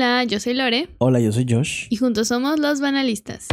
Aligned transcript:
Hola, 0.00 0.24
yo 0.24 0.40
soy 0.40 0.54
Lore. 0.54 0.88
Hola, 0.96 1.20
yo 1.20 1.30
soy 1.30 1.44
Josh. 1.46 1.86
Y 1.90 1.96
juntos 1.96 2.28
somos 2.28 2.58
los 2.58 2.80
banalistas. 2.80 3.48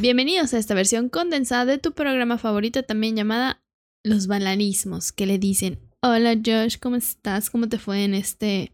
Bienvenidos 0.00 0.54
a 0.54 0.58
esta 0.58 0.72
versión 0.72 1.10
condensada 1.10 1.66
de 1.66 1.76
tu 1.76 1.92
programa 1.92 2.38
favorito, 2.38 2.82
también 2.82 3.14
llamada 3.14 3.62
Los 4.02 4.26
Banalismos, 4.26 5.12
que 5.12 5.26
le 5.26 5.38
dicen, 5.38 5.80
hola 6.00 6.34
Josh, 6.34 6.78
¿cómo 6.80 6.96
estás? 6.96 7.50
¿Cómo 7.50 7.68
te 7.68 7.76
fue 7.76 8.04
en 8.04 8.14
este... 8.14 8.72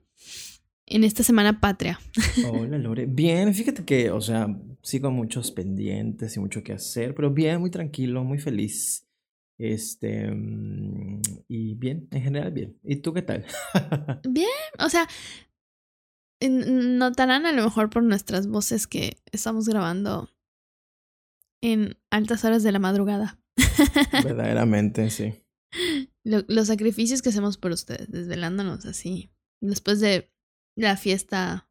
En 0.86 1.02
esta 1.02 1.24
semana 1.24 1.60
patria. 1.60 1.98
Hola 2.48 2.78
Lore. 2.78 3.06
Bien, 3.06 3.52
fíjate 3.52 3.84
que, 3.84 4.12
o 4.12 4.20
sea, 4.20 4.46
sigo 4.80 5.10
muchos 5.10 5.50
pendientes 5.50 6.36
y 6.36 6.40
mucho 6.40 6.62
que 6.62 6.72
hacer, 6.72 7.16
pero 7.16 7.32
bien, 7.32 7.58
muy 7.58 7.70
tranquilo, 7.70 8.22
muy 8.22 8.38
feliz. 8.38 9.09
Este, 9.60 10.30
mm, 10.30 11.20
y 11.46 11.74
bien, 11.74 12.08
en 12.12 12.22
general 12.22 12.50
bien. 12.50 12.78
¿Y 12.82 12.96
tú 12.96 13.12
qué 13.12 13.20
tal? 13.20 13.44
bien, 14.26 14.48
o 14.78 14.88
sea, 14.88 15.06
notarán 16.40 17.44
a 17.44 17.52
lo 17.52 17.64
mejor 17.64 17.90
por 17.90 18.02
nuestras 18.02 18.46
voces 18.46 18.86
que 18.86 19.18
estamos 19.32 19.68
grabando 19.68 20.30
en 21.62 21.98
altas 22.08 22.42
horas 22.46 22.62
de 22.62 22.72
la 22.72 22.78
madrugada. 22.78 23.38
Verdaderamente, 24.24 25.10
sí. 25.10 25.44
los 26.24 26.66
sacrificios 26.68 27.20
que 27.20 27.28
hacemos 27.28 27.58
por 27.58 27.72
ustedes, 27.72 28.10
desvelándonos 28.10 28.86
así, 28.86 29.30
después 29.60 30.00
de 30.00 30.32
la 30.74 30.96
fiesta 30.96 31.68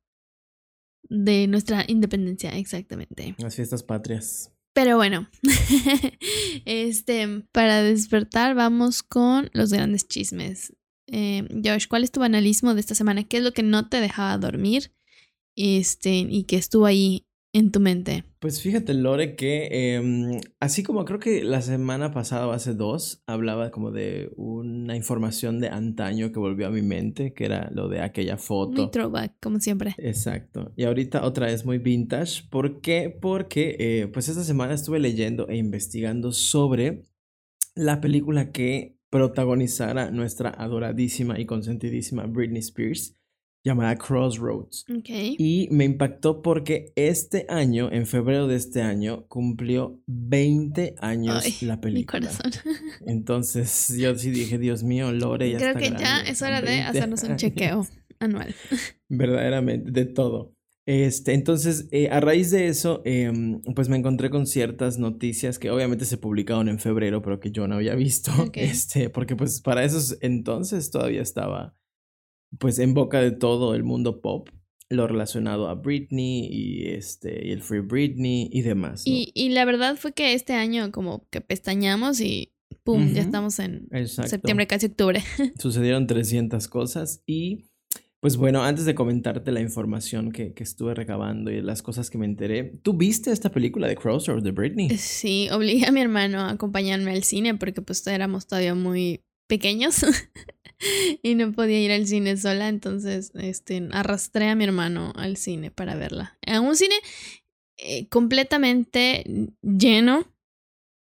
de 1.09 1.47
nuestra 1.47 1.85
independencia, 1.87 2.55
exactamente. 2.55 3.33
Las 3.39 3.55
fiestas 3.55 3.81
patrias. 3.81 4.53
Pero 4.79 4.95
bueno, 4.95 5.27
este, 6.63 7.43
para 7.51 7.83
despertar 7.83 8.55
vamos 8.55 9.03
con 9.03 9.49
los 9.51 9.73
grandes 9.73 10.07
chismes. 10.07 10.73
Eh, 11.07 11.45
Josh, 11.65 11.87
¿cuál 11.89 12.05
es 12.05 12.13
tu 12.13 12.21
banalismo 12.21 12.73
de 12.73 12.79
esta 12.79 12.95
semana? 12.95 13.25
¿Qué 13.25 13.39
es 13.39 13.43
lo 13.43 13.51
que 13.51 13.61
no 13.61 13.89
te 13.89 13.99
dejaba 13.99 14.37
dormir? 14.37 14.93
Este, 15.57 16.11
y 16.19 16.45
que 16.45 16.55
estuvo 16.55 16.85
ahí 16.85 17.27
en 17.53 17.71
tu 17.71 17.79
mente? 17.79 18.23
Pues 18.39 18.61
fíjate, 18.61 18.93
Lore, 18.93 19.35
que 19.35 19.95
em, 19.95 20.39
así 20.59 20.83
como 20.83 21.03
creo 21.05 21.19
que 21.19 21.43
la 21.43 21.61
semana 21.61 22.11
pasada 22.11 22.47
o 22.47 22.51
hace 22.51 22.73
dos, 22.73 23.23
hablaba 23.25 23.71
como 23.71 23.91
de 23.91 24.31
una 24.35 24.95
información 24.95 25.59
de 25.59 25.69
antaño 25.69 26.31
que 26.31 26.39
volvió 26.39 26.67
a 26.67 26.71
mi 26.71 26.81
mente, 26.81 27.33
que 27.33 27.45
era 27.45 27.69
lo 27.73 27.89
de 27.89 28.01
aquella 28.01 28.37
foto. 28.37 28.83
Muy 28.83 28.91
throwback, 28.91 29.33
como 29.41 29.59
siempre. 29.59 29.95
Exacto. 29.97 30.71
Y 30.75 30.83
ahorita 30.83 31.25
otra 31.25 31.47
vez 31.47 31.65
muy 31.65 31.79
vintage. 31.79 32.43
¿Por 32.49 32.81
qué? 32.81 33.09
Porque 33.09 33.75
eh, 33.79 34.07
pues 34.07 34.29
esta 34.29 34.43
semana 34.43 34.73
estuve 34.73 34.99
leyendo 34.99 35.47
e 35.49 35.57
investigando 35.57 36.31
sobre 36.31 37.05
la 37.75 37.99
película 38.01 38.51
que 38.51 38.97
protagonizara 39.09 40.11
nuestra 40.11 40.49
adoradísima 40.51 41.39
y 41.39 41.45
consentidísima 41.45 42.25
Britney 42.25 42.59
Spears 42.59 43.18
llamada 43.63 43.95
Crossroads. 43.97 44.85
Y 45.07 45.67
me 45.71 45.85
impactó 45.85 46.41
porque 46.41 46.93
este 46.95 47.45
año, 47.49 47.91
en 47.91 48.05
febrero 48.05 48.47
de 48.47 48.55
este 48.55 48.81
año, 48.81 49.25
cumplió 49.27 49.99
20 50.07 50.95
años 50.99 51.61
la 51.61 51.81
película. 51.81 52.19
Mi 52.19 52.25
corazón. 52.27 52.51
Entonces 53.05 53.93
yo 53.97 54.15
sí 54.15 54.31
dije, 54.31 54.57
Dios 54.57 54.83
mío, 54.83 55.11
Lore 55.11 55.51
ya 55.51 55.57
Creo 55.57 55.75
que 55.75 55.91
ya 55.91 56.21
es 56.21 56.41
hora 56.41 56.61
de 56.61 56.81
hacernos 56.81 57.23
un 57.23 57.35
chequeo 57.35 57.85
anual. 58.19 58.55
Verdaderamente, 59.09 59.91
de 59.91 60.05
todo. 60.05 60.53
Este, 60.85 61.33
entonces, 61.33 61.87
eh, 61.91 62.09
a 62.09 62.19
raíz 62.19 62.49
de 62.49 62.67
eso, 62.67 63.03
em, 63.05 63.61
pues 63.75 63.89
me 63.89 63.97
encontré 63.97 64.31
con 64.31 64.47
ciertas 64.47 64.97
noticias 64.97 65.59
que 65.59 65.69
obviamente 65.69 66.03
se 66.03 66.17
publicaron 66.17 66.67
en 66.67 66.79
febrero, 66.79 67.21
pero 67.21 67.39
que 67.39 67.51
yo 67.51 67.67
no 67.67 67.75
había 67.75 67.93
visto. 67.93 68.31
Este, 68.53 69.11
porque 69.11 69.35
pues 69.35 69.61
para 69.61 69.83
esos 69.83 70.17
entonces 70.21 70.89
todavía 70.89 71.21
estaba 71.21 71.75
pues 72.57 72.79
en 72.79 72.93
boca 72.93 73.21
de 73.21 73.31
todo 73.31 73.75
el 73.75 73.83
mundo 73.83 74.21
pop 74.21 74.49
lo 74.89 75.07
relacionado 75.07 75.67
a 75.67 75.75
Britney 75.75 76.47
y 76.51 76.87
este 76.87 77.47
y 77.47 77.51
el 77.51 77.61
Free 77.61 77.81
Britney 77.81 78.49
y 78.51 78.63
demás. 78.63 79.03
Y, 79.05 79.31
y, 79.35 79.49
la 79.49 79.63
verdad 79.65 79.97
fue 79.97 80.13
que 80.13 80.33
este 80.33 80.53
año 80.53 80.91
como 80.91 81.27
que 81.29 81.41
pestañamos 81.41 82.19
y 82.21 82.53
pum, 82.83 83.13
ya 83.13 83.21
estamos 83.21 83.59
en 83.59 83.87
septiembre, 84.07 84.65
casi 84.65 84.87
octubre. 84.87 85.21
Sucedieron 85.59 86.07
300 86.07 86.67
cosas 86.67 87.21
y 87.27 87.65
pues 88.19 88.35
bueno, 88.35 88.63
antes 88.63 88.83
de 88.83 88.95
comentarte 88.95 89.51
la 89.51 89.61
información 89.61 90.31
que, 90.31 90.53
que, 90.53 90.63
estuve 90.63 90.93
recabando 90.93 91.51
y 91.51 91.61
las 91.61 91.81
cosas 91.81 92.09
que 92.09 92.17
me 92.17 92.25
enteré, 92.25 92.65
¿tú 92.83 92.93
viste 92.93 93.31
esta 93.31 93.49
película 93.49 93.87
de 93.87 93.95
Crossroads 93.95 94.43
de 94.43 94.51
Britney? 94.51 94.89
Sí, 94.97 95.47
obligué 95.51 95.85
a 95.85 95.91
mi 95.91 96.01
hermano 96.01 96.39
a 96.39 96.49
acompañarme 96.49 97.11
al 97.11 97.23
cine 97.23 97.55
porque 97.55 97.81
pues 97.81 98.05
éramos 98.07 98.45
todavía 98.45 98.75
muy 98.75 99.23
pequeños. 99.49 100.05
y 101.23 101.35
no 101.35 101.51
podía 101.51 101.81
ir 101.81 101.91
al 101.91 102.07
cine 102.07 102.37
sola, 102.37 102.69
entonces 102.69 103.31
este, 103.35 103.89
arrastré 103.91 104.47
a 104.47 104.55
mi 104.55 104.63
hermano 104.63 105.11
al 105.15 105.35
cine 105.35 105.71
para 105.71 105.95
verla. 105.95 106.37
A 106.47 106.61
un 106.61 106.75
cine 106.77 106.95
eh, 107.77 108.07
completamente 108.07 109.25
lleno 109.61 110.25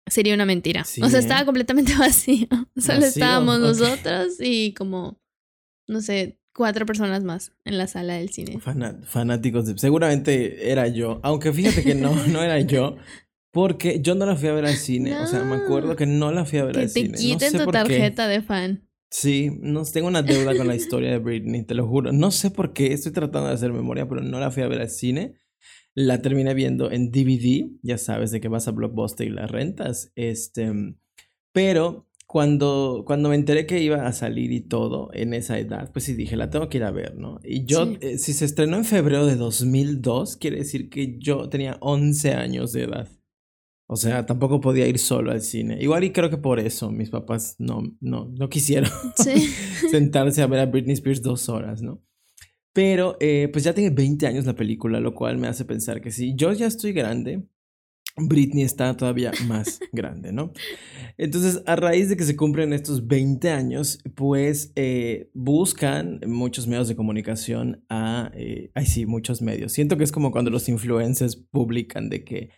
sería 0.07 0.35
una 0.35 0.47
mentira. 0.47 0.83
o 1.03 1.09
sea, 1.11 1.19
estaba 1.19 1.43
¿eh? 1.43 1.45
completamente 1.45 1.95
vacío. 1.99 2.49
Solo 2.77 3.05
estábamos 3.05 3.61
nosotros 3.61 4.37
y 4.41 4.73
como, 4.73 5.21
no 5.89 6.01
sé, 6.01 6.39
cuatro 6.55 6.87
personas 6.87 7.23
más 7.23 7.53
en 7.65 7.77
la 7.77 7.87
sala 7.87 8.15
del 8.15 8.31
cine. 8.31 8.59
fanáticos 9.05 9.67
Seguramente 9.77 10.71
era 10.71 10.89
yo, 10.89 11.21
aunque 11.23 11.53
fíjate 11.53 11.83
que 11.83 11.95
no, 11.95 12.15
no 12.29 12.43
era 12.43 12.61
yo. 12.61 12.97
Porque 13.57 14.01
yo 14.03 14.15
no 14.15 14.27
la 14.27 14.37
fui 14.37 14.51
a 14.51 14.53
ver 14.53 14.67
al 14.67 14.77
cine. 14.77 15.19
O 15.19 15.27
sea, 15.27 15.43
me 15.43 15.57
acuerdo 15.57 15.97
que 15.97 16.05
no 16.05 16.31
la 16.31 16.45
fui 16.45 16.59
a 16.59 16.65
ver 16.67 16.77
al 16.77 16.91
cine. 16.91 17.13
Que 17.13 17.17
te 17.17 17.23
quiten 17.23 17.53
tu 17.55 17.71
tarjeta 17.71 18.29
de 18.29 18.43
fan. 18.43 18.87
Sí, 19.11 19.51
no 19.63 19.83
tengo 19.87 20.09
una 20.09 20.21
deuda 20.21 20.55
con 20.55 20.67
la 20.67 20.77
historia 20.77 21.11
de 21.11 21.17
Britney, 21.17 21.63
te 21.63 21.73
lo 21.73 21.89
juro. 21.89 22.13
No 22.13 22.31
sé 22.33 22.51
por 22.51 22.75
qué, 22.75 22.93
estoy 22.93 23.13
tratando 23.13 23.49
de 23.49 23.55
hacer 23.55 23.73
memoria, 23.73 24.07
pero 24.07 24.21
no 24.21 24.39
la 24.41 24.51
fui 24.51 24.63
a 24.63 24.69
ver 24.69 24.83
al 24.83 24.91
cine. 24.91 25.37
La 25.95 26.21
terminé 26.21 26.53
viendo 26.53 26.91
en 26.91 27.11
DVD, 27.11 27.71
ya 27.81 27.97
sabes 27.97 28.31
de 28.31 28.43
que 28.43 28.49
vas 28.49 28.69
a 28.69 28.73
Blockbuster 28.73 29.27
y 29.27 29.31
la 29.31 29.47
rentas. 29.47 30.13
Este, 30.17 30.71
pero 31.51 32.11
cuando, 32.27 33.05
cuando 33.07 33.31
me 33.31 33.37
enteré 33.37 33.65
que 33.65 33.81
iba 33.81 34.07
a 34.07 34.13
salir 34.13 34.53
y 34.53 34.61
todo 34.61 35.09
en 35.15 35.33
esa 35.33 35.59
edad, 35.59 35.91
pues 35.95 36.05
sí 36.05 36.13
dije, 36.13 36.37
la 36.37 36.51
tengo 36.51 36.69
que 36.69 36.77
ir 36.77 36.85
a 36.85 36.91
ver, 36.91 37.17
¿no? 37.17 37.41
Y 37.43 37.65
yo, 37.65 37.91
eh, 38.03 38.19
si 38.19 38.35
se 38.35 38.45
estrenó 38.45 38.77
en 38.77 38.85
febrero 38.85 39.25
de 39.25 39.37
2002, 39.37 40.37
quiere 40.37 40.59
decir 40.59 40.91
que 40.91 41.17
yo 41.19 41.49
tenía 41.49 41.79
11 41.81 42.35
años 42.35 42.73
de 42.75 42.83
edad. 42.83 43.09
O 43.89 43.97
sea, 43.97 44.27
tampoco 44.27 44.61
podía 44.61 44.89
ir 44.89 44.99
solo 44.99 45.31
al 45.31 45.43
cine. 45.43 45.79
Igual 45.81 46.05
y 46.05 46.13
creo 46.13 46.29
que 46.29 46.39
por 46.39 46.59
eso 46.59 46.91
mis 46.91 47.11
papás 47.11 47.55
no, 47.59 47.83
no, 48.01 48.29
no 48.37 48.49
quisieron 48.49 48.91
sentarse 49.91 50.43
a 50.43 50.47
ver 50.49 50.61
a 50.61 50.67
Britney 50.67 50.95
Spears 50.95 51.23
dos 51.23 51.49
horas, 51.49 51.83
¿no? 51.83 52.03
Pero 52.73 53.17
eh, 53.21 53.49
pues 53.53 53.65
ya 53.65 53.73
tiene 53.73 53.91
20 53.91 54.27
años 54.27 54.45
la 54.45 54.55
película, 54.55 55.01
lo 55.01 55.15
cual 55.15 55.39
me 55.39 55.49
hace 55.49 55.65
pensar 55.65 56.01
que 56.01 56.11
si 56.11 56.35
yo 56.35 56.53
ya 56.53 56.67
estoy 56.67 56.93
grande, 56.93 57.49
Britney 58.17 58.65
está 58.65 58.97
todavía 58.97 59.31
más 59.47 59.79
grande, 59.93 60.33
¿no? 60.33 60.53
Entonces, 61.19 61.63
a 61.67 61.77
raíz 61.77 62.09
de 62.09 62.17
que 62.17 62.25
se 62.25 62.37
cumplen 62.37 62.73
estos 62.73 63.07
20 63.07 63.51
años, 63.51 63.99
pues 64.15 64.73
eh, 64.75 65.31
buscan 65.35 66.21
muchos 66.27 66.67
medios 66.67 66.89
de 66.89 66.97
comunicación 66.97 67.85
a... 67.89 68.31
Eh, 68.35 68.71
ay, 68.75 68.87
sí, 68.87 69.07
muchos 69.07 69.43
medios. 69.43 69.73
Siento 69.73 69.97
que 69.97 70.05
es 70.05 70.13
como 70.13 70.31
cuando 70.31 70.51
los 70.51 70.69
influencers 70.69 71.37
publican 71.37 72.09
de 72.09 72.25
que 72.25 72.51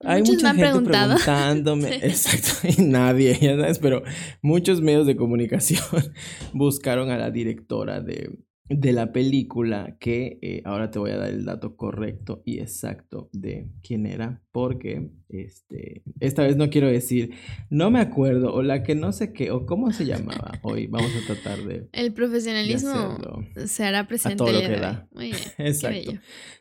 hay 0.00 0.22
mucha 0.22 0.54
gente 0.54 0.62
preguntándome, 0.62 1.96
exacto, 2.02 2.68
y 2.82 2.82
nadie, 2.82 3.38
ya 3.40 3.56
sabes, 3.56 3.78
pero 3.78 4.02
muchos 4.42 4.80
medios 4.80 5.06
de 5.06 5.16
comunicación 5.16 5.82
buscaron 6.52 7.10
a 7.10 7.16
la 7.16 7.30
directora 7.30 8.00
de, 8.00 8.38
de 8.68 8.92
la 8.92 9.12
película, 9.12 9.96
que 9.98 10.38
eh, 10.42 10.60
ahora 10.64 10.90
te 10.90 10.98
voy 10.98 11.12
a 11.12 11.16
dar 11.16 11.30
el 11.30 11.44
dato 11.44 11.76
correcto 11.76 12.42
y 12.44 12.58
exacto 12.58 13.30
de 13.32 13.70
quién 13.82 14.06
era, 14.06 14.42
porque 14.52 15.12
este, 15.28 16.02
esta 16.20 16.42
vez 16.42 16.56
no 16.56 16.68
quiero 16.68 16.88
decir, 16.88 17.34
no 17.70 17.90
me 17.90 18.00
acuerdo, 18.00 18.52
o 18.52 18.62
la 18.62 18.82
que 18.82 18.94
no 18.94 19.12
sé 19.12 19.32
qué, 19.32 19.50
o 19.50 19.64
cómo 19.64 19.92
se 19.92 20.04
llamaba. 20.04 20.58
Hoy 20.62 20.88
vamos 20.88 21.10
a 21.14 21.32
tratar 21.32 21.64
de. 21.64 21.88
El 21.92 22.12
profesionalismo 22.12 23.18
se 23.66 23.84
hará 23.84 24.06
presente. 24.06 24.34
A 24.34 24.36
todo 24.36 24.52
lo 24.52 24.60
que 24.60 24.76
da. 24.76 25.08
Muy 25.12 25.30
bien. 25.30 25.40
Exacto. 25.58 26.12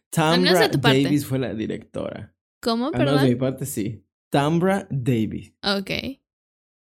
Tambra 0.10 0.70
Davis 0.70 1.26
fue 1.26 1.40
la 1.40 1.54
directora. 1.54 2.35
¿Cómo? 2.66 2.90
Perdón. 2.90 3.22
de 3.22 3.30
mi 3.30 3.36
parte, 3.36 3.68
sí. 3.68 4.04
Tambra 4.32 4.88
Davis. 4.90 5.54
Ok. 5.64 5.92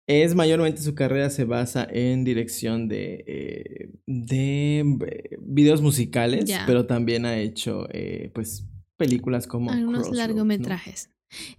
Es 0.07 0.35
mayormente 0.35 0.81
su 0.81 0.93
carrera 0.93 1.29
se 1.29 1.45
basa 1.45 1.87
en 1.89 2.25
dirección 2.25 2.89
de, 2.89 3.23
eh, 3.25 3.89
de 4.05 4.79
eh, 4.79 5.37
videos 5.39 5.81
musicales, 5.81 6.51
pero 6.65 6.85
también 6.85 7.25
ha 7.25 7.37
hecho 7.37 7.87
eh, 7.91 8.29
pues 8.33 8.65
películas 8.97 9.47
como 9.47 9.71
algunos 9.71 10.11
largometrajes. 10.11 11.11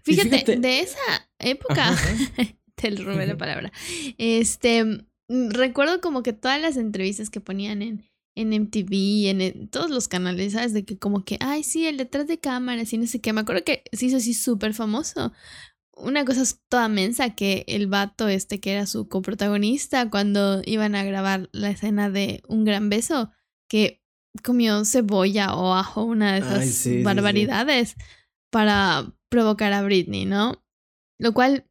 Fíjate, 0.02 0.56
de 0.56 0.80
esa 0.80 0.98
época, 1.38 1.96
te 2.74 2.90
robé 2.90 3.26
la 3.26 3.36
palabra. 3.38 3.72
Este, 4.18 4.84
mm, 4.84 5.50
recuerdo 5.50 6.02
como 6.02 6.22
que 6.22 6.34
todas 6.34 6.60
las 6.60 6.76
entrevistas 6.76 7.30
que 7.30 7.40
ponían 7.40 7.80
en 7.80 8.09
en 8.40 8.52
MTV, 8.52 9.28
en, 9.28 9.68
todos 9.68 9.90
los 9.90 10.08
canales, 10.08 10.54
¿sabes? 10.54 10.72
De 10.72 10.84
que 10.84 10.98
como 10.98 11.24
que, 11.24 11.36
ay, 11.40 11.62
sí, 11.62 11.86
el 11.86 11.96
detrás 11.96 12.26
de 12.26 12.38
cámaras 12.38 12.92
y 12.92 12.98
no 12.98 13.06
sé 13.06 13.20
qué. 13.20 13.32
Me 13.32 13.42
acuerdo 13.42 13.64
que 13.64 13.84
se 13.92 14.06
hizo 14.06 14.16
así 14.16 14.34
súper 14.34 14.74
famoso. 14.74 15.32
Una 15.92 16.24
cosa 16.24 16.42
toda 16.68 16.88
mensa 16.88 17.34
que 17.34 17.64
el 17.68 17.86
vato 17.86 18.28
este 18.28 18.58
que 18.58 18.72
era 18.72 18.86
su 18.86 19.08
coprotagonista 19.08 20.08
cuando 20.08 20.62
iban 20.64 20.94
a 20.94 21.04
grabar 21.04 21.50
la 21.52 21.70
escena 21.70 22.08
de 22.08 22.42
Un 22.48 22.64
Gran 22.64 22.88
Beso, 22.88 23.30
que 23.68 24.02
comió 24.42 24.84
cebolla 24.84 25.54
o 25.54 25.74
ajo, 25.74 26.04
una 26.04 26.32
de 26.32 26.38
esas 26.38 26.88
barbaridades, 27.04 27.96
para 28.50 29.12
provocar 29.28 29.72
a 29.72 29.82
Britney, 29.82 30.24
¿no? 30.24 30.64
Lo 31.18 31.34
cual 31.34 31.66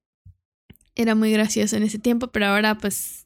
era 0.95 1.15
muy 1.15 1.31
gracioso 1.31 1.75
en 1.77 1.83
ese 1.83 1.97
tiempo, 1.97 2.27
pero 2.27 2.47
ahora 2.47 2.77
pues 2.77 3.18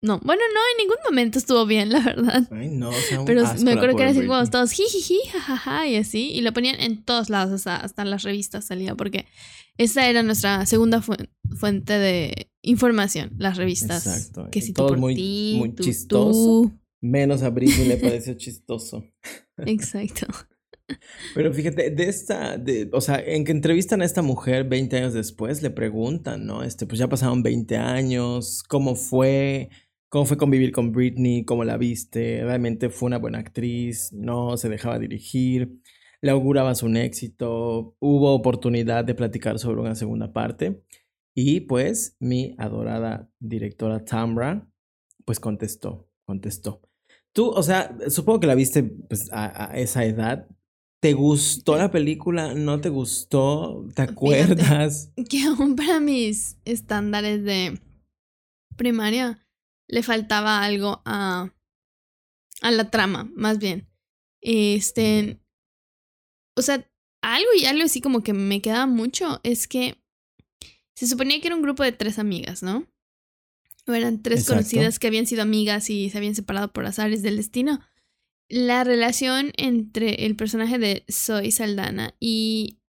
no, 0.00 0.20
bueno, 0.20 0.42
no, 0.54 0.60
en 0.72 0.86
ningún 0.86 0.98
momento 1.04 1.38
estuvo 1.38 1.66
bien, 1.66 1.90
la 1.90 2.00
verdad. 2.00 2.46
Ay, 2.52 2.68
no, 2.68 2.90
o 2.90 2.92
sea, 2.92 3.24
Pero 3.24 3.42
me 3.64 3.72
acuerdo 3.72 3.96
que 3.96 4.02
era 4.02 4.12
así 4.12 4.24
como 4.24 4.46
todos 4.46 4.70
jijiji, 4.70 5.18
jajaja 5.32 5.88
y 5.88 5.96
así. 5.96 6.30
Y 6.30 6.40
lo 6.42 6.52
ponían 6.52 6.80
en 6.80 7.02
todos 7.02 7.30
lados, 7.30 7.52
o 7.52 7.58
sea, 7.58 7.76
hasta 7.76 8.02
en 8.02 8.10
las 8.10 8.22
revistas 8.22 8.66
salía, 8.66 8.94
porque 8.94 9.26
esa 9.76 10.08
era 10.08 10.22
nuestra 10.22 10.66
segunda 10.66 11.02
fuente 11.02 11.98
de 11.98 12.50
información, 12.62 13.32
las 13.38 13.56
revistas. 13.56 14.06
Exacto. 14.06 14.48
Que 14.52 14.60
si 14.60 14.72
todo 14.72 14.96
muy, 14.96 15.56
muy 15.58 15.74
chistoso. 15.74 16.72
Menos 17.00 17.42
a 17.42 17.50
Britney 17.50 17.88
le 17.88 17.96
pareció 17.98 18.34
chistoso. 18.34 19.04
Exacto. 19.56 20.26
Pero 21.34 21.52
fíjate, 21.52 21.90
de 21.90 22.08
esta, 22.08 22.56
de, 22.56 22.88
o 22.92 23.00
sea, 23.00 23.20
en 23.20 23.44
que 23.44 23.52
entrevistan 23.52 24.00
a 24.00 24.04
esta 24.04 24.22
mujer 24.22 24.64
20 24.64 24.96
años 24.96 25.12
después, 25.12 25.62
le 25.62 25.70
preguntan, 25.70 26.46
¿no? 26.46 26.62
Este, 26.62 26.86
pues 26.86 26.98
ya 26.98 27.08
pasaron 27.08 27.42
20 27.42 27.76
años, 27.76 28.62
¿cómo 28.62 28.94
fue? 28.94 29.68
¿Cómo 30.10 30.24
fue 30.24 30.38
convivir 30.38 30.72
con 30.72 30.90
Britney? 30.90 31.44
¿Cómo 31.44 31.64
la 31.64 31.76
viste? 31.76 32.42
¿Realmente 32.42 32.88
fue 32.88 33.08
una 33.08 33.18
buena 33.18 33.38
actriz? 33.38 34.10
¿No 34.12 34.56
se 34.56 34.70
dejaba 34.70 34.98
dirigir? 34.98 35.82
¿Le 36.22 36.30
augurabas 36.30 36.82
un 36.82 36.96
éxito? 36.96 37.94
¿Hubo 37.98 38.34
oportunidad 38.34 39.04
de 39.04 39.14
platicar 39.14 39.58
sobre 39.58 39.82
una 39.82 39.94
segunda 39.94 40.32
parte? 40.32 40.82
Y 41.34 41.60
pues 41.60 42.16
mi 42.20 42.54
adorada 42.56 43.30
directora 43.38 44.02
Tamra, 44.04 44.66
pues 45.26 45.40
contestó, 45.40 46.08
contestó. 46.24 46.80
Tú, 47.34 47.50
o 47.50 47.62
sea, 47.62 47.94
supongo 48.08 48.40
que 48.40 48.46
la 48.46 48.54
viste 48.54 48.82
pues, 48.82 49.28
a, 49.30 49.72
a 49.72 49.78
esa 49.78 50.04
edad, 50.06 50.48
¿Te 51.00 51.12
gustó 51.12 51.76
la 51.76 51.92
película? 51.92 52.54
¿No 52.54 52.80
te 52.80 52.88
gustó? 52.88 53.86
¿Te 53.94 54.02
acuerdas? 54.02 55.12
que 55.30 55.44
aún 55.44 55.76
para 55.76 56.00
mis 56.00 56.56
estándares 56.64 57.44
de 57.44 57.80
primaria 58.74 59.47
le 59.88 60.02
faltaba 60.02 60.62
algo 60.62 61.02
a, 61.04 61.52
a 62.60 62.70
la 62.70 62.90
trama, 62.90 63.30
más 63.34 63.58
bien. 63.58 63.88
Este. 64.40 65.40
O 66.56 66.62
sea, 66.62 66.88
algo 67.22 67.48
y 67.58 67.64
algo 67.64 67.84
así 67.84 68.00
como 68.00 68.22
que 68.22 68.32
me 68.32 68.62
queda 68.62 68.86
mucho 68.86 69.40
es 69.42 69.66
que 69.66 70.00
se 70.94 71.06
suponía 71.06 71.40
que 71.40 71.48
era 71.48 71.56
un 71.56 71.62
grupo 71.62 71.82
de 71.82 71.92
tres 71.92 72.18
amigas, 72.18 72.62
¿no? 72.62 72.86
O 73.86 73.92
eran 73.92 74.22
tres 74.22 74.46
conocidas 74.46 74.98
que 74.98 75.06
habían 75.06 75.26
sido 75.26 75.42
amigas 75.42 75.88
y 75.90 76.10
se 76.10 76.18
habían 76.18 76.34
separado 76.34 76.72
por 76.72 76.84
azares 76.84 77.22
del 77.22 77.36
destino 77.36 77.80
la 78.48 78.82
relación 78.82 79.52
entre 79.56 80.26
el 80.26 80.34
personaje 80.34 80.78
de 80.78 81.04
Zoe 81.10 81.52
Saldana 81.52 82.14
y 82.18 82.80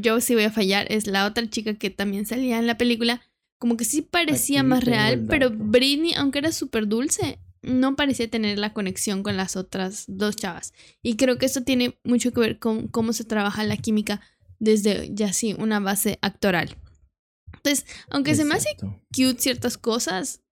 yo 0.00 0.20
si 0.20 0.34
voy 0.34 0.44
a 0.44 0.50
fallar 0.50 0.90
es 0.90 1.06
la 1.06 1.26
otra 1.26 1.48
chica 1.48 1.74
que 1.74 1.90
también 1.90 2.24
salía 2.24 2.58
en 2.58 2.66
la 2.66 2.78
película 2.78 3.20
como 3.64 3.78
que 3.78 3.86
sí 3.86 4.02
parecía 4.02 4.62
más 4.62 4.84
real 4.84 5.24
pero 5.26 5.50
Britney 5.50 6.12
aunque 6.18 6.40
era 6.40 6.52
súper 6.52 6.86
dulce 6.86 7.38
no 7.62 7.96
parecía 7.96 8.28
tener 8.28 8.58
la 8.58 8.74
conexión 8.74 9.22
con 9.22 9.38
las 9.38 9.56
otras 9.56 10.04
dos 10.06 10.36
chavas. 10.36 10.74
Y 11.02 11.16
creo 11.16 11.38
que 11.38 11.46
esto 11.46 11.62
tiene 11.62 11.98
mucho 12.04 12.30
que 12.30 12.40
ver 12.40 12.58
con 12.58 12.88
cómo 12.88 13.14
se 13.14 13.24
trabaja 13.24 13.64
la 13.64 13.78
química 13.78 14.20
desde 14.58 15.14
ya 15.14 15.32
sí 15.32 15.56
una 15.58 15.80
base 15.80 16.18
actoral. 16.20 16.76
Entonces 17.54 17.86
aunque 18.10 18.34
se 18.34 18.44
me 18.44 18.54
hace 18.54 18.76
cute 19.16 19.40
ciertas 19.40 19.78
cosas 19.78 20.42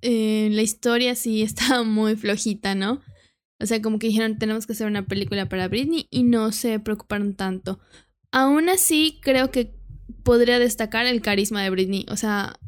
eh, 0.00 0.48
la 0.50 0.62
historia 0.62 1.14
sí 1.16 1.42
está 1.50 1.82
muy 1.82 2.16
flojita 2.16 2.74
no 2.74 3.02
o 3.60 3.66
sea, 3.66 3.80
como 3.80 3.98
que 3.98 4.08
dijeron, 4.08 4.38
tenemos 4.38 4.66
que 4.66 4.72
hacer 4.72 4.86
una 4.86 5.06
película 5.06 5.48
para 5.48 5.68
Britney 5.68 6.08
y 6.10 6.24
no 6.24 6.52
se 6.52 6.80
preocuparon 6.80 7.34
tanto. 7.34 7.78
Aún 8.32 8.68
así, 8.68 9.20
creo 9.22 9.50
que 9.50 9.74
podría 10.22 10.58
destacar 10.58 11.06
el 11.06 11.20
carisma 11.20 11.62
de 11.62 11.70
Britney. 11.70 12.06
O 12.08 12.16
sea, 12.16 12.58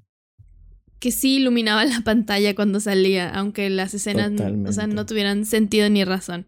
que 0.99 1.11
sí 1.11 1.37
iluminaba 1.37 1.85
la 1.85 2.01
pantalla 2.03 2.55
cuando 2.55 2.81
salía, 2.81 3.31
aunque 3.31 3.71
las 3.71 3.95
escenas 3.95 4.33
o 4.67 4.73
sea, 4.73 4.87
no 4.87 5.07
tuvieran 5.07 5.45
sentido 5.45 5.89
ni 5.89 6.05
razón. 6.05 6.47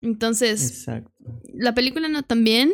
Entonces, 0.00 0.86
la 1.52 1.74
película 1.74 2.08
no 2.08 2.22
tan 2.22 2.44
bien. 2.44 2.72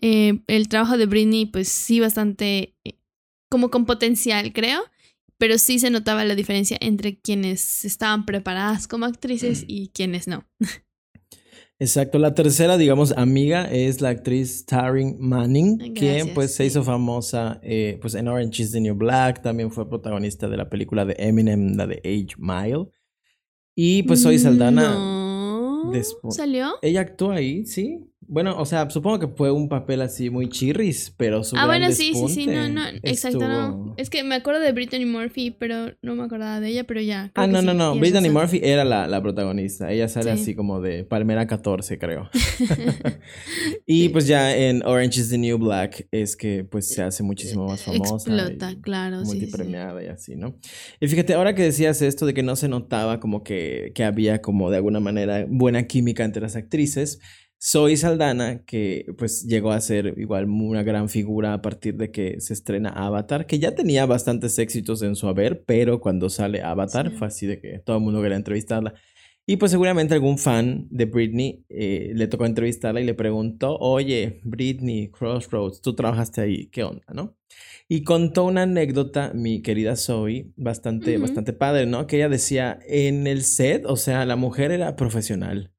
Eh, 0.00 0.40
el 0.48 0.68
trabajo 0.68 0.98
de 0.98 1.06
Britney, 1.06 1.46
pues 1.46 1.68
sí, 1.68 2.00
bastante 2.00 2.74
eh, 2.84 2.98
como 3.48 3.70
con 3.70 3.86
potencial, 3.86 4.52
creo 4.52 4.82
pero 5.42 5.58
sí 5.58 5.80
se 5.80 5.90
notaba 5.90 6.24
la 6.24 6.36
diferencia 6.36 6.76
entre 6.80 7.18
quienes 7.18 7.84
estaban 7.84 8.26
preparadas 8.26 8.86
como 8.86 9.06
actrices 9.06 9.62
mm. 9.62 9.66
y 9.66 9.88
quienes 9.88 10.28
no. 10.28 10.46
Exacto, 11.82 12.20
la 12.20 12.32
tercera, 12.32 12.78
digamos, 12.78 13.10
amiga 13.10 13.64
es 13.64 14.00
la 14.00 14.10
actriz 14.10 14.64
Taryn 14.66 15.16
Manning, 15.18 15.94
quien 15.94 16.32
pues 16.32 16.54
se 16.54 16.64
hizo 16.64 16.84
famosa 16.84 17.58
eh, 17.60 17.98
pues 18.00 18.14
en 18.14 18.28
Orange 18.28 18.62
is 18.62 18.70
the 18.70 18.80
New 18.80 18.94
Black, 18.94 19.42
también 19.42 19.68
fue 19.72 19.88
protagonista 19.88 20.48
de 20.48 20.56
la 20.56 20.70
película 20.70 21.04
de 21.04 21.16
Eminem, 21.18 21.74
la 21.74 21.88
de 21.88 21.96
Age 22.04 22.36
Mile. 22.38 22.86
Y 23.74 24.04
pues 24.04 24.22
soy 24.22 24.38
Saldana. 24.38 24.94
No. 24.94 25.92
¿Salió? 26.30 26.74
Ella 26.82 27.00
actuó 27.00 27.32
ahí, 27.32 27.66
sí. 27.66 28.11
Bueno, 28.28 28.56
o 28.58 28.64
sea, 28.64 28.88
supongo 28.88 29.18
que 29.18 29.28
fue 29.28 29.50
un 29.50 29.68
papel 29.68 30.00
así 30.00 30.30
muy 30.30 30.48
chirris, 30.48 31.12
pero 31.16 31.44
su 31.44 31.56
Ah, 31.56 31.66
bueno, 31.66 31.90
sí, 31.92 32.14
sí, 32.14 32.28
sí, 32.28 32.46
no, 32.46 32.68
no, 32.68 32.82
exacto, 33.02 33.46
no. 33.46 33.94
Es 33.96 34.10
que 34.10 34.24
me 34.24 34.36
acuerdo 34.36 34.60
de 34.60 34.72
Brittany 34.72 35.04
Murphy, 35.04 35.50
pero 35.50 35.92
no 36.02 36.14
me 36.14 36.24
acordaba 36.24 36.60
de 36.60 36.68
ella, 36.68 36.84
pero 36.84 37.00
ya. 37.00 37.30
Ah, 37.34 37.46
no, 37.46 37.62
no, 37.62 37.74
no, 37.74 37.94
Brittany 37.96 38.30
Murphy 38.30 38.60
era 38.62 38.84
la, 38.84 39.06
la, 39.06 39.20
protagonista. 39.22 39.92
Ella 39.92 40.08
sale 40.08 40.30
así 40.30 40.54
como 40.54 40.80
de 40.80 41.04
Palmera 41.04 41.46
14, 41.46 41.98
creo. 41.98 42.30
y 43.86 44.08
pues 44.10 44.26
ya 44.26 44.56
en 44.56 44.84
Orange 44.86 45.20
is 45.20 45.30
the 45.30 45.38
New 45.38 45.58
Black 45.58 46.06
es 46.10 46.36
que 46.36 46.64
pues 46.64 46.88
se 46.88 47.02
hace 47.02 47.22
muchísimo 47.22 47.66
más 47.66 47.82
famosa. 47.82 48.14
Explota, 48.14 48.74
claro, 48.80 49.24
sí. 49.24 49.36
Multipremiada 49.36 50.02
y 50.02 50.06
así, 50.06 50.36
¿no? 50.36 50.56
Y 51.00 51.08
fíjate, 51.08 51.34
ahora 51.34 51.54
que 51.54 51.62
decías 51.62 52.00
esto 52.02 52.26
de 52.26 52.34
que 52.34 52.42
no 52.42 52.56
se 52.56 52.68
notaba 52.68 53.20
como 53.20 53.42
que, 53.42 53.92
que 53.94 54.04
había 54.04 54.40
como 54.40 54.70
de 54.70 54.76
alguna 54.76 55.00
manera 55.00 55.46
buena 55.48 55.86
química 55.86 56.24
entre 56.24 56.42
las 56.42 56.56
actrices, 56.56 57.20
soy 57.64 57.96
Saldana, 57.96 58.64
que 58.64 59.06
pues 59.16 59.44
llegó 59.44 59.70
a 59.70 59.80
ser 59.80 60.14
igual 60.18 60.46
una 60.46 60.82
gran 60.82 61.08
figura 61.08 61.54
a 61.54 61.62
partir 61.62 61.96
de 61.96 62.10
que 62.10 62.40
se 62.40 62.54
estrena 62.54 62.88
Avatar, 62.88 63.46
que 63.46 63.60
ya 63.60 63.76
tenía 63.76 64.04
bastantes 64.04 64.58
éxitos 64.58 65.00
en 65.02 65.14
su 65.14 65.28
haber, 65.28 65.62
pero 65.64 66.00
cuando 66.00 66.28
sale 66.28 66.60
Avatar 66.60 67.12
fue 67.12 67.28
así 67.28 67.46
de 67.46 67.60
que 67.60 67.78
todo 67.78 67.98
el 67.98 68.02
mundo 68.02 68.20
quería 68.20 68.36
entrevistarla. 68.36 68.94
Y 69.46 69.58
pues 69.58 69.70
seguramente 69.70 70.12
algún 70.14 70.38
fan 70.38 70.88
de 70.90 71.04
Britney 71.04 71.64
eh, 71.68 72.10
le 72.16 72.26
tocó 72.26 72.46
entrevistarla 72.46 73.00
y 73.00 73.04
le 73.04 73.14
preguntó, 73.14 73.78
oye, 73.78 74.40
Britney, 74.42 75.12
Crossroads, 75.12 75.82
tú 75.82 75.94
trabajaste 75.94 76.40
ahí, 76.40 76.66
¿qué 76.66 76.82
onda, 76.82 77.04
no? 77.14 77.36
Y 77.88 78.02
contó 78.02 78.42
una 78.44 78.62
anécdota, 78.62 79.30
mi 79.34 79.62
querida 79.62 79.94
Zoe, 79.94 80.50
bastante, 80.56 81.16
bastante 81.16 81.52
padre, 81.52 81.86
¿no? 81.86 82.08
Que 82.08 82.16
ella 82.16 82.28
decía, 82.28 82.80
en 82.88 83.28
el 83.28 83.44
set, 83.44 83.84
o 83.86 83.96
sea, 83.96 84.26
la 84.26 84.34
mujer 84.34 84.72
era 84.72 84.96
profesional. 84.96 85.72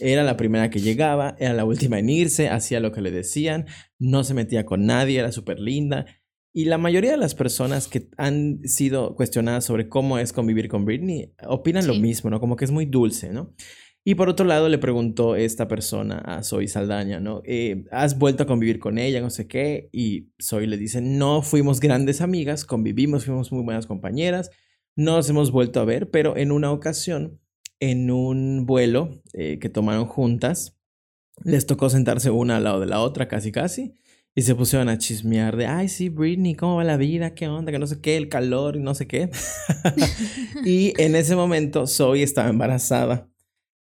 Era 0.00 0.24
la 0.24 0.36
primera 0.36 0.70
que 0.70 0.80
llegaba, 0.80 1.36
era 1.38 1.54
la 1.54 1.64
última 1.64 1.98
en 1.98 2.10
irse, 2.10 2.48
hacía 2.48 2.80
lo 2.80 2.92
que 2.92 3.00
le 3.00 3.10
decían, 3.10 3.66
no 3.98 4.24
se 4.24 4.34
metía 4.34 4.64
con 4.64 4.86
nadie, 4.86 5.18
era 5.18 5.32
súper 5.32 5.58
linda. 5.60 6.06
Y 6.52 6.64
la 6.64 6.78
mayoría 6.78 7.12
de 7.12 7.16
las 7.16 7.34
personas 7.34 7.88
que 7.88 8.08
han 8.16 8.60
sido 8.64 9.14
cuestionadas 9.14 9.64
sobre 9.64 9.88
cómo 9.88 10.18
es 10.18 10.32
convivir 10.32 10.68
con 10.68 10.84
Britney 10.84 11.32
opinan 11.46 11.86
lo 11.86 11.94
mismo, 11.94 12.30
¿no? 12.30 12.40
Como 12.40 12.56
que 12.56 12.64
es 12.64 12.70
muy 12.70 12.86
dulce, 12.86 13.30
¿no? 13.30 13.54
Y 14.04 14.14
por 14.14 14.28
otro 14.30 14.46
lado 14.46 14.68
le 14.68 14.78
preguntó 14.78 15.36
esta 15.36 15.68
persona 15.68 16.18
a 16.18 16.42
Zoe 16.42 16.66
Saldaña, 16.66 17.20
¿no? 17.20 17.42
Eh, 17.44 17.84
¿Has 17.90 18.18
vuelto 18.18 18.44
a 18.44 18.46
convivir 18.46 18.78
con 18.78 18.96
ella? 18.96 19.20
No 19.20 19.28
sé 19.28 19.46
qué. 19.46 19.90
Y 19.92 20.30
Zoe 20.42 20.66
le 20.66 20.78
dice, 20.78 21.02
no 21.02 21.42
fuimos 21.42 21.78
grandes 21.78 22.22
amigas, 22.22 22.64
convivimos, 22.64 23.26
fuimos 23.26 23.52
muy 23.52 23.62
buenas 23.62 23.86
compañeras, 23.86 24.50
no 24.96 25.16
nos 25.16 25.28
hemos 25.28 25.52
vuelto 25.52 25.80
a 25.80 25.84
ver, 25.84 26.10
pero 26.10 26.36
en 26.36 26.52
una 26.52 26.72
ocasión 26.72 27.38
en 27.80 28.10
un 28.10 28.66
vuelo 28.66 29.22
eh, 29.32 29.58
que 29.58 29.68
tomaron 29.68 30.06
juntas. 30.06 30.76
Les 31.44 31.66
tocó 31.66 31.90
sentarse 31.90 32.30
una 32.30 32.56
al 32.56 32.64
lado 32.64 32.80
de 32.80 32.86
la 32.86 33.00
otra, 33.00 33.28
casi 33.28 33.52
casi. 33.52 33.94
Y 34.34 34.42
se 34.42 34.54
pusieron 34.54 34.88
a 34.88 34.98
chismear 34.98 35.56
de, 35.56 35.66
ay, 35.66 35.88
sí, 35.88 36.08
Britney, 36.08 36.54
¿cómo 36.54 36.76
va 36.76 36.84
la 36.84 36.96
vida? 36.96 37.34
¿Qué 37.34 37.48
onda? 37.48 37.72
Que 37.72 37.78
no 37.78 37.86
sé 37.86 38.00
qué, 38.00 38.16
el 38.16 38.28
calor 38.28 38.76
y 38.76 38.80
no 38.80 38.94
sé 38.94 39.08
qué. 39.08 39.30
y 40.64 40.92
en 41.00 41.16
ese 41.16 41.34
momento 41.34 41.86
Zoe 41.86 42.22
estaba 42.22 42.48
embarazada. 42.48 43.28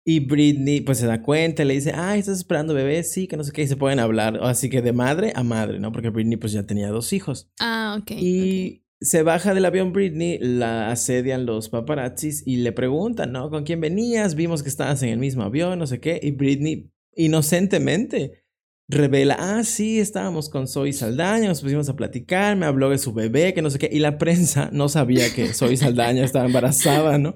Y 0.05 0.21
Britney 0.21 0.79
pues 0.79 0.99
se 0.99 1.05
da 1.05 1.21
cuenta 1.21 1.65
le 1.65 1.73
dice, 1.73 1.91
ay, 1.93 2.21
¿estás 2.21 2.37
esperando 2.37 2.73
bebé? 2.73 3.03
Sí, 3.03 3.27
que 3.27 3.35
no 3.35 3.43
sé 3.43 3.51
qué. 3.51 3.63
Y 3.63 3.67
se 3.67 3.75
pueden 3.75 3.99
hablar. 3.99 4.39
Así 4.41 4.69
que 4.69 4.81
de 4.81 4.93
madre 4.93 5.33
a 5.35 5.43
madre, 5.43 5.79
¿no? 5.79 5.91
Porque 5.91 6.09
Britney 6.11 6.37
pues 6.37 6.53
ya 6.53 6.63
tenía 6.63 6.87
dos 6.91 7.11
hijos. 7.11 7.49
Ah, 7.59 7.97
ok. 7.99 8.11
Y 8.11 8.85
se 8.99 9.23
baja 9.23 9.53
del 9.53 9.65
avión 9.65 9.93
Britney, 9.93 10.39
la 10.39 10.91
asedian 10.91 11.45
los 11.45 11.69
paparazzis 11.69 12.43
y 12.45 12.57
le 12.57 12.71
preguntan, 12.71 13.31
¿no? 13.31 13.49
¿Con 13.49 13.63
quién 13.63 13.79
venías? 13.79 14.35
Vimos 14.35 14.63
que 14.63 14.69
estabas 14.69 15.03
en 15.03 15.09
el 15.09 15.19
mismo 15.19 15.43
avión, 15.43 15.77
no 15.77 15.87
sé 15.87 15.99
qué. 15.99 16.19
Y 16.21 16.31
Britney, 16.31 16.91
inocentemente, 17.15 18.43
revela, 18.87 19.35
ah, 19.39 19.63
sí, 19.63 19.99
estábamos 19.99 20.49
con 20.49 20.67
Zoe 20.67 20.93
Saldaña, 20.93 21.49
nos 21.49 21.61
pusimos 21.61 21.89
a 21.89 21.95
platicar, 21.95 22.55
me 22.55 22.65
habló 22.65 22.89
de 22.89 22.97
su 22.97 23.13
bebé, 23.13 23.53
que 23.53 23.61
no 23.61 23.69
sé 23.69 23.79
qué. 23.79 23.89
Y 23.91 23.99
la 23.99 24.17
prensa 24.17 24.69
no 24.71 24.89
sabía 24.89 25.33
que 25.33 25.53
Zoe 25.53 25.77
Saldaña 25.77 26.23
estaba 26.23 26.45
embarazada, 26.45 27.17
¿no? 27.17 27.35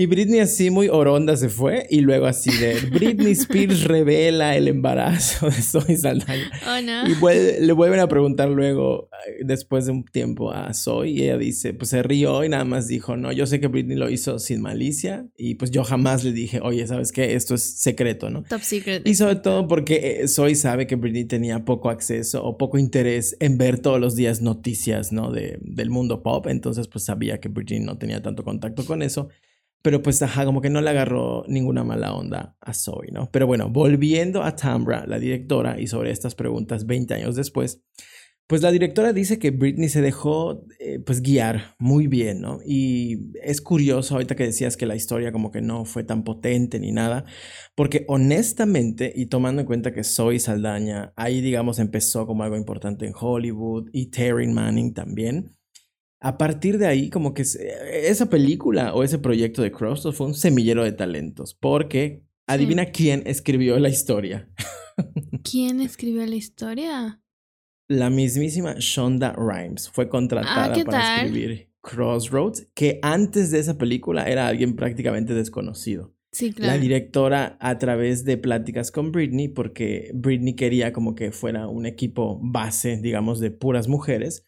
Y 0.00 0.06
Britney 0.06 0.38
así 0.38 0.70
muy 0.70 0.86
oronda 0.86 1.36
se 1.36 1.48
fue 1.48 1.84
y 1.90 2.02
luego 2.02 2.26
así 2.26 2.56
de 2.56 2.74
Britney 2.92 3.32
Spears 3.32 3.82
revela 3.82 4.54
el 4.54 4.68
embarazo 4.68 5.46
de 5.46 5.60
Zoe 5.60 5.96
Saldaña. 5.96 6.52
Oh, 6.68 6.80
no. 6.80 7.04
Y 7.08 7.60
le 7.60 7.72
vuelven 7.72 7.98
a 7.98 8.06
preguntar 8.06 8.48
luego, 8.48 9.10
eh, 9.26 9.38
después 9.44 9.86
de 9.86 9.90
un 9.90 10.04
tiempo, 10.04 10.52
a 10.52 10.72
Zoe 10.72 11.08
y 11.08 11.22
ella 11.24 11.36
dice, 11.36 11.74
pues 11.74 11.90
se 11.90 12.04
rió 12.04 12.44
y 12.44 12.48
nada 12.48 12.64
más 12.64 12.86
dijo, 12.86 13.16
no, 13.16 13.32
yo 13.32 13.44
sé 13.48 13.58
que 13.58 13.66
Britney 13.66 13.96
lo 13.96 14.08
hizo 14.08 14.38
sin 14.38 14.62
malicia 14.62 15.26
y 15.36 15.56
pues 15.56 15.72
yo 15.72 15.82
jamás 15.82 16.22
le 16.22 16.30
dije, 16.30 16.60
oye, 16.62 16.86
¿sabes 16.86 17.10
qué? 17.10 17.34
Esto 17.34 17.56
es 17.56 17.80
secreto, 17.80 18.30
¿no? 18.30 18.44
Top 18.44 18.60
secret. 18.60 19.04
Y 19.04 19.16
sobre 19.16 19.34
todo 19.34 19.66
porque 19.66 20.20
eh, 20.20 20.28
Zoe 20.28 20.54
sabe 20.54 20.86
que 20.86 20.94
Britney 20.94 21.24
tenía 21.24 21.64
poco 21.64 21.90
acceso 21.90 22.44
o 22.44 22.56
poco 22.56 22.78
interés 22.78 23.36
en 23.40 23.58
ver 23.58 23.80
todos 23.80 23.98
los 23.98 24.14
días 24.14 24.42
noticias, 24.42 25.10
¿no? 25.10 25.32
De, 25.32 25.58
del 25.60 25.90
mundo 25.90 26.22
pop, 26.22 26.46
entonces 26.46 26.86
pues 26.86 27.02
sabía 27.02 27.40
que 27.40 27.48
Britney 27.48 27.80
no 27.80 27.98
tenía 27.98 28.22
tanto 28.22 28.44
contacto 28.44 28.86
con 28.86 29.02
eso. 29.02 29.28
Pero 29.82 30.02
pues, 30.02 30.20
ajá, 30.22 30.44
como 30.44 30.60
que 30.60 30.70
no 30.70 30.80
le 30.80 30.90
agarró 30.90 31.44
ninguna 31.48 31.84
mala 31.84 32.14
onda 32.14 32.56
a 32.60 32.74
Zoe, 32.74 33.10
¿no? 33.12 33.30
Pero 33.30 33.46
bueno, 33.46 33.68
volviendo 33.70 34.42
a 34.42 34.56
Tambra, 34.56 35.06
la 35.06 35.18
directora, 35.18 35.80
y 35.80 35.86
sobre 35.86 36.10
estas 36.10 36.34
preguntas 36.34 36.86
20 36.86 37.14
años 37.14 37.36
después, 37.36 37.82
pues 38.48 38.62
la 38.62 38.72
directora 38.72 39.12
dice 39.12 39.38
que 39.38 39.50
Britney 39.50 39.90
se 39.90 40.00
dejó, 40.00 40.64
eh, 40.80 41.00
pues, 41.04 41.20
guiar 41.20 41.74
muy 41.78 42.06
bien, 42.06 42.40
¿no? 42.40 42.60
Y 42.64 43.30
es 43.42 43.60
curioso 43.60 44.14
ahorita 44.14 44.36
que 44.36 44.44
decías 44.44 44.78
que 44.78 44.86
la 44.86 44.96
historia 44.96 45.32
como 45.32 45.50
que 45.52 45.60
no 45.60 45.84
fue 45.84 46.02
tan 46.02 46.24
potente 46.24 46.80
ni 46.80 46.90
nada, 46.90 47.26
porque 47.76 48.06
honestamente, 48.08 49.12
y 49.14 49.26
tomando 49.26 49.60
en 49.60 49.66
cuenta 49.66 49.92
que 49.92 50.02
Zoe 50.02 50.38
Saldaña 50.38 51.12
ahí, 51.14 51.42
digamos, 51.42 51.78
empezó 51.78 52.26
como 52.26 52.42
algo 52.42 52.56
importante 52.56 53.06
en 53.06 53.12
Hollywood, 53.14 53.90
y 53.92 54.06
Terry 54.06 54.48
Manning 54.48 54.94
también, 54.94 55.57
a 56.20 56.38
partir 56.38 56.78
de 56.78 56.86
ahí, 56.86 57.10
como 57.10 57.32
que 57.34 57.42
esa 57.42 58.28
película 58.28 58.94
o 58.94 59.04
ese 59.04 59.18
proyecto 59.18 59.62
de 59.62 59.70
Crossroads 59.70 60.16
fue 60.16 60.26
un 60.26 60.34
semillero 60.34 60.84
de 60.84 60.92
talentos, 60.92 61.54
porque 61.54 62.24
adivina 62.46 62.86
quién 62.86 63.22
escribió 63.26 63.78
la 63.78 63.88
historia. 63.88 64.48
¿Quién 65.44 65.80
escribió 65.80 66.26
la 66.26 66.34
historia? 66.36 67.22
La 67.88 68.10
mismísima 68.10 68.74
Shonda 68.78 69.32
Rhimes 69.32 69.88
fue 69.88 70.08
contratada 70.08 70.74
Ah, 70.74 70.84
para 70.84 71.22
escribir 71.22 71.70
Crossroads, 71.80 72.66
que 72.74 72.98
antes 73.02 73.50
de 73.50 73.60
esa 73.60 73.78
película 73.78 74.24
era 74.28 74.48
alguien 74.48 74.76
prácticamente 74.76 75.34
desconocido. 75.34 76.14
Sí, 76.32 76.52
claro. 76.52 76.74
La 76.74 76.78
directora 76.78 77.56
a 77.60 77.78
través 77.78 78.24
de 78.24 78.36
pláticas 78.36 78.90
con 78.90 79.12
Britney, 79.12 79.48
porque 79.48 80.10
Britney 80.14 80.54
quería 80.54 80.92
como 80.92 81.14
que 81.14 81.32
fuera 81.32 81.68
un 81.68 81.86
equipo 81.86 82.38
base, 82.42 82.98
digamos, 82.98 83.40
de 83.40 83.50
puras 83.50 83.88
mujeres, 83.88 84.47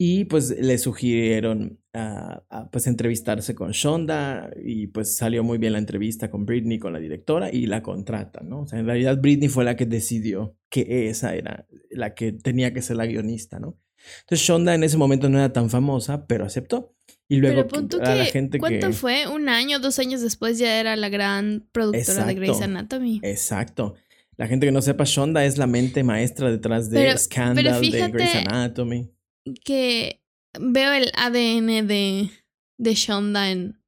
y 0.00 0.26
pues 0.26 0.50
le 0.50 0.78
sugirieron 0.78 1.80
a, 1.92 2.44
pues 2.70 2.86
entrevistarse 2.86 3.56
con 3.56 3.72
Shonda 3.72 4.50
y 4.64 4.86
pues 4.86 5.16
salió 5.16 5.42
muy 5.42 5.58
bien 5.58 5.72
la 5.72 5.80
entrevista 5.80 6.30
con 6.30 6.46
Britney, 6.46 6.78
con 6.78 6.92
la 6.92 7.00
directora 7.00 7.52
y 7.52 7.66
la 7.66 7.82
contrata, 7.82 8.40
¿no? 8.44 8.60
O 8.62 8.66
sea, 8.68 8.78
en 8.78 8.86
realidad 8.86 9.18
Britney 9.20 9.48
fue 9.48 9.64
la 9.64 9.74
que 9.74 9.86
decidió 9.86 10.56
que 10.70 11.08
esa 11.08 11.34
era 11.34 11.66
la 11.90 12.14
que 12.14 12.30
tenía 12.30 12.72
que 12.72 12.80
ser 12.80 12.96
la 12.96 13.06
guionista, 13.06 13.58
¿no? 13.58 13.76
Entonces 14.20 14.46
Shonda 14.46 14.76
en 14.76 14.84
ese 14.84 14.96
momento 14.96 15.28
no 15.28 15.38
era 15.38 15.52
tan 15.52 15.68
famosa, 15.68 16.26
pero 16.28 16.44
aceptó. 16.44 16.94
Y 17.28 17.38
luego 17.38 17.66
pero 17.66 18.02
a 18.02 18.14
la 18.14 18.24
que, 18.24 18.30
gente 18.30 18.58
¿cuánto 18.58 18.86
que... 18.86 18.92
fue? 18.92 19.26
Un 19.26 19.48
año, 19.48 19.80
dos 19.80 19.98
años 19.98 20.20
después 20.22 20.58
ya 20.58 20.78
era 20.78 20.94
la 20.94 21.08
gran 21.08 21.66
productora 21.72 22.24
de 22.24 22.34
Grey's 22.34 22.60
Anatomy. 22.60 23.20
Exacto. 23.24 23.96
La 24.36 24.46
gente 24.46 24.66
que 24.66 24.72
no 24.72 24.80
sepa, 24.80 25.02
Shonda 25.04 25.44
es 25.44 25.58
la 25.58 25.66
mente 25.66 26.04
maestra 26.04 26.48
detrás 26.50 26.88
de 26.88 27.00
Pero- 27.00 27.18
Scandal, 27.18 27.64
pero 27.64 27.80
de 27.80 28.08
Grey's 28.12 28.34
Anatomy. 28.46 29.10
Que 29.54 30.20
veo 30.58 30.92
el 30.92 31.10
ADN 31.14 31.86
de, 31.86 32.30
de 32.78 32.94
Shonda 32.94 33.50
en, 33.50 33.78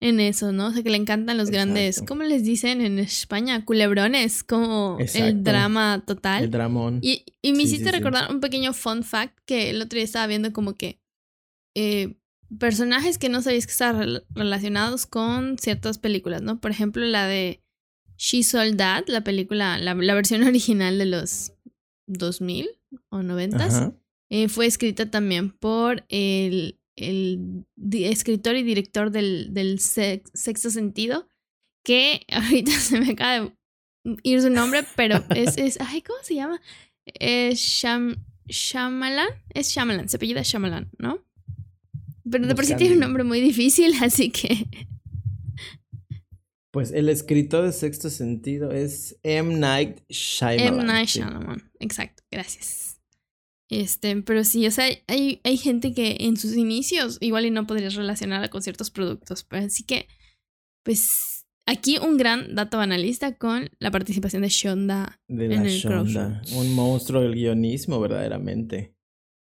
en 0.00 0.20
eso, 0.20 0.52
¿no? 0.52 0.68
O 0.68 0.70
sea, 0.72 0.82
que 0.82 0.90
le 0.90 0.96
encantan 0.98 1.36
los 1.38 1.50
grandes. 1.50 2.02
¿cómo 2.06 2.22
les 2.22 2.44
dicen 2.44 2.80
en 2.80 2.98
España? 2.98 3.64
Culebrones, 3.64 4.44
como 4.44 4.96
Exacto. 5.00 5.26
el 5.28 5.42
drama 5.44 6.04
total. 6.06 6.44
El 6.44 6.50
dramón. 6.50 6.98
Y, 7.02 7.24
y 7.42 7.52
me 7.52 7.58
Sí, 7.60 7.64
hiciste 7.64 7.84
sí, 7.84 7.90
sí. 7.90 7.96
recordar 7.96 8.30
un 8.30 8.40
pequeño 8.40 8.72
fun 8.72 9.02
fact 9.02 9.38
que 9.46 9.70
el 9.70 9.80
otro 9.82 9.96
día 9.96 10.04
estaba 10.04 10.26
viendo 10.26 10.52
como 10.52 10.74
que 10.74 11.00
eh, 11.74 12.16
personajes 12.58 13.18
que 13.18 13.28
no 13.28 13.42
sabías 13.42 13.66
que 13.66 13.72
estaban 13.72 14.02
rel- 14.02 14.24
relacionados 14.30 15.06
con 15.06 15.58
ciertas 15.58 15.98
películas, 15.98 16.42
¿no? 16.42 16.60
Por 16.60 16.70
ejemplo, 16.70 17.04
la 17.04 17.26
de 17.26 17.62
She 18.18 18.42
Sold 18.42 18.76
That, 18.78 19.04
la 19.08 19.22
película, 19.24 19.78
la, 19.78 19.94
la 19.94 20.14
versión 20.14 20.42
original 20.46 20.98
de 20.98 21.06
los 21.06 21.52
2000 22.06 22.68
o 23.10 23.22
90 23.22 23.64
Ajá. 23.64 23.92
Eh, 24.30 24.48
fue 24.48 24.66
escrita 24.66 25.10
también 25.10 25.50
por 25.50 26.04
el, 26.08 26.78
el 26.96 27.64
escritor 27.92 28.56
y 28.56 28.62
director 28.62 29.10
del, 29.10 29.52
del 29.54 29.78
sex- 29.80 30.30
sexto 30.34 30.70
sentido, 30.70 31.28
que 31.84 32.22
ahorita 32.32 32.72
se 32.72 33.00
me 33.00 33.12
acaba 33.12 33.40
de 33.40 33.52
ir 34.22 34.40
su 34.42 34.50
nombre, 34.50 34.84
pero 34.96 35.22
es, 35.34 35.56
es 35.58 35.80
ay, 35.80 36.02
¿cómo 36.02 36.18
se 36.22 36.34
llama? 36.34 36.60
Es 37.04 37.60
Sham, 37.60 38.16
Shyamalan, 38.48 39.28
es 39.54 39.68
Shyamalan, 39.68 40.08
se 40.08 40.16
apellida 40.16 40.42
Shyamalan, 40.42 40.90
¿no? 40.98 41.24
Pero 42.28 42.46
de 42.48 42.54
por 42.56 42.64
sí 42.64 42.74
tiene 42.74 42.94
un 42.94 43.00
nombre 43.00 43.22
muy 43.22 43.40
difícil, 43.40 43.92
así 44.02 44.30
que 44.30 44.66
Pues 46.72 46.90
el 46.90 47.08
escritor 47.08 47.64
de 47.64 47.72
Sexto 47.72 48.10
Sentido 48.10 48.70
es 48.72 49.16
M. 49.22 49.54
Night 49.56 50.00
Shyamalan. 50.10 50.74
M. 50.74 50.84
Night 50.84 51.08
sí. 51.08 51.20
Shyamalan, 51.20 51.70
exacto, 51.78 52.22
gracias. 52.30 52.85
Este, 53.68 54.16
pero 54.22 54.44
sí, 54.44 54.66
o 54.66 54.70
sea, 54.70 54.86
hay, 55.08 55.40
hay 55.42 55.56
gente 55.56 55.92
que 55.92 56.16
en 56.20 56.36
sus 56.36 56.56
inicios 56.56 57.18
igual 57.20 57.46
y 57.46 57.50
no 57.50 57.66
podrías 57.66 57.94
relacionarla 57.94 58.48
con 58.48 58.62
ciertos 58.62 58.90
productos. 58.90 59.44
Pero 59.44 59.66
así 59.66 59.82
que, 59.84 60.06
pues, 60.84 61.46
aquí 61.66 61.98
un 61.98 62.16
gran 62.16 62.54
dato 62.54 62.78
banalista 62.78 63.36
con 63.36 63.70
la 63.80 63.90
participación 63.90 64.42
de 64.42 64.48
Shonda. 64.48 65.20
De 65.28 65.46
en 65.46 65.50
la 65.56 65.62
el 65.62 65.68
Shonda. 65.70 66.42
Un 66.54 66.74
monstruo 66.74 67.22
del 67.22 67.34
guionismo, 67.34 67.98
verdaderamente. 68.00 68.94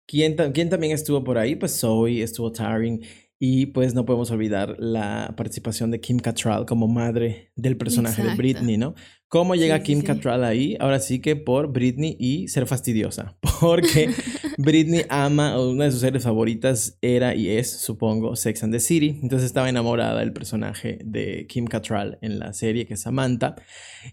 ¿Quién, 0.06 0.36
ta- 0.36 0.52
quién 0.52 0.68
también 0.68 0.92
estuvo 0.92 1.24
por 1.24 1.38
ahí? 1.38 1.56
Pues 1.56 1.78
Zoe, 1.80 2.22
estuvo 2.22 2.52
Taring. 2.52 3.00
Y 3.42 3.66
pues 3.66 3.94
no 3.94 4.04
podemos 4.04 4.30
olvidar 4.32 4.76
la 4.78 5.32
participación 5.34 5.90
de 5.90 5.98
Kim 6.00 6.18
Cattrall 6.18 6.66
como 6.66 6.88
madre 6.88 7.52
del 7.56 7.78
personaje 7.78 8.22
de. 8.22 8.34
Britney, 8.34 8.76
¿no? 8.76 8.94
¿Cómo 9.28 9.54
llega 9.54 9.78
sí, 9.78 9.84
Kim 9.84 10.00
sí. 10.00 10.06
Cattrall 10.06 10.44
ahí? 10.44 10.76
Ahora 10.78 11.00
sí 11.00 11.20
que 11.22 11.36
por 11.36 11.72
Britney 11.72 12.18
y 12.20 12.48
ser 12.48 12.66
fastidiosa. 12.66 13.38
Porque 13.60 14.10
Britney 14.58 15.04
ama, 15.08 15.60
una 15.60 15.84
de 15.84 15.90
sus 15.90 16.00
series 16.00 16.24
favoritas 16.24 16.96
era 17.00 17.34
y 17.34 17.48
es, 17.48 17.70
supongo, 17.70 18.36
Sex 18.36 18.62
and 18.62 18.72
the 18.72 18.80
City. 18.80 19.18
Entonces 19.22 19.46
estaba 19.46 19.68
enamorada 19.68 20.20
del 20.20 20.32
personaje 20.32 20.98
de 21.04 21.46
Kim 21.48 21.66
Cattrall 21.66 22.18
en 22.22 22.38
la 22.38 22.52
serie, 22.52 22.86
que 22.86 22.94
es 22.94 23.00
Samantha. 23.00 23.56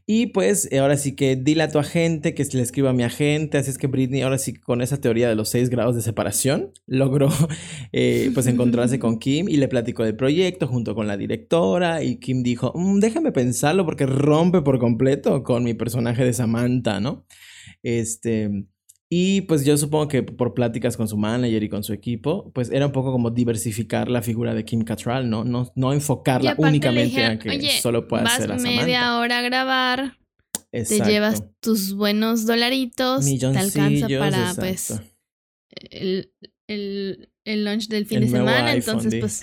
Y 0.06 0.28
pues 0.28 0.70
ahora 0.74 0.98
sí 0.98 1.16
que 1.16 1.36
dile 1.36 1.64
a 1.64 1.72
tu 1.72 1.80
agente 1.80 2.34
que 2.34 2.44
le 2.52 2.62
escriba 2.62 2.90
a 2.92 2.94
mi 2.94 3.04
agente. 3.04 3.58
Así 3.58 3.70
es 3.70 3.78
que 3.78 3.88
Britney, 3.88 4.22
ahora 4.22 4.38
sí 4.38 4.54
con 4.54 4.82
esa 4.82 5.00
teoría 5.00 5.30
de 5.30 5.36
los 5.36 5.50
seis 5.50 5.70
grados 5.70 5.96
de 5.96 6.02
separación, 6.02 6.72
logró 6.86 7.30
eh, 7.92 8.32
pues 8.34 8.48
encontrarse 8.48 9.00
con 9.00 9.20
Kim 9.20 9.48
y 9.50 9.58
le 9.58 9.68
platicó 9.68 10.04
del 10.04 10.16
proyecto 10.16 10.68
junto 10.68 10.96
con 10.96 11.08
la 11.08 11.18
directora. 11.18 12.04
Y 12.04 12.18
Kim 12.18 12.44
dijo, 12.44 12.74
"Mm, 12.76 13.00
déjame 13.00 13.32
pensarlo 13.32 13.86
porque 13.86 14.06
rompe 14.06 14.62
por 14.62 14.80
completo 14.80 15.44
con 15.44 15.64
mi 15.64 15.74
personaje 15.74 16.24
de 16.24 16.34
Samantha, 16.34 17.00
¿no? 17.00 17.26
Este. 17.84 18.66
Y 19.10 19.42
pues 19.42 19.64
yo 19.64 19.78
supongo 19.78 20.10
que 20.10 20.22
por 20.24 20.54
pláticas 20.54 20.98
con 20.98 21.08
su 21.08 21.16
manager 21.18 21.64
y 21.64 21.70
con 21.70 21.82
su 21.84 21.94
equipo, 21.94 22.52
pues 22.54 22.70
era 22.72 22.88
un 22.88 22.92
poco 22.92 23.12
como 23.14 23.30
diversificar 23.32 24.10
la 24.10 24.22
figura 24.22 24.54
de 24.54 24.66
Kim 24.66 24.82
Cattrall, 24.84 25.30
¿no? 25.30 25.46
No, 25.46 25.72
no 25.76 25.94
enfocarla 25.94 26.56
únicamente 26.58 27.06
dijeron, 27.16 27.38
a 27.38 27.40
que 27.40 27.50
"Oye, 27.52 27.72
solo 27.82 28.08
pueda 28.08 28.26
ser 28.28 28.52
a 28.52 28.58
Samantha. 28.60 28.82
media 28.82 29.18
hora 29.18 29.40
a 29.40 29.42
grabar, 29.44 30.18
te 30.72 30.80
Exacto. 30.80 31.10
llevas 31.10 31.44
tus 31.62 31.94
buenos 31.94 32.46
dolaritos, 32.46 33.24
te 33.26 33.46
alcanza 33.46 34.08
para, 34.20 34.50
exacto. 34.52 34.60
pues, 34.60 35.02
el, 35.90 36.34
el, 36.68 37.30
el 37.46 37.64
lunch 37.64 37.88
del 37.88 38.06
fin 38.08 38.18
El 38.18 38.24
de 38.26 38.30
semana. 38.32 38.66
iPhone, 38.72 39.00
entonces, 39.00 39.20
pues, 39.22 39.42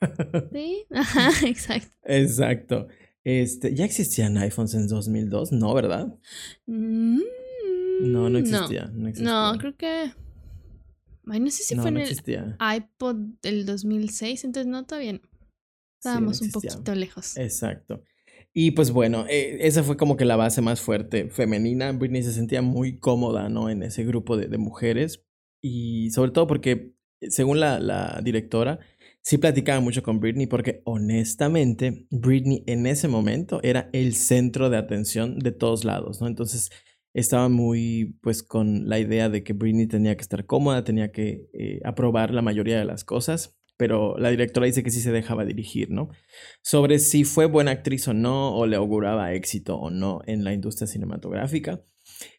sí, 0.54 0.84
ajá, 0.90 1.30
exacto. 1.46 1.96
Exacto. 2.04 2.88
Este, 3.24 3.74
¿ya 3.74 3.84
existían 3.84 4.38
iPhones 4.38 4.72
en 4.74 4.88
2002? 4.88 5.52
No, 5.52 5.74
¿verdad? 5.74 6.14
Mm, 6.66 7.20
No, 8.02 8.28
no 8.30 8.38
existía. 8.38 8.86
No, 8.92 9.08
existía. 9.08 9.30
No, 9.32 9.58
creo 9.58 9.76
que. 9.76 10.12
Ay, 11.26 11.40
no 11.40 11.50
sé 11.50 11.62
si 11.62 11.74
No, 11.74 11.82
fue 11.82 11.90
no 11.92 11.98
en 11.98 12.04
el 12.04 12.10
existía. 12.10 12.56
iPod 12.76 13.16
del 13.42 13.64
2006, 13.64 14.44
entonces 14.44 14.70
no, 14.70 14.84
todavía 14.84 15.12
no. 15.14 15.18
Sí, 15.20 15.28
no 15.32 15.98
Estábamos 16.10 16.40
un 16.40 16.46
existía. 16.48 16.70
poquito 16.72 16.94
lejos. 16.94 17.36
Exacto. 17.36 18.02
Y 18.52 18.72
pues 18.72 18.90
bueno, 18.90 19.24
eh, 19.28 19.58
esa 19.60 19.82
fue 19.82 19.96
como 19.96 20.16
que 20.16 20.24
la 20.24 20.36
base 20.36 20.60
más 20.60 20.80
fuerte 20.80 21.30
femenina. 21.30 21.92
Britney 21.92 22.22
se 22.22 22.32
sentía 22.32 22.60
muy 22.60 22.98
cómoda, 22.98 23.48
¿no? 23.48 23.70
En 23.70 23.82
ese 23.82 24.04
grupo 24.04 24.36
de, 24.36 24.48
de 24.48 24.58
mujeres. 24.58 25.24
Y 25.62 26.10
sobre 26.10 26.32
todo 26.32 26.46
porque, 26.48 26.92
según 27.20 27.60
la, 27.60 27.78
la 27.78 28.20
directora, 28.22 28.80
sí 29.22 29.38
platicaba 29.38 29.80
mucho 29.80 30.02
con 30.02 30.18
Britney 30.18 30.48
porque 30.48 30.82
honestamente 30.84 32.06
Britney 32.10 32.64
en 32.66 32.86
ese 32.86 33.06
momento 33.06 33.60
era 33.62 33.88
el 33.92 34.16
centro 34.16 34.68
de 34.70 34.76
atención 34.76 35.38
de 35.38 35.52
todos 35.52 35.84
lados, 35.84 36.20
¿no? 36.20 36.26
Entonces 36.26 36.70
estaba 37.14 37.48
muy 37.48 38.16
pues 38.22 38.42
con 38.42 38.88
la 38.88 38.98
idea 38.98 39.28
de 39.28 39.42
que 39.42 39.52
Britney 39.52 39.86
tenía 39.86 40.16
que 40.16 40.22
estar 40.22 40.46
cómoda, 40.46 40.84
tenía 40.84 41.12
que 41.12 41.48
eh, 41.52 41.80
aprobar 41.84 42.32
la 42.32 42.42
mayoría 42.42 42.78
de 42.78 42.84
las 42.84 43.04
cosas, 43.04 43.58
pero 43.76 44.16
la 44.18 44.30
directora 44.30 44.66
dice 44.66 44.82
que 44.82 44.90
sí 44.90 45.00
se 45.00 45.12
dejaba 45.12 45.44
dirigir, 45.44 45.90
¿no? 45.90 46.10
Sobre 46.62 46.98
si 46.98 47.24
fue 47.24 47.46
buena 47.46 47.72
actriz 47.72 48.06
o 48.08 48.14
no, 48.14 48.54
o 48.54 48.66
le 48.66 48.76
auguraba 48.76 49.32
éxito 49.34 49.76
o 49.76 49.90
no 49.90 50.20
en 50.26 50.44
la 50.44 50.52
industria 50.52 50.86
cinematográfica. 50.86 51.82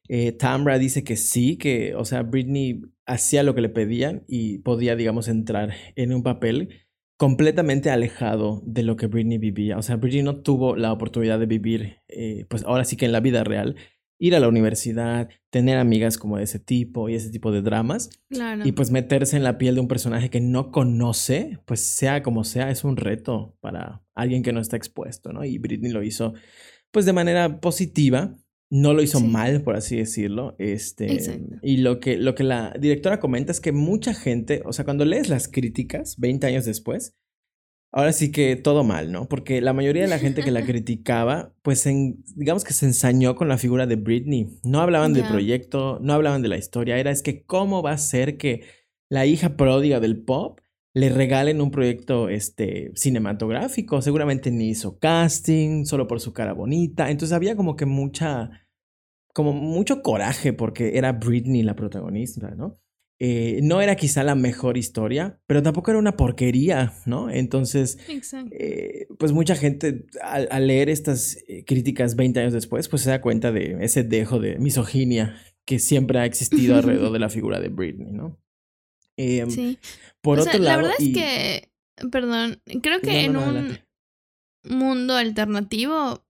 Eh, 0.07 0.31
Tamra 0.33 0.79
dice 0.79 1.03
que 1.03 1.15
sí, 1.15 1.57
que, 1.57 1.95
o 1.95 2.05
sea, 2.05 2.23
Britney 2.23 2.81
hacía 3.05 3.43
lo 3.43 3.55
que 3.55 3.61
le 3.61 3.69
pedían 3.69 4.23
y 4.27 4.59
podía, 4.59 4.95
digamos, 4.95 5.27
entrar 5.27 5.73
en 5.95 6.13
un 6.13 6.23
papel 6.23 6.83
completamente 7.17 7.89
alejado 7.89 8.61
de 8.65 8.83
lo 8.83 8.95
que 8.95 9.07
Britney 9.07 9.37
vivía. 9.37 9.77
O 9.77 9.81
sea, 9.81 9.95
Britney 9.95 10.23
no 10.23 10.41
tuvo 10.41 10.75
la 10.75 10.91
oportunidad 10.91 11.39
de 11.39 11.45
vivir, 11.45 11.97
eh, 12.07 12.45
pues 12.49 12.63
ahora 12.63 12.85
sí 12.85 12.97
que 12.97 13.05
en 13.05 13.11
la 13.11 13.19
vida 13.19 13.43
real, 13.43 13.75
ir 14.19 14.35
a 14.35 14.39
la 14.39 14.47
universidad, 14.47 15.29
tener 15.49 15.77
amigas 15.77 16.17
como 16.17 16.37
de 16.37 16.43
ese 16.43 16.59
tipo 16.59 17.09
y 17.09 17.15
ese 17.15 17.29
tipo 17.29 17.51
de 17.51 17.61
dramas. 17.61 18.09
Claro. 18.29 18.65
Y 18.65 18.71
pues 18.71 18.91
meterse 18.91 19.37
en 19.37 19.43
la 19.43 19.57
piel 19.57 19.75
de 19.75 19.81
un 19.81 19.87
personaje 19.87 20.29
que 20.29 20.41
no 20.41 20.71
conoce, 20.71 21.59
pues 21.65 21.81
sea 21.81 22.23
como 22.23 22.43
sea, 22.43 22.69
es 22.69 22.83
un 22.83 22.97
reto 22.97 23.57
para 23.59 24.03
alguien 24.15 24.43
que 24.43 24.53
no 24.53 24.59
está 24.59 24.77
expuesto, 24.77 25.33
¿no? 25.33 25.43
Y 25.43 25.57
Britney 25.57 25.91
lo 25.91 26.03
hizo 26.03 26.33
pues 26.91 27.05
de 27.05 27.13
manera 27.13 27.59
positiva 27.59 28.37
no 28.73 28.95
lo 28.95 29.03
hizo 29.03 29.19
mal, 29.19 29.61
por 29.61 29.75
así 29.75 29.97
decirlo. 29.97 30.55
Este, 30.57 31.45
y 31.61 31.77
lo 31.77 31.99
que, 31.99 32.17
lo 32.17 32.33
que 32.33 32.43
la 32.43 32.73
directora 32.79 33.19
comenta 33.19 33.51
es 33.51 33.61
que 33.61 33.71
mucha 33.71 34.15
gente, 34.15 34.63
o 34.65 34.73
sea, 34.73 34.83
cuando 34.83 35.05
lees 35.05 35.29
las 35.29 35.47
críticas 35.47 36.15
20 36.17 36.47
años 36.47 36.65
después, 36.65 37.15
ahora 37.93 38.11
sí 38.11 38.31
que 38.31 38.55
todo 38.57 38.83
mal, 38.83 39.11
¿no? 39.11 39.29
Porque 39.29 39.61
la 39.61 39.71
mayoría 39.71 40.01
de 40.01 40.09
la 40.09 40.19
gente 40.19 40.43
que 40.43 40.51
la 40.51 40.65
criticaba, 40.65 41.53
pues 41.61 41.87
digamos 42.35 42.63
que 42.63 42.73
se 42.73 42.87
ensañó 42.87 43.35
con 43.35 43.47
la 43.47 43.57
figura 43.57 43.87
de 43.87 43.95
Britney. 43.95 44.59
No 44.63 44.81
hablaban 44.81 45.13
del 45.13 45.25
proyecto, 45.25 45.99
no 46.01 46.13
hablaban 46.13 46.41
de 46.41 46.49
la 46.49 46.57
historia, 46.57 46.97
era 46.97 47.11
es 47.11 47.21
que 47.21 47.45
cómo 47.45 47.81
va 47.81 47.91
a 47.91 47.97
ser 47.97 48.37
que 48.37 48.63
la 49.09 49.25
hija 49.25 49.55
pródiga 49.55 49.99
del 49.99 50.21
pop 50.23 50.59
le 50.95 51.09
regalen 51.09 51.61
un 51.61 51.71
proyecto 51.71 52.29
este, 52.29 52.91
cinematográfico. 52.95 54.01
Seguramente 54.01 54.51
ni 54.51 54.69
hizo 54.69 54.99
casting, 54.99 55.85
solo 55.85 56.07
por 56.07 56.19
su 56.19 56.33
cara 56.33 56.53
bonita. 56.53 57.09
Entonces 57.09 57.33
había 57.33 57.55
como 57.55 57.75
que 57.75 57.85
mucha 57.85 58.51
como 59.33 59.51
mucho 59.51 60.03
coraje 60.03 60.53
porque 60.53 60.97
era 60.97 61.11
Britney 61.13 61.63
la 61.63 61.75
protagonista, 61.75 62.51
¿no? 62.51 62.77
Eh, 63.25 63.61
no 63.63 63.79
era 63.79 63.95
quizá 63.95 64.21
la 64.21 64.35
mejor 64.35 64.77
historia, 64.77 65.39
pero 65.47 65.63
tampoco 65.63 65.91
era 65.91 65.97
una 65.97 66.17
porquería, 66.17 66.91
¿no? 67.05 67.29
Entonces, 67.29 67.97
eh, 68.51 69.07
pues 69.17 69.31
mucha 69.31 69.55
gente 69.55 70.07
al, 70.21 70.67
leer 70.67 70.89
estas 70.89 71.37
eh, 71.47 71.63
críticas 71.63 72.17
20 72.17 72.41
años 72.41 72.51
después, 72.51 72.89
pues 72.89 73.03
se 73.03 73.11
da 73.11 73.21
cuenta 73.21 73.53
de 73.53 73.77
ese 73.79 74.03
dejo 74.03 74.39
de 74.39 74.59
misoginia 74.59 75.41
que 75.65 75.79
siempre 75.79 76.19
ha 76.19 76.25
existido 76.25 76.75
alrededor 76.75 77.13
de 77.13 77.19
la 77.19 77.29
figura 77.29 77.61
de 77.61 77.69
Britney, 77.69 78.11
¿no? 78.11 78.37
Em, 79.15 79.49
sí. 79.49 79.79
Por 80.19 80.41
otro 80.41 80.59
lado. 80.59 80.81
La 80.81 80.87
verdad 80.89 80.95
es 80.99 81.13
que, 81.13 81.71
perdón, 82.11 82.61
creo 82.81 82.99
que 82.99 83.23
en 83.23 83.37
un 83.37 83.79
mundo 84.65 85.15
alternativo 85.15 86.25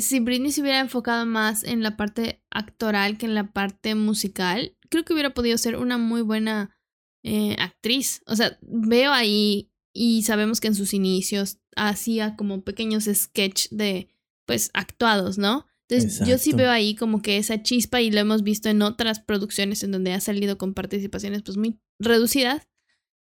si 0.00 0.20
Britney 0.20 0.50
se 0.50 0.60
hubiera 0.60 0.80
enfocado 0.80 1.24
más 1.24 1.64
en 1.64 1.82
la 1.82 1.96
parte 1.96 2.42
actoral 2.50 3.16
que 3.16 3.26
en 3.26 3.34
la 3.34 3.52
parte 3.52 3.94
musical, 3.94 4.73
creo 4.88 5.04
que 5.04 5.12
hubiera 5.12 5.34
podido 5.34 5.58
ser 5.58 5.76
una 5.76 5.98
muy 5.98 6.22
buena 6.22 6.76
eh, 7.22 7.56
actriz. 7.58 8.22
O 8.26 8.36
sea, 8.36 8.58
veo 8.62 9.12
ahí 9.12 9.70
y 9.92 10.22
sabemos 10.24 10.60
que 10.60 10.68
en 10.68 10.74
sus 10.74 10.94
inicios 10.94 11.58
hacía 11.76 12.36
como 12.36 12.62
pequeños 12.62 13.04
sketch 13.12 13.68
de, 13.70 14.08
pues, 14.46 14.70
actuados, 14.74 15.38
¿no? 15.38 15.66
Entonces 15.88 16.26
yo 16.26 16.38
sí 16.38 16.52
veo 16.52 16.70
ahí 16.70 16.94
como 16.94 17.20
que 17.20 17.36
esa 17.36 17.62
chispa 17.62 18.00
y 18.00 18.10
lo 18.10 18.18
hemos 18.18 18.42
visto 18.42 18.70
en 18.70 18.80
otras 18.80 19.20
producciones 19.20 19.82
en 19.82 19.92
donde 19.92 20.14
ha 20.14 20.20
salido 20.20 20.56
con 20.56 20.72
participaciones 20.72 21.42
pues 21.42 21.58
muy 21.58 21.78
reducidas. 21.98 22.66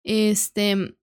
Este, 0.03 0.97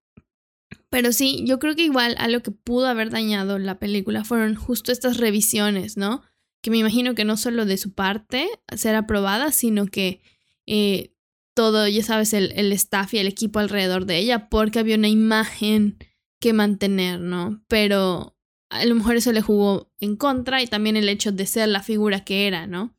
pero 0.90 1.12
sí, 1.12 1.44
yo 1.46 1.58
creo 1.58 1.76
que 1.76 1.84
igual 1.84 2.16
a 2.18 2.28
lo 2.28 2.42
que 2.42 2.50
pudo 2.50 2.87
haber 2.87 3.11
dañado 3.11 3.58
la 3.58 3.78
película 3.78 4.25
fueron 4.25 4.56
justo 4.56 4.90
estas 4.90 5.18
revisiones, 5.18 5.96
¿no? 5.96 6.23
Que 6.61 6.70
me 6.70 6.78
imagino 6.78 7.14
que 7.14 7.25
no 7.25 7.37
solo 7.37 7.66
de 7.66 7.76
su 7.76 7.92
parte 7.92 8.49
ser 8.76 8.96
aprobada, 8.96 9.52
sino 9.52 9.87
que 9.87 10.22
eh, 10.66 11.14
todo, 11.55 11.87
ya 11.88 12.03
sabes, 12.03 12.33
el, 12.33 12.53
el 12.57 12.72
staff 12.72 13.14
y 13.14 13.18
el 13.18 13.27
equipo 13.27 13.59
alrededor 13.59 14.07
de 14.07 14.18
ella, 14.18 14.48
porque 14.48 14.79
había 14.79 14.96
una 14.96 15.09
imagen 15.09 15.98
que 16.40 16.53
mantener, 16.53 17.20
¿no? 17.20 17.64
Pero 17.68 18.37
a 18.70 18.85
lo 18.85 18.94
mejor 18.94 19.16
eso 19.16 19.33
le 19.33 19.40
jugó 19.40 19.92
en 20.00 20.16
contra 20.16 20.62
y 20.62 20.66
también 20.66 20.96
el 20.96 21.09
hecho 21.09 21.33
de 21.33 21.46
ser 21.46 21.68
la 21.68 21.83
figura 21.83 22.24
que 22.24 22.46
era, 22.46 22.66
¿no? 22.66 22.96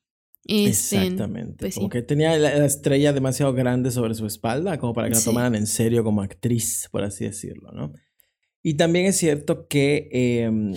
Este, 0.47 0.97
Exactamente. 0.97 1.57
Pues 1.59 1.75
como 1.75 1.89
que 1.89 2.01
tenía 2.01 2.37
la, 2.37 2.65
estrella 2.65 3.13
demasiado 3.13 3.53
grande 3.53 3.91
sobre 3.91 4.13
su 4.13 4.25
espalda, 4.25 4.77
como 4.77 4.93
para 4.93 5.09
que 5.09 5.15
la 5.15 5.21
tomaran 5.21 5.55
en 5.55 5.67
serio 5.67 6.03
como 6.03 6.21
actriz, 6.21 6.87
por 6.91 7.03
así 7.03 7.25
decirlo, 7.25 7.71
¿no? 7.71 7.93
Y 8.61 8.75
también 8.75 9.05
es 9.05 9.17
cierto 9.17 9.67
que 9.67 10.09
em, 10.11 10.73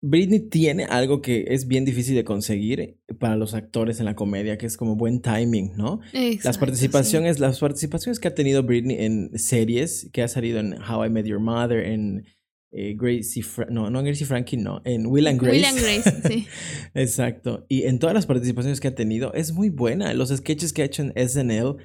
Britney 0.00 0.40
tiene 0.40 0.84
algo 0.84 1.20
que 1.20 1.46
es 1.48 1.66
bien 1.66 1.84
difícil 1.84 2.14
de 2.14 2.24
conseguir 2.24 2.98
para 3.18 3.36
los 3.36 3.54
actores 3.54 3.98
en 3.98 4.06
la 4.06 4.14
comedia, 4.14 4.56
que 4.56 4.66
es 4.66 4.76
como 4.76 4.94
buen 4.94 5.20
timing, 5.20 5.76
¿no? 5.76 6.00
las 6.44 6.58
participaciones, 6.58 7.40
las 7.40 7.58
participaciones 7.58 8.20
que 8.20 8.28
ha 8.28 8.34
tenido 8.34 8.62
Britney 8.62 8.96
en 9.04 9.36
series, 9.38 10.08
que 10.12 10.22
ha 10.22 10.28
salido 10.28 10.60
en 10.60 10.74
How 10.74 11.06
I 11.06 11.10
Met 11.10 11.26
Your 11.26 11.40
Mother, 11.40 11.84
en 11.84 12.24
eh, 12.70 12.94
Gracie, 12.96 13.42
no, 13.70 13.90
no 13.90 14.02
Gracie 14.02 14.26
Frankie, 14.26 14.58
no, 14.58 14.82
en 14.84 15.06
Will 15.06 15.26
and 15.26 15.40
Grace. 15.40 15.56
Will 15.56 15.64
and 15.64 15.80
Grace, 15.80 16.28
sí. 16.28 16.46
Exacto. 16.94 17.64
Y 17.68 17.84
en 17.84 17.98
todas 17.98 18.14
las 18.14 18.26
participaciones 18.26 18.80
que 18.80 18.88
ha 18.88 18.94
tenido, 18.94 19.32
es 19.32 19.52
muy 19.52 19.70
buena. 19.70 20.12
Los 20.12 20.28
sketches 20.28 20.72
que 20.72 20.82
ha 20.82 20.84
hecho 20.84 21.02
en 21.02 21.28
SNL, 21.28 21.76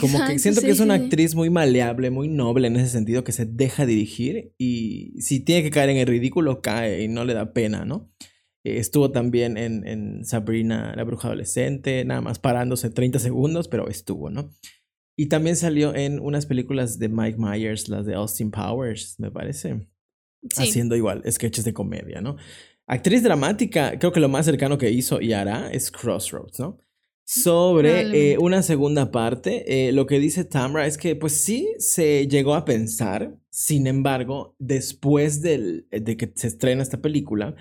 como 0.00 0.24
que 0.26 0.38
siento 0.38 0.60
que 0.60 0.70
es 0.70 0.80
una 0.80 0.94
actriz 0.94 1.34
muy 1.34 1.48
maleable, 1.50 2.10
muy 2.10 2.28
noble 2.28 2.68
en 2.68 2.76
ese 2.76 2.90
sentido, 2.90 3.24
que 3.24 3.32
se 3.32 3.46
deja 3.46 3.86
dirigir 3.86 4.54
y 4.58 5.20
si 5.20 5.40
tiene 5.40 5.62
que 5.62 5.70
caer 5.70 5.90
en 5.90 5.96
el 5.96 6.06
ridículo, 6.06 6.60
cae 6.60 7.02
y 7.02 7.08
no 7.08 7.24
le 7.24 7.34
da 7.34 7.52
pena, 7.52 7.84
¿no? 7.84 8.12
Eh, 8.64 8.76
estuvo 8.76 9.10
también 9.10 9.56
en, 9.56 9.86
en 9.86 10.24
Sabrina, 10.24 10.94
la 10.96 11.04
bruja 11.04 11.28
adolescente, 11.28 12.04
nada 12.04 12.20
más 12.20 12.38
parándose 12.38 12.90
30 12.90 13.18
segundos, 13.18 13.68
pero 13.68 13.88
estuvo, 13.88 14.30
¿no? 14.30 14.50
Y 15.16 15.26
también 15.26 15.56
salió 15.56 15.94
en 15.94 16.20
unas 16.20 16.46
películas 16.46 16.98
de 16.98 17.08
Mike 17.08 17.38
Myers, 17.38 17.88
las 17.88 18.06
de 18.06 18.14
Austin 18.14 18.50
Powers, 18.50 19.16
me 19.18 19.30
parece 19.30 19.86
haciendo 20.56 20.96
igual 20.96 21.22
sketches 21.30 21.64
de 21.64 21.74
comedia, 21.74 22.20
¿no? 22.20 22.36
Actriz 22.86 23.22
dramática, 23.22 23.98
creo 23.98 24.12
que 24.12 24.20
lo 24.20 24.28
más 24.28 24.46
cercano 24.46 24.78
que 24.78 24.90
hizo 24.90 25.20
y 25.20 25.32
hará 25.32 25.70
es 25.70 25.90
Crossroads, 25.90 26.58
¿no? 26.58 26.78
Sobre 27.32 28.32
eh, 28.32 28.38
una 28.38 28.60
segunda 28.60 29.12
parte, 29.12 29.86
eh, 29.88 29.92
lo 29.92 30.08
que 30.08 30.18
dice 30.18 30.42
Tamra 30.42 30.88
es 30.88 30.98
que 30.98 31.14
pues 31.14 31.34
sí 31.34 31.68
se 31.78 32.26
llegó 32.26 32.56
a 32.56 32.64
pensar, 32.64 33.38
sin 33.50 33.86
embargo, 33.86 34.56
después 34.58 35.40
del, 35.40 35.86
de 35.92 36.16
que 36.16 36.32
se 36.34 36.48
estrena 36.48 36.82
esta 36.82 37.00
película, 37.00 37.54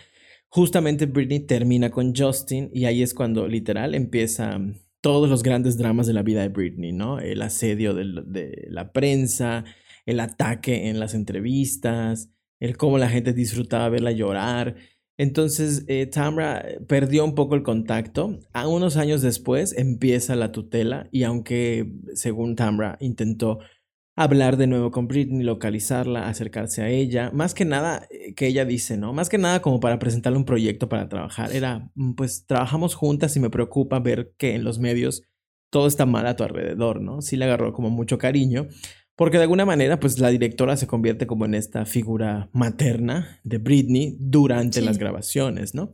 justamente 0.48 1.06
Britney 1.06 1.42
termina 1.42 1.92
con 1.92 2.16
Justin 2.16 2.72
y 2.74 2.86
ahí 2.86 3.04
es 3.04 3.14
cuando 3.14 3.48
literal 3.48 3.94
empieza 3.94 4.60
todos 5.02 5.30
los 5.30 5.44
grandes 5.44 5.78
dramas 5.78 6.08
de 6.08 6.14
la 6.14 6.24
vida 6.24 6.42
de 6.42 6.50
Britney, 6.50 6.92
¿no? 6.92 7.20
El 7.20 7.40
asedio 7.44 7.94
de, 7.94 8.24
de 8.26 8.66
la 8.72 8.92
prensa, 8.92 9.66
el 10.08 10.20
ataque 10.20 10.90
en 10.90 11.00
las 11.00 11.14
entrevistas, 11.14 12.32
el 12.60 12.76
cómo 12.76 12.98
la 12.98 13.08
gente 13.08 13.34
disfrutaba 13.34 13.90
verla 13.90 14.14
llorar. 14.14 14.78
Entonces, 15.20 15.84
eh, 15.88 16.06
Tamra 16.06 16.64
perdió 16.88 17.26
un 17.26 17.36
poco 17.36 17.56
el 17.56 17.62
contacto. 17.62 18.40
A 18.54 18.70
unos 18.70 18.96
años 18.96 19.22
después 19.22 19.78
empieza 19.78 20.38
la 20.38 20.54
tutela 20.54 21.10
y 21.12 21.24
aunque, 21.24 21.92
según 22.14 22.56
Tamra, 22.56 22.96
intentó 23.02 23.60
hablar 24.16 24.56
de 24.56 24.68
nuevo 24.68 24.92
con 24.92 25.10
Britney, 25.10 25.44
localizarla, 25.44 26.30
acercarse 26.30 26.84
a 26.84 26.90
ella, 26.90 27.32
más 27.34 27.54
que 27.54 27.66
nada 27.66 28.08
eh, 28.10 28.34
que 28.34 28.48
ella 28.48 28.64
dice, 28.64 28.96
¿no? 28.96 29.12
Más 29.12 29.28
que 29.28 29.38
nada 29.38 29.62
como 29.62 29.82
para 29.82 30.00
presentarle 30.00 30.38
un 30.38 30.46
proyecto 30.46 30.88
para 30.88 31.10
trabajar. 31.10 31.52
Era, 31.54 31.92
mm, 31.96 32.14
pues 32.14 32.46
trabajamos 32.46 32.96
juntas 32.96 33.36
y 33.36 33.42
me 33.42 33.50
preocupa 33.50 34.00
ver 34.00 34.32
que 34.38 34.56
en 34.56 34.64
los 34.64 34.80
medios 34.80 35.24
todo 35.70 35.88
está 35.88 36.06
mal 36.06 36.28
a 36.28 36.38
tu 36.38 36.46
alrededor, 36.46 37.02
¿no? 37.02 37.22
Sí 37.22 37.36
le 37.36 37.44
agarró 37.44 37.74
como 37.74 37.90
mucho 37.90 38.18
cariño. 38.18 38.68
Porque 39.20 39.36
de 39.36 39.44
alguna 39.44 39.66
manera, 39.66 40.00
pues 40.00 40.18
la 40.18 40.30
directora 40.30 40.78
se 40.78 40.88
convierte 40.88 41.28
como 41.28 41.44
en 41.44 41.54
esta 41.54 41.86
figura 41.86 42.50
materna 42.54 43.42
de 43.44 43.58
Britney 43.58 44.16
durante 44.18 44.82
las 44.82 44.98
grabaciones, 44.98 45.76
¿no? 45.76 45.94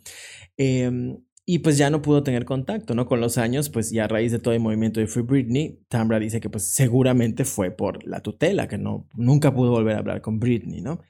Em, 0.58 1.18
y 1.44 1.58
pues 1.58 1.80
ya 1.80 1.90
no 1.90 2.04
pudo 2.04 2.22
tener 2.22 2.46
contacto, 2.46 2.94
¿no? 2.94 3.08
Con 3.08 3.22
los 3.22 3.40
años, 3.40 3.72
pues 3.72 3.90
ya 3.90 4.04
a 4.04 4.08
raíz 4.08 4.32
de 4.32 4.38
todo 4.38 4.54
el 4.54 4.60
movimiento 4.60 5.00
de 5.00 5.08
Free 5.08 5.24
Britney, 5.24 5.80
Tambra 5.88 6.20
dice 6.20 6.40
que 6.40 6.52
pues 6.52 6.72
seguramente 6.76 7.46
fue 7.46 7.72
por 7.72 8.06
la 8.08 8.20
tutela, 8.20 8.68
que 8.68 8.78
no, 8.78 9.10
nunca 9.16 9.52
pudo 9.52 9.72
volver 9.72 9.96
a 9.96 10.00
hablar 10.02 10.22
con 10.22 10.40
Britney, 10.40 10.82
¿no? 10.82 11.02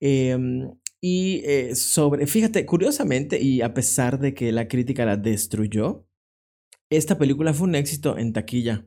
Em, 0.00 0.68
y 1.00 1.42
eh, 1.44 1.76
sobre, 1.76 2.26
fíjate, 2.26 2.66
curiosamente, 2.66 3.40
y 3.40 3.62
a 3.62 3.72
pesar 3.72 4.18
de 4.18 4.34
que 4.34 4.50
la 4.50 4.66
crítica 4.66 5.04
la 5.04 5.16
destruyó, 5.16 6.08
esta 6.90 7.18
película 7.18 7.54
fue 7.54 7.68
un 7.68 7.76
éxito 7.76 8.18
en 8.18 8.32
taquilla. 8.32 8.84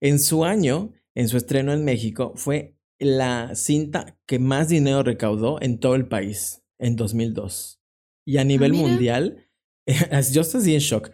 En 0.00 0.18
su 0.18 0.44
año, 0.44 0.94
en 1.18 1.26
su 1.26 1.36
estreno 1.36 1.72
en 1.72 1.84
México, 1.84 2.32
fue 2.36 2.76
la 3.00 3.56
cinta 3.56 4.16
que 4.24 4.38
más 4.38 4.68
dinero 4.68 5.02
recaudó 5.02 5.60
en 5.60 5.80
todo 5.80 5.96
el 5.96 6.06
país 6.06 6.62
en 6.78 6.94
2002. 6.94 7.80
Y 8.24 8.36
a 8.36 8.42
ah, 8.42 8.44
nivel 8.44 8.72
mundial, 8.72 9.48
yo 10.32 10.42
estoy 10.42 10.60
así 10.60 10.74
en 10.74 10.80
shock. 10.80 11.10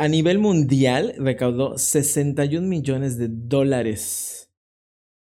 A 0.00 0.08
nivel 0.08 0.38
mundial 0.38 1.12
recaudó 1.18 1.76
61 1.76 2.66
millones 2.66 3.18
de 3.18 3.28
dólares. 3.28 4.50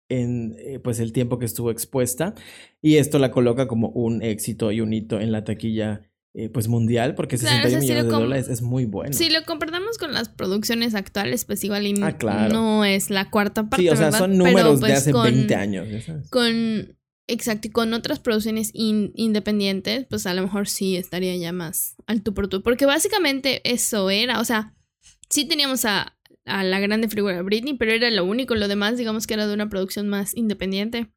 en 0.09 0.55
eh, 0.57 0.79
pues 0.79 0.99
el 0.99 1.13
tiempo 1.13 1.37
que 1.37 1.45
estuvo 1.45 1.69
expuesta 1.69 2.33
y 2.81 2.97
esto 2.97 3.19
la 3.19 3.29
coloca 3.29 3.67
como 3.67 3.89
un 3.89 4.23
éxito 4.23 4.71
y 4.71 4.81
un 4.81 4.93
hito 4.93 5.19
en 5.19 5.31
la 5.31 5.43
taquilla 5.43 6.09
eh, 6.37 6.49
pues 6.49 6.67
mundial 6.67 7.15
porque 7.15 7.37
Claro, 7.37 7.63
61 7.63 7.67
o 7.67 7.69
sea, 7.71 7.79
si 7.79 7.85
millones 7.87 8.05
lo 8.11 8.17
de 8.17 8.23
dólares 8.23 8.47
es 8.49 8.61
muy 8.61 8.85
bueno. 8.85 9.13
Si 9.13 9.29
lo 9.29 9.43
comparamos 9.45 9.97
con 9.97 10.13
las 10.13 10.27
producciones 10.29 10.93
actuales, 10.93 11.45
pues 11.45 11.63
igual 11.63 11.87
y 11.87 11.95
Ah, 12.03 12.17
claro. 12.17 12.53
no 12.53 12.83
es 12.85 13.09
la 13.09 13.29
cuarta 13.29 13.69
parte, 13.69 13.83
Sí, 13.83 13.89
o 13.89 13.95
sea, 13.95 14.05
¿verdad? 14.07 14.19
son 14.19 14.31
Pero, 14.31 14.43
números 14.45 14.79
pues, 14.81 14.91
de 14.91 14.97
hace 14.97 15.11
con- 15.11 15.23
20 15.23 15.55
años, 15.55 15.87
ya 15.89 16.01
sabes. 16.01 16.29
Con, 16.29 16.97
exacto, 17.27 17.67
y 17.69 17.71
con 17.71 17.93
otras 17.93 18.19
producciones 18.19 18.69
in- 18.73 19.11
independientes, 19.15 20.05
pues 20.09 20.25
a 20.27 20.33
lo 20.33 20.41
mejor 20.41 20.67
sí 20.67 20.97
estaría 20.97 21.35
ya 21.37 21.51
más 21.53 21.95
al 22.07 22.21
tú 22.21 22.33
por 22.33 22.47
tú. 22.49 22.61
Porque 22.63 22.85
básicamente 22.85 23.61
eso 23.63 24.09
era, 24.09 24.39
o 24.41 24.45
sea, 24.45 24.75
sí 25.29 25.45
teníamos 25.45 25.85
a, 25.85 26.17
a 26.45 26.63
la 26.63 26.79
grande 26.81 27.07
figura 27.07 27.41
Britney, 27.43 27.75
pero 27.75 27.93
era 27.93 28.11
lo 28.11 28.25
único, 28.25 28.55
lo 28.55 28.67
demás 28.67 28.97
digamos 28.97 29.25
que 29.25 29.35
era 29.35 29.47
de 29.47 29.53
una 29.53 29.69
producción 29.69 30.09
más 30.09 30.35
independiente. 30.35 31.07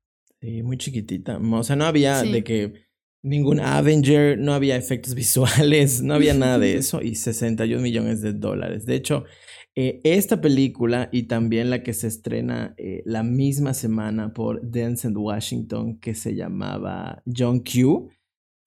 Sí, 0.41 0.63
muy 0.63 0.79
chiquitita. 0.79 1.39
O 1.39 1.65
sea, 1.65 1.75
no 1.75 1.85
había 1.87 2.21
Sí. 2.21 2.31
de 2.31 2.45
que 2.45 2.88
ningún 3.29 3.61
Avenger, 3.61 4.39
no 4.39 4.53
había 4.55 4.77
efectos 4.77 5.15
visuales, 5.15 6.03
no 6.03 6.15
había 6.15 6.35
nada 6.35 6.59
de 6.59 6.77
eso 6.77 7.01
y 7.03 7.15
61 7.15 7.83
millones 7.83 8.21
de 8.23 8.33
dólares. 8.33 8.87
De 8.87 8.95
hecho, 8.97 9.25
eh, 9.77 10.01
esta 10.03 10.41
película 10.41 11.09
y 11.13 11.25
también 11.25 11.71
la 11.71 11.83
que 11.85 11.93
se 11.93 12.09
estrena 12.09 12.75
eh, 12.79 13.03
la 13.05 13.23
misma 13.23 13.75
semana 13.75 14.33
por 14.33 14.61
Denzel 14.63 15.17
Washington 15.17 15.99
que 16.01 16.15
se 16.15 16.35
llamaba 16.35 17.23
John 17.27 17.61
Q. 17.61 18.09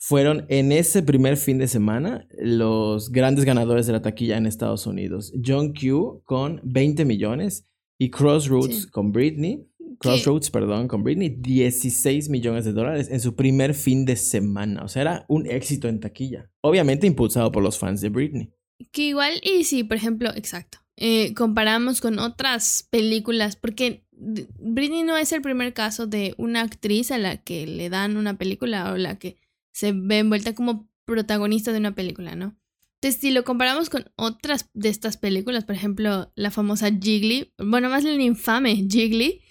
Fueron 0.04 0.46
en 0.50 0.72
ese 0.72 1.04
primer 1.04 1.38
fin 1.38 1.60
de 1.60 1.68
semana 1.68 2.28
los 2.40 3.12
grandes 3.12 3.46
ganadores 3.46 3.86
de 3.86 3.94
la 3.94 4.02
taquilla 4.02 4.38
en 4.38 4.46
Estados 4.48 4.88
Unidos. 4.88 5.32
John 5.46 5.74
Q 5.74 6.22
con 6.24 6.60
20 6.64 7.06
millones 7.06 7.68
y 8.00 8.10
Crossroads 8.10 8.84
Sí. 8.84 8.90
con 8.90 9.12
Britney 9.12 9.68
Crossroads, 10.02 10.50
perdón, 10.50 10.88
con 10.88 11.04
Britney, 11.04 11.30
16 11.30 12.30
millones 12.30 12.66
de 12.66 12.74
dólares 12.74 13.10
en 13.12 13.20
su 13.20 13.36
primer 13.36 13.74
fin 13.74 14.06
de 14.06 14.16
semana. 14.16 14.84
O 14.84 14.88
sea, 14.88 15.02
era 15.04 15.26
un 15.28 15.46
éxito 15.46 15.88
en 15.88 16.00
taquilla. 16.00 16.50
Obviamente 16.62 17.08
impulsado 17.08 17.52
por 17.52 17.64
los 17.64 17.78
fans 17.78 18.02
de 18.02 18.10
Britney. 18.10 18.52
Que 18.92 19.04
igual, 19.04 19.40
y 19.44 19.64
si, 19.64 19.84
por 19.84 19.98
ejemplo, 19.98 20.32
exacto, 20.36 20.80
eh, 20.98 21.34
comparamos 21.36 22.02
con 22.02 22.20
otras 22.20 22.88
películas, 22.90 23.56
porque 23.56 24.06
Britney 24.12 25.04
no 25.04 25.18
es 25.18 25.32
el 25.32 25.42
primer 25.42 25.74
caso 25.74 26.08
de 26.08 26.34
una 26.38 26.62
actriz 26.62 27.12
a 27.12 27.18
la 27.18 27.38
que 27.38 27.68
le 27.68 27.90
dan 27.90 28.18
una 28.18 28.38
película 28.38 28.92
o 28.92 28.98
la 28.98 29.18
que 29.18 29.38
se 29.72 29.94
ve 29.94 30.20
envuelta 30.20 30.54
como 30.54 30.90
protagonista 31.06 31.72
de 31.72 31.80
una 31.80 31.96
película, 31.96 32.36
¿no? 32.36 32.56
Entonces, 33.02 33.20
si 33.20 33.32
lo 33.32 33.44
comparamos 33.44 33.90
con 33.90 34.06
otras 34.16 34.70
de 34.76 34.90
estas 34.90 35.18
películas, 35.18 35.66
por 35.66 35.76
ejemplo, 35.76 36.32
la 36.36 36.52
famosa 36.52 36.92
Jiggly, 36.92 37.52
bueno, 37.58 37.90
más 37.90 38.04
la 38.04 38.14
infame 38.14 38.76
Jiggly, 38.76 39.42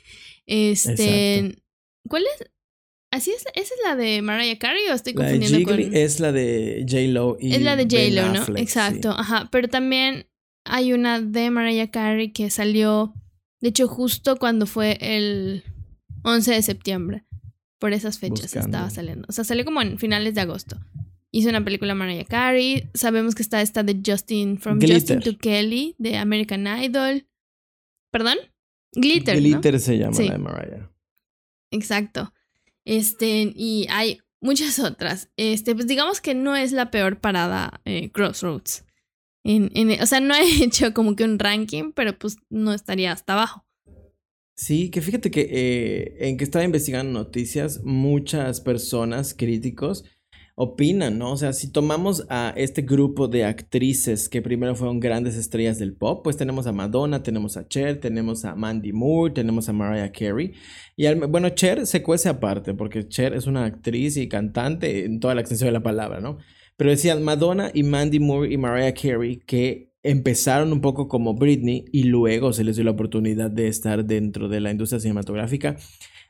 este... 0.50 1.36
Exacto. 1.38 1.62
¿Cuál 2.08 2.22
es? 2.24 2.50
¿Así 3.12 3.30
es? 3.30 3.44
¿Esa 3.54 3.74
es 3.74 3.80
la 3.84 3.96
de 3.96 4.22
Mariah 4.22 4.58
Carey 4.58 4.88
o 4.88 4.94
estoy 4.94 5.14
La 5.14 5.24
de 5.26 5.38
confundiendo 5.38 5.70
con...? 5.70 5.94
es 5.94 6.20
la 6.20 6.32
de 6.32 6.86
J-Lo 6.88 7.36
y 7.40 7.54
Es 7.54 7.62
la 7.62 7.76
de 7.76 7.84
J-Lo, 7.84 8.32
¿no? 8.32 8.40
Affleck, 8.42 8.58
sí. 8.58 8.62
Exacto, 8.62 9.10
ajá. 9.10 9.48
Pero 9.50 9.68
también 9.68 10.26
hay 10.64 10.92
una 10.92 11.20
de 11.20 11.50
Mariah 11.50 11.90
Carey 11.90 12.32
que 12.32 12.50
salió, 12.50 13.14
de 13.60 13.70
hecho, 13.70 13.88
justo 13.88 14.36
cuando 14.36 14.66
fue 14.66 14.98
el 15.00 15.64
11 16.22 16.52
de 16.52 16.62
septiembre. 16.62 17.24
Por 17.80 17.94
esas 17.94 18.18
fechas 18.18 18.42
Buscando. 18.42 18.66
estaba 18.68 18.90
saliendo. 18.90 19.26
O 19.30 19.32
sea, 19.32 19.42
salió 19.42 19.64
como 19.64 19.80
en 19.80 19.98
finales 19.98 20.34
de 20.34 20.42
agosto. 20.42 20.78
Hizo 21.32 21.48
una 21.48 21.64
película 21.64 21.94
Mariah 21.94 22.26
Carey. 22.26 22.90
Sabemos 22.92 23.34
que 23.34 23.42
está 23.42 23.62
esta 23.62 23.82
de 23.82 24.02
Justin, 24.04 24.58
From 24.58 24.78
Glitter. 24.78 25.16
Justin 25.16 25.20
to 25.22 25.38
Kelly, 25.38 25.94
de 25.96 26.18
American 26.18 26.66
Idol. 26.66 27.26
¿Perdón? 28.12 28.36
Glitter, 28.92 29.34
¿no? 29.36 29.40
Glitter 29.40 29.80
se 29.80 29.98
llama 29.98 30.12
Sí. 30.16 30.26
la 30.26 30.32
de 30.32 30.38
Mariah. 30.38 30.90
Exacto. 31.72 32.32
Este, 32.84 33.52
y 33.54 33.86
hay 33.90 34.20
muchas 34.40 34.78
otras. 34.78 35.30
Este, 35.36 35.74
pues 35.74 35.86
digamos 35.86 36.20
que 36.20 36.34
no 36.34 36.56
es 36.56 36.72
la 36.72 36.90
peor 36.90 37.20
parada 37.20 37.80
eh, 37.84 38.10
Crossroads. 38.10 38.84
En, 39.44 39.70
en- 39.74 40.02
o 40.02 40.06
sea, 40.06 40.20
no 40.20 40.34
he 40.34 40.42
hecho 40.64 40.92
como 40.92 41.14
que 41.16 41.24
un 41.24 41.38
ranking, 41.38 41.92
pero 41.92 42.18
pues 42.18 42.36
no 42.50 42.72
estaría 42.72 43.12
hasta 43.12 43.34
abajo. 43.34 43.64
Sí, 44.56 44.90
que 44.90 45.00
fíjate 45.00 45.30
que 45.30 45.48
eh, 45.50 46.28
en 46.28 46.36
que 46.36 46.44
estaba 46.44 46.64
investigando 46.64 47.12
noticias, 47.18 47.82
muchas 47.82 48.60
personas, 48.60 49.32
críticos, 49.32 50.04
opinan, 50.62 51.16
¿no? 51.18 51.32
O 51.32 51.36
sea, 51.38 51.54
si 51.54 51.72
tomamos 51.72 52.26
a 52.28 52.52
este 52.54 52.82
grupo 52.82 53.28
de 53.28 53.44
actrices 53.46 54.28
que 54.28 54.42
primero 54.42 54.74
fueron 54.76 55.00
grandes 55.00 55.34
estrellas 55.36 55.78
del 55.78 55.94
pop, 55.94 56.20
pues 56.22 56.36
tenemos 56.36 56.66
a 56.66 56.72
Madonna, 56.72 57.22
tenemos 57.22 57.56
a 57.56 57.66
Cher, 57.66 57.98
tenemos 57.98 58.44
a 58.44 58.54
Mandy 58.54 58.92
Moore, 58.92 59.32
tenemos 59.32 59.70
a 59.70 59.72
Mariah 59.72 60.12
Carey. 60.12 60.52
Y 60.96 61.06
al- 61.06 61.26
bueno, 61.28 61.48
Cher 61.48 61.86
se 61.86 62.02
cuece 62.02 62.28
aparte, 62.28 62.74
porque 62.74 63.08
Cher 63.08 63.32
es 63.32 63.46
una 63.46 63.64
actriz 63.64 64.18
y 64.18 64.28
cantante 64.28 65.06
en 65.06 65.18
toda 65.18 65.34
la 65.34 65.40
extensión 65.40 65.68
de 65.68 65.72
la 65.72 65.82
palabra, 65.82 66.20
¿no? 66.20 66.36
Pero 66.76 66.90
decían 66.90 67.22
Madonna 67.22 67.70
y 67.72 67.82
Mandy 67.82 68.20
Moore 68.20 68.52
y 68.52 68.58
Mariah 68.58 68.92
Carey 68.92 69.38
que 69.46 69.90
empezaron 70.02 70.72
un 70.72 70.80
poco 70.82 71.08
como 71.08 71.34
Britney 71.34 71.86
y 71.90 72.04
luego 72.04 72.52
se 72.52 72.64
les 72.64 72.76
dio 72.76 72.84
la 72.84 72.90
oportunidad 72.90 73.50
de 73.50 73.68
estar 73.68 74.04
dentro 74.04 74.48
de 74.48 74.60
la 74.60 74.70
industria 74.70 75.00
cinematográfica. 75.00 75.76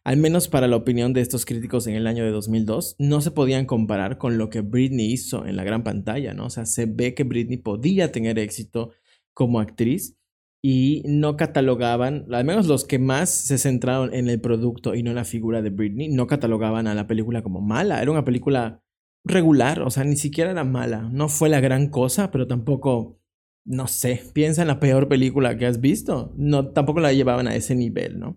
Al 0.05 0.17
menos 0.17 0.49
para 0.49 0.67
la 0.67 0.77
opinión 0.77 1.13
de 1.13 1.21
estos 1.21 1.45
críticos 1.45 1.87
en 1.87 1.95
el 1.95 2.07
año 2.07 2.25
de 2.25 2.31
2002, 2.31 2.97
no 2.99 3.21
se 3.21 3.31
podían 3.31 3.67
comparar 3.67 4.17
con 4.17 4.39
lo 4.39 4.49
que 4.49 4.63
Britney 4.63 5.13
hizo 5.13 5.47
en 5.47 5.57
la 5.57 5.65
gran 5.65 5.85
pantalla, 5.85 6.33
¿no? 6.33 6.47
O 6.47 6.51
sea, 6.51 6.65
se 6.65 6.87
ve 6.87 7.15
que 7.15 7.25
Britney 7.25 7.59
podía 7.59 8.11
tener 8.11 8.39
éxito 8.39 8.93
como 9.35 9.61
actriz 9.61 10.17
y 10.63 11.03
no 11.07 11.37
catalogaban, 11.37 12.27
al 12.33 12.45
menos 12.45 12.67
los 12.67 12.85
que 12.85 12.99
más 12.99 13.31
se 13.31 13.59
centraron 13.59 14.15
en 14.15 14.29
el 14.29 14.41
producto 14.41 14.95
y 14.95 15.03
no 15.03 15.11
en 15.11 15.17
la 15.17 15.25
figura 15.25 15.63
de 15.63 15.71
Britney, 15.71 16.09
no 16.09 16.27
catalogaban 16.27 16.87
a 16.87 16.95
la 16.95 17.07
película 17.07 17.43
como 17.43 17.61
mala. 17.61 18.03
Era 18.03 18.11
una 18.11 18.25
película 18.25 18.83
regular, 19.25 19.83
o 19.83 19.91
sea, 19.91 20.05
ni 20.05 20.17
siquiera 20.17 20.51
era 20.51 20.65
mala. 20.65 21.09
No 21.13 21.29
fue 21.29 21.49
la 21.49 21.61
gran 21.61 21.89
cosa, 21.89 22.31
pero 22.31 22.47
tampoco, 22.47 23.19
no 23.65 23.87
sé, 23.87 24.23
piensa 24.35 24.63
en 24.63 24.69
la 24.69 24.81
peor 24.81 25.09
película 25.09 25.57
que 25.57 25.67
has 25.67 25.81
visto. 25.81 26.33
No, 26.37 26.73
tampoco 26.73 27.01
la 27.01 27.13
llevaban 27.13 27.49
a 27.49 27.55
ese 27.55 27.75
nivel, 27.75 28.19
¿no? 28.19 28.37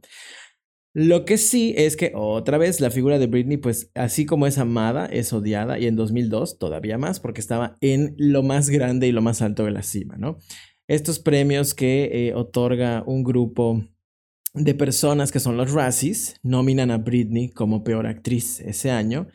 Lo 0.96 1.26
que 1.26 1.40
sí 1.40 1.74
es 1.76 1.98
que 1.98 2.12
otra 2.16 2.60
vez 2.60 2.80
la 2.80 2.92
figura 2.92 3.18
de 3.18 3.26
Britney, 3.26 3.58
pues 3.58 3.90
así 3.96 4.28
como 4.28 4.46
es 4.46 4.60
amada, 4.60 5.08
es 5.08 5.34
odiada 5.34 5.80
y 5.80 5.88
en 5.88 5.96
2002 5.96 6.60
todavía 6.60 7.00
más 7.00 7.20
porque 7.20 7.42
estaba 7.42 7.78
en 7.82 8.14
lo 8.18 8.44
más 8.44 8.70
grande 8.70 9.08
y 9.08 9.12
lo 9.12 9.24
más 9.24 9.42
alto 9.42 9.66
de 9.66 9.72
la 9.72 9.82
cima, 9.82 10.18
¿no? 10.18 10.38
Estos 10.88 11.18
premios 11.18 11.74
que 11.74 12.28
eh, 12.28 12.36
otorga 12.36 13.04
un 13.08 13.24
grupo 13.24 13.84
de 14.54 14.76
personas 14.76 15.32
que 15.32 15.40
son 15.40 15.58
los 15.58 15.72
Razzies 15.72 16.36
nominan 16.44 16.92
a 16.92 17.00
Britney 17.00 17.50
como 17.50 17.84
peor 17.84 18.06
actriz 18.06 18.60
ese 18.60 18.92
año, 18.92 19.28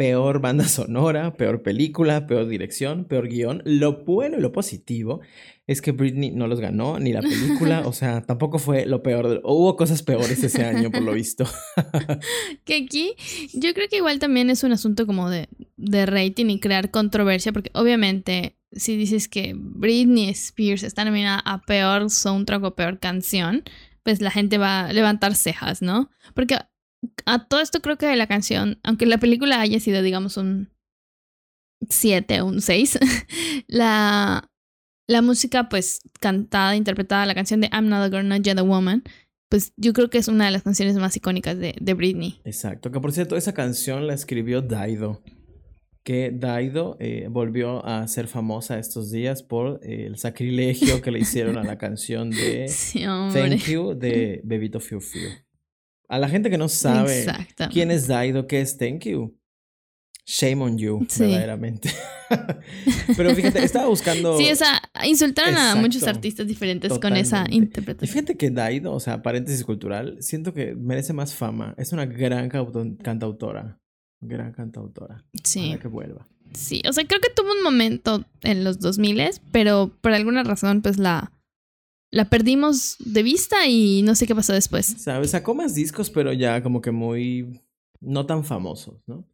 peor 0.00 0.40
banda 0.40 0.66
sonora, 0.66 1.34
peor 1.34 1.62
película, 1.62 2.26
peor 2.26 2.48
dirección, 2.48 3.04
peor 3.04 3.28
guion. 3.28 3.60
Lo 3.66 4.02
bueno 4.02 4.38
y 4.38 4.40
lo 4.40 4.50
positivo 4.50 5.20
es 5.66 5.82
que 5.82 5.92
Britney 5.92 6.30
no 6.30 6.46
los 6.46 6.58
ganó, 6.58 6.98
ni 6.98 7.12
la 7.12 7.20
película, 7.20 7.82
o 7.86 7.92
sea, 7.92 8.22
tampoco 8.22 8.58
fue 8.58 8.86
lo 8.86 9.02
peor. 9.02 9.28
de- 9.28 9.40
Hubo 9.44 9.76
cosas 9.76 10.02
peores 10.02 10.42
ese 10.42 10.64
año, 10.64 10.90
por 10.90 11.02
lo 11.02 11.12
visto. 11.12 11.44
Que 12.64 12.76
aquí 12.76 13.14
yo 13.52 13.74
creo 13.74 13.88
que 13.90 13.98
igual 13.98 14.18
también 14.18 14.48
es 14.48 14.62
un 14.62 14.72
asunto 14.72 15.06
como 15.06 15.28
de, 15.28 15.48
de 15.76 16.06
rating 16.06 16.46
y 16.46 16.60
crear 16.60 16.90
controversia, 16.90 17.52
porque 17.52 17.70
obviamente 17.74 18.56
si 18.72 18.96
dices 18.96 19.28
que 19.28 19.52
Britney 19.54 20.30
Spears 20.30 20.82
está 20.82 21.04
nominada 21.04 21.40
a 21.44 21.60
peor 21.60 22.08
soundtrack 22.08 22.64
o 22.64 22.74
peor 22.74 22.98
canción, 23.00 23.64
pues 24.02 24.22
la 24.22 24.30
gente 24.30 24.56
va 24.56 24.86
a 24.86 24.92
levantar 24.94 25.34
cejas, 25.34 25.82
¿no? 25.82 26.08
Porque 26.34 26.56
a 27.26 27.46
todo 27.46 27.60
esto 27.60 27.80
creo 27.80 27.96
que 27.96 28.14
la 28.16 28.26
canción, 28.26 28.78
aunque 28.82 29.06
la 29.06 29.18
película 29.18 29.60
haya 29.60 29.80
sido, 29.80 30.02
digamos, 30.02 30.36
un 30.36 30.70
7 31.88 32.40
o 32.42 32.46
un 32.46 32.60
6, 32.60 32.98
la, 33.68 34.50
la 35.08 35.22
música, 35.22 35.68
pues, 35.68 36.02
cantada, 36.20 36.76
interpretada, 36.76 37.26
la 37.26 37.34
canción 37.34 37.60
de 37.60 37.68
I'm 37.72 37.88
Not 37.88 38.02
a 38.02 38.08
Girl, 38.08 38.28
Not 38.28 38.42
Yet 38.42 38.58
a 38.58 38.62
Woman, 38.62 39.02
pues 39.48 39.72
yo 39.76 39.92
creo 39.92 40.10
que 40.10 40.18
es 40.18 40.28
una 40.28 40.44
de 40.44 40.52
las 40.52 40.62
canciones 40.62 40.96
más 40.96 41.16
icónicas 41.16 41.58
de, 41.58 41.74
de 41.80 41.94
Britney. 41.94 42.40
Exacto, 42.44 42.92
que 42.92 43.00
por 43.00 43.12
cierto, 43.12 43.36
esa 43.36 43.52
canción 43.52 44.06
la 44.06 44.14
escribió 44.14 44.62
Daido. 44.62 45.22
Que 46.04 46.30
Daido 46.32 46.96
eh, 46.98 47.26
volvió 47.28 47.84
a 47.84 48.06
ser 48.08 48.26
famosa 48.26 48.78
estos 48.78 49.10
días 49.10 49.42
por 49.42 49.80
eh, 49.82 50.06
el 50.06 50.16
sacrilegio 50.16 51.02
que 51.02 51.10
le 51.10 51.18
hicieron 51.18 51.58
a 51.58 51.64
la 51.64 51.76
canción 51.76 52.30
de 52.30 52.68
Sí. 52.68 53.02
Thank 53.02 53.64
You 53.68 53.94
de 53.94 54.40
Bebito 54.44 54.80
Fiu 54.80 55.00
Fiu. 55.00 55.28
A 56.10 56.18
la 56.18 56.28
gente 56.28 56.50
que 56.50 56.58
no 56.58 56.68
sabe 56.68 57.24
quién 57.72 57.90
es 57.90 58.06
Daido, 58.08 58.46
qué 58.46 58.60
es 58.60 58.76
Thank 58.76 59.04
You. 59.04 59.36
Shame 60.26 60.62
on 60.62 60.78
you, 60.78 61.06
Sí. 61.08 61.22
verdaderamente. 61.22 61.90
Pero 63.16 63.34
fíjate, 63.34 63.64
estaba 63.64 63.86
buscando. 63.88 64.36
Sí, 64.38 64.50
o 64.50 64.54
sea, 64.54 64.80
insultaron 65.04 65.56
a 65.56 65.74
muchos 65.74 66.04
artistas 66.04 66.46
diferentes 66.46 66.98
con 66.98 67.16
esa. 67.16 67.46
Y 67.48 67.56
interpretación. 67.56 68.12
fíjate 68.12 68.36
que 68.36 68.50
Daido, 68.50 68.92
o 68.92 69.00
sea, 69.00 69.22
paréntesis 69.22 69.64
cultural, 69.64 70.18
siento 70.20 70.52
que 70.54 70.74
merece 70.76 71.12
más 71.12 71.34
fama. 71.34 71.74
Es 71.78 71.92
una 71.92 72.06
gran 72.06 72.48
cantautora. 72.48 73.80
Gran 74.20 74.52
cantautora. 74.52 75.24
Sí, 75.42 75.60
Ojalá 75.68 75.78
que 75.80 75.88
vuelva. 75.88 76.28
sí. 76.52 76.82
O 76.88 76.92
sea, 76.92 77.04
creo 77.06 77.20
que 77.20 77.30
tuvo 77.34 77.52
un 77.52 77.62
momento 77.64 78.24
en 78.42 78.62
los 78.64 78.78
2000 78.78 79.40
pero 79.50 79.90
por 80.00 80.12
alguna 80.12 80.42
razón, 80.44 80.82
pues 80.82 80.98
la, 80.98 81.32
la 82.10 82.28
perdimos 82.28 82.96
de 82.98 83.22
vista 83.22 83.66
y 83.66 84.02
no 84.02 84.14
sé 84.14 84.26
qué 84.26 84.34
pasó 84.34 84.52
después. 84.52 84.86
¿Sabes? 84.86 85.30
Sacó 85.30 85.54
más 85.54 85.74
discos, 85.74 86.10
pero 86.10 86.32
ya 86.32 86.62
como 86.62 86.80
que 86.80 86.90
muy 86.90 87.60
no 88.00 88.26
tan 88.26 88.44
famosos, 88.44 89.02
¿no? 89.06 89.26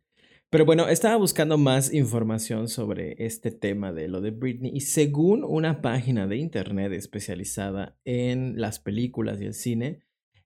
Pero 0.48 0.64
bueno, 0.64 0.88
estaba 0.88 1.16
buscando 1.16 1.58
más 1.58 1.92
información 1.92 2.68
sobre 2.68 3.16
este 3.24 3.50
tema 3.50 3.92
de 3.92 4.08
lo 4.08 4.20
de 4.20 4.30
Britney 4.30 4.70
y 4.72 4.80
según 4.82 5.42
una 5.42 5.82
página 5.82 6.28
de 6.28 6.36
internet 6.36 6.92
especializada 6.92 7.98
en 8.04 8.60
las 8.60 8.78
películas 8.78 9.40
y 9.40 9.46
el 9.46 9.54
cine, 9.54 10.00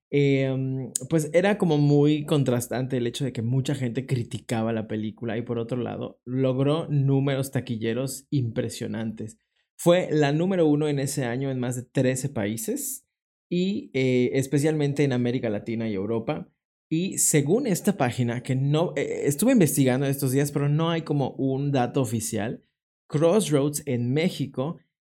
em, 0.09 0.91
pues 1.09 1.29
era 1.33 1.57
como 1.57 1.77
muy 1.77 2.25
contrastante 2.25 2.97
el 2.97 3.05
hecho 3.05 3.25
de 3.25 3.31
que 3.31 3.43
mucha 3.43 3.75
gente 3.75 4.07
criticaba 4.07 4.73
la 4.73 4.87
película 4.87 5.37
y 5.37 5.43
por 5.43 5.59
otro 5.59 5.77
lado 5.77 6.19
logró 6.25 6.87
números 6.87 7.51
taquilleros 7.51 8.25
impresionantes. 8.31 9.37
Fue 9.83 10.09
la 10.11 10.31
número 10.31 10.67
uno 10.67 10.87
en 10.87 10.99
ese 10.99 11.25
año 11.25 11.49
en 11.49 11.59
más 11.59 11.75
de 11.75 11.81
13 11.81 12.29
países 12.29 13.07
y 13.49 13.89
eh, 13.95 14.29
especialmente 14.33 15.03
en 15.03 15.11
América 15.11 15.49
Latina 15.49 15.89
y 15.89 15.95
Europa. 15.95 16.47
Y 16.87 17.17
según 17.17 17.65
esta 17.65 17.97
página, 17.97 18.43
que 18.43 18.53
no 18.53 18.93
eh, 18.95 19.23
estuve 19.25 19.53
investigando 19.53 20.05
estos 20.05 20.33
días, 20.33 20.51
pero 20.51 20.69
no 20.69 20.91
hay 20.91 21.01
como 21.01 21.31
un 21.31 21.71
dato 21.71 21.99
oficial, 21.99 22.63
Crossroads 23.07 23.81
en 23.87 24.13
México 24.13 24.77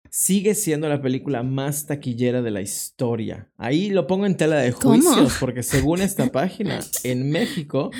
sigue 0.09 0.55
siendo 0.55 0.87
la 0.87 1.01
película 1.01 1.43
más 1.43 1.85
taquillera 1.85 2.41
de 2.41 2.51
la 2.51 2.61
historia. 2.61 3.51
Ahí 3.57 3.89
lo 3.89 4.07
pongo 4.07 4.25
en 4.25 4.37
tela 4.37 4.55
de 4.59 4.71
juicios, 4.71 5.35
porque 5.41 5.61
según 5.63 5.99
esta 5.99 6.27
página, 6.31 6.79
en 7.03 7.29
México 7.31 7.91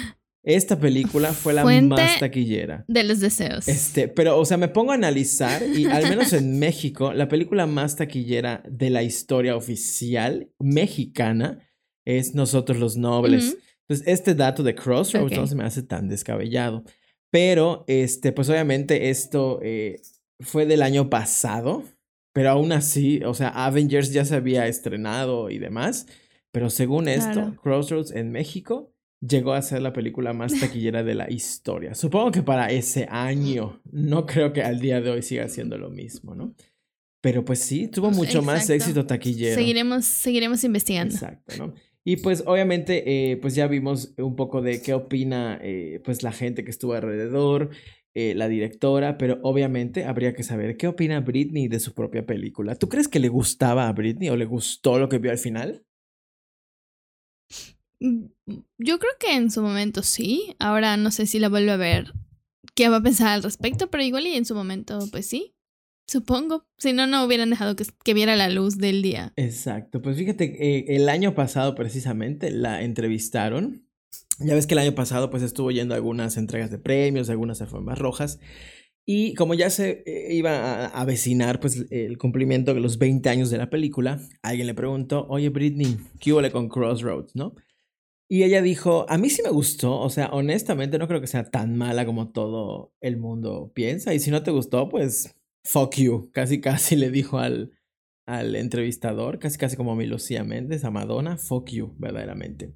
esta 0.43 0.77
película 0.77 1.31
fue 1.31 1.53
la 1.53 1.63
más 1.63 2.19
taquillera. 2.19 2.83
De 2.89 3.03
los 3.05 3.21
deseos. 3.21 3.67
Este, 3.69 4.09
pero, 4.09 4.37
o 4.37 4.43
sea, 4.43 4.57
me 4.57 4.67
pongo 4.67 4.91
a 4.91 4.95
analizar 4.95 5.63
y 5.63 5.85
al 5.91 6.03
menos 6.09 6.33
en 6.33 6.59
México, 6.59 7.13
la 7.13 7.29
película 7.29 7.65
más 7.65 7.95
taquillera 7.95 8.61
de 8.69 8.89
la 8.89 9.03
historia 9.03 9.55
oficial 9.55 10.51
mexicana 10.59 11.59
es 12.05 12.35
Nosotros 12.35 12.77
los 12.77 12.97
Nobles. 12.97 13.57
Entonces, 13.87 14.05
este 14.07 14.35
dato 14.35 14.63
de 14.63 14.75
Crossroads 14.75 15.31
no 15.31 15.47
se 15.47 15.55
me 15.55 15.63
hace 15.63 15.81
tan 15.81 16.09
descabellado. 16.09 16.83
Pero, 17.31 17.85
este, 17.87 18.33
pues 18.33 18.49
obviamente 18.49 19.09
esto 19.09 19.59
eh, 19.63 20.01
fue 20.41 20.65
del 20.65 20.81
año 20.81 21.09
pasado, 21.09 21.83
pero 22.33 22.49
aún 22.49 22.73
así, 22.73 23.21
o 23.23 23.33
sea, 23.33 23.47
Avengers 23.47 24.11
ya 24.11 24.25
se 24.25 24.35
había 24.35 24.67
estrenado 24.67 25.49
y 25.49 25.57
demás. 25.57 26.05
Pero 26.51 26.69
según 26.69 27.07
esto, 27.07 27.55
Crossroads 27.63 28.11
en 28.11 28.31
México 28.31 28.92
llegó 29.27 29.53
a 29.53 29.61
ser 29.61 29.81
la 29.81 29.93
película 29.93 30.33
más 30.33 30.59
taquillera 30.59 31.03
de 31.03 31.15
la 31.15 31.31
historia. 31.31 31.95
Supongo 31.95 32.31
que 32.31 32.43
para 32.43 32.71
ese 32.71 33.07
año, 33.09 33.81
no 33.91 34.25
creo 34.25 34.53
que 34.53 34.61
al 34.61 34.79
día 34.79 35.01
de 35.01 35.11
hoy 35.11 35.21
siga 35.21 35.47
siendo 35.47 35.77
lo 35.77 35.89
mismo, 35.89 36.35
¿no? 36.35 36.53
Pero 37.21 37.45
pues 37.45 37.59
sí, 37.59 37.87
tuvo 37.87 38.11
mucho 38.11 38.41
más 38.41 38.69
éxito 38.69 39.05
taquillero. 39.05 39.55
Seguiremos, 39.55 40.05
seguiremos 40.05 40.63
investigando. 40.63 41.13
Exacto, 41.13 41.55
¿no? 41.57 41.73
Y 42.05 42.17
pues 42.17 42.43
obviamente, 42.45 43.31
eh, 43.31 43.37
pues 43.37 43.55
ya 43.55 43.67
vimos 43.67 44.13
un 44.17 44.35
poco 44.35 44.61
de 44.61 44.81
qué 44.81 44.93
opina 44.93 45.57
eh, 45.63 46.01
pues 46.03 46.21
la 46.21 46.33
gente 46.33 46.65
que 46.65 46.71
estuvo 46.71 46.93
alrededor, 46.93 47.69
eh, 48.13 48.35
la 48.35 48.49
directora, 48.49 49.17
pero 49.17 49.39
obviamente 49.41 50.03
habría 50.03 50.33
que 50.33 50.43
saber 50.43 50.75
qué 50.75 50.87
opina 50.87 51.21
Britney 51.21 51.69
de 51.69 51.79
su 51.79 51.93
propia 51.93 52.25
película. 52.25 52.75
¿Tú 52.75 52.89
crees 52.89 53.07
que 53.07 53.19
le 53.19 53.29
gustaba 53.29 53.87
a 53.87 53.93
Britney 53.93 54.29
o 54.29 54.35
le 54.35 54.43
gustó 54.43 54.99
lo 54.99 55.07
que 55.07 55.17
vio 55.17 55.31
al 55.31 55.37
final? 55.37 55.85
Mm, 58.03 58.25
yo 58.77 58.99
creo 58.99 59.13
que 59.19 59.33
en 59.33 59.49
su 59.49 59.61
momento 59.61 60.03
sí. 60.03 60.55
Ahora 60.59 60.97
no 60.97 61.09
sé 61.09 61.25
si 61.25 61.39
la 61.39 61.49
vuelve 61.49 61.71
a 61.71 61.77
ver. 61.77 62.13
¿Qué 62.75 62.89
va 62.89 62.97
a 62.97 63.03
pensar 63.03 63.29
al 63.29 63.43
respecto? 63.43 63.89
Pero 63.89 64.03
igual 64.03 64.27
y 64.27 64.35
en 64.35 64.45
su 64.45 64.53
momento, 64.53 64.99
pues 65.11 65.25
sí. 65.25 65.55
Supongo. 66.07 66.65
Si 66.77 66.91
no, 66.91 67.07
no 67.07 67.23
hubieran 67.23 67.49
dejado 67.49 67.75
que, 67.75 68.13
viera 68.13 68.35
la 68.35 68.49
luz 68.49 68.77
del 68.77 69.01
día. 69.01 69.31
Exacto. 69.37 70.01
Pues 70.01 70.17
fíjate, 70.17 70.43
eh, 70.43 70.95
el 70.95 71.07
año 71.07 71.33
pasado 71.33 71.75
precisamente 71.75 72.51
la 72.51 72.83
entrevistaron. 72.83 73.87
Ya 74.39 74.53
ves 74.53 74.67
que 74.67 74.73
el 74.73 74.79
año 74.79 74.95
pasado 74.95 75.29
pues 75.29 75.43
estuvo 75.43 75.71
yendo 75.71 75.93
a 75.93 75.97
algunas 75.97 76.37
entregas 76.37 76.71
de 76.71 76.79
premios, 76.79 77.29
algunas 77.29 77.61
alfombras 77.61 77.99
rojas. 77.99 78.39
Y 79.05 79.33
como 79.35 79.53
ya 79.53 79.69
se 79.69 80.03
eh, 80.05 80.33
iba 80.33 80.51
a 80.51 80.87
avecinar 80.87 81.59
pues 81.59 81.85
el 81.89 82.17
cumplimiento 82.17 82.73
de 82.73 82.79
los 82.79 82.97
20 82.97 83.29
años 83.29 83.49
de 83.49 83.57
la 83.57 83.69
película, 83.69 84.19
alguien 84.41 84.67
le 84.67 84.73
preguntó, 84.73 85.25
oye 85.29 85.49
Britney, 85.49 85.97
¿qué 86.19 86.33
huele 86.33 86.51
con 86.51 86.69
Crossroads, 86.69 87.35
no? 87.35 87.53
Y 88.29 88.43
ella 88.43 88.61
dijo, 88.61 89.05
a 89.09 89.17
mí 89.17 89.29
sí 89.29 89.41
me 89.43 89.51
gustó, 89.51 89.99
o 89.99 90.09
sea, 90.09 90.27
honestamente 90.27 90.97
no 90.97 91.07
creo 91.07 91.21
que 91.21 91.27
sea 91.27 91.49
tan 91.49 91.77
mala 91.77 92.05
como 92.05 92.31
todo 92.31 92.93
el 93.01 93.17
mundo 93.17 93.71
piensa. 93.75 94.13
Y 94.13 94.19
si 94.19 94.31
no 94.31 94.43
te 94.43 94.51
gustó, 94.51 94.89
pues, 94.89 95.35
fuck 95.63 95.95
you. 95.95 96.29
Casi, 96.31 96.61
casi 96.61 96.95
le 96.95 97.11
dijo 97.11 97.37
al, 97.37 97.71
al 98.25 98.55
entrevistador, 98.55 99.39
casi, 99.39 99.57
casi 99.57 99.75
como 99.75 99.91
a 99.91 99.95
mi 99.95 100.05
Lucía 100.05 100.41
a 100.41 100.89
Madonna, 100.89 101.37
fuck 101.37 101.69
you, 101.69 101.95
verdaderamente. 101.97 102.73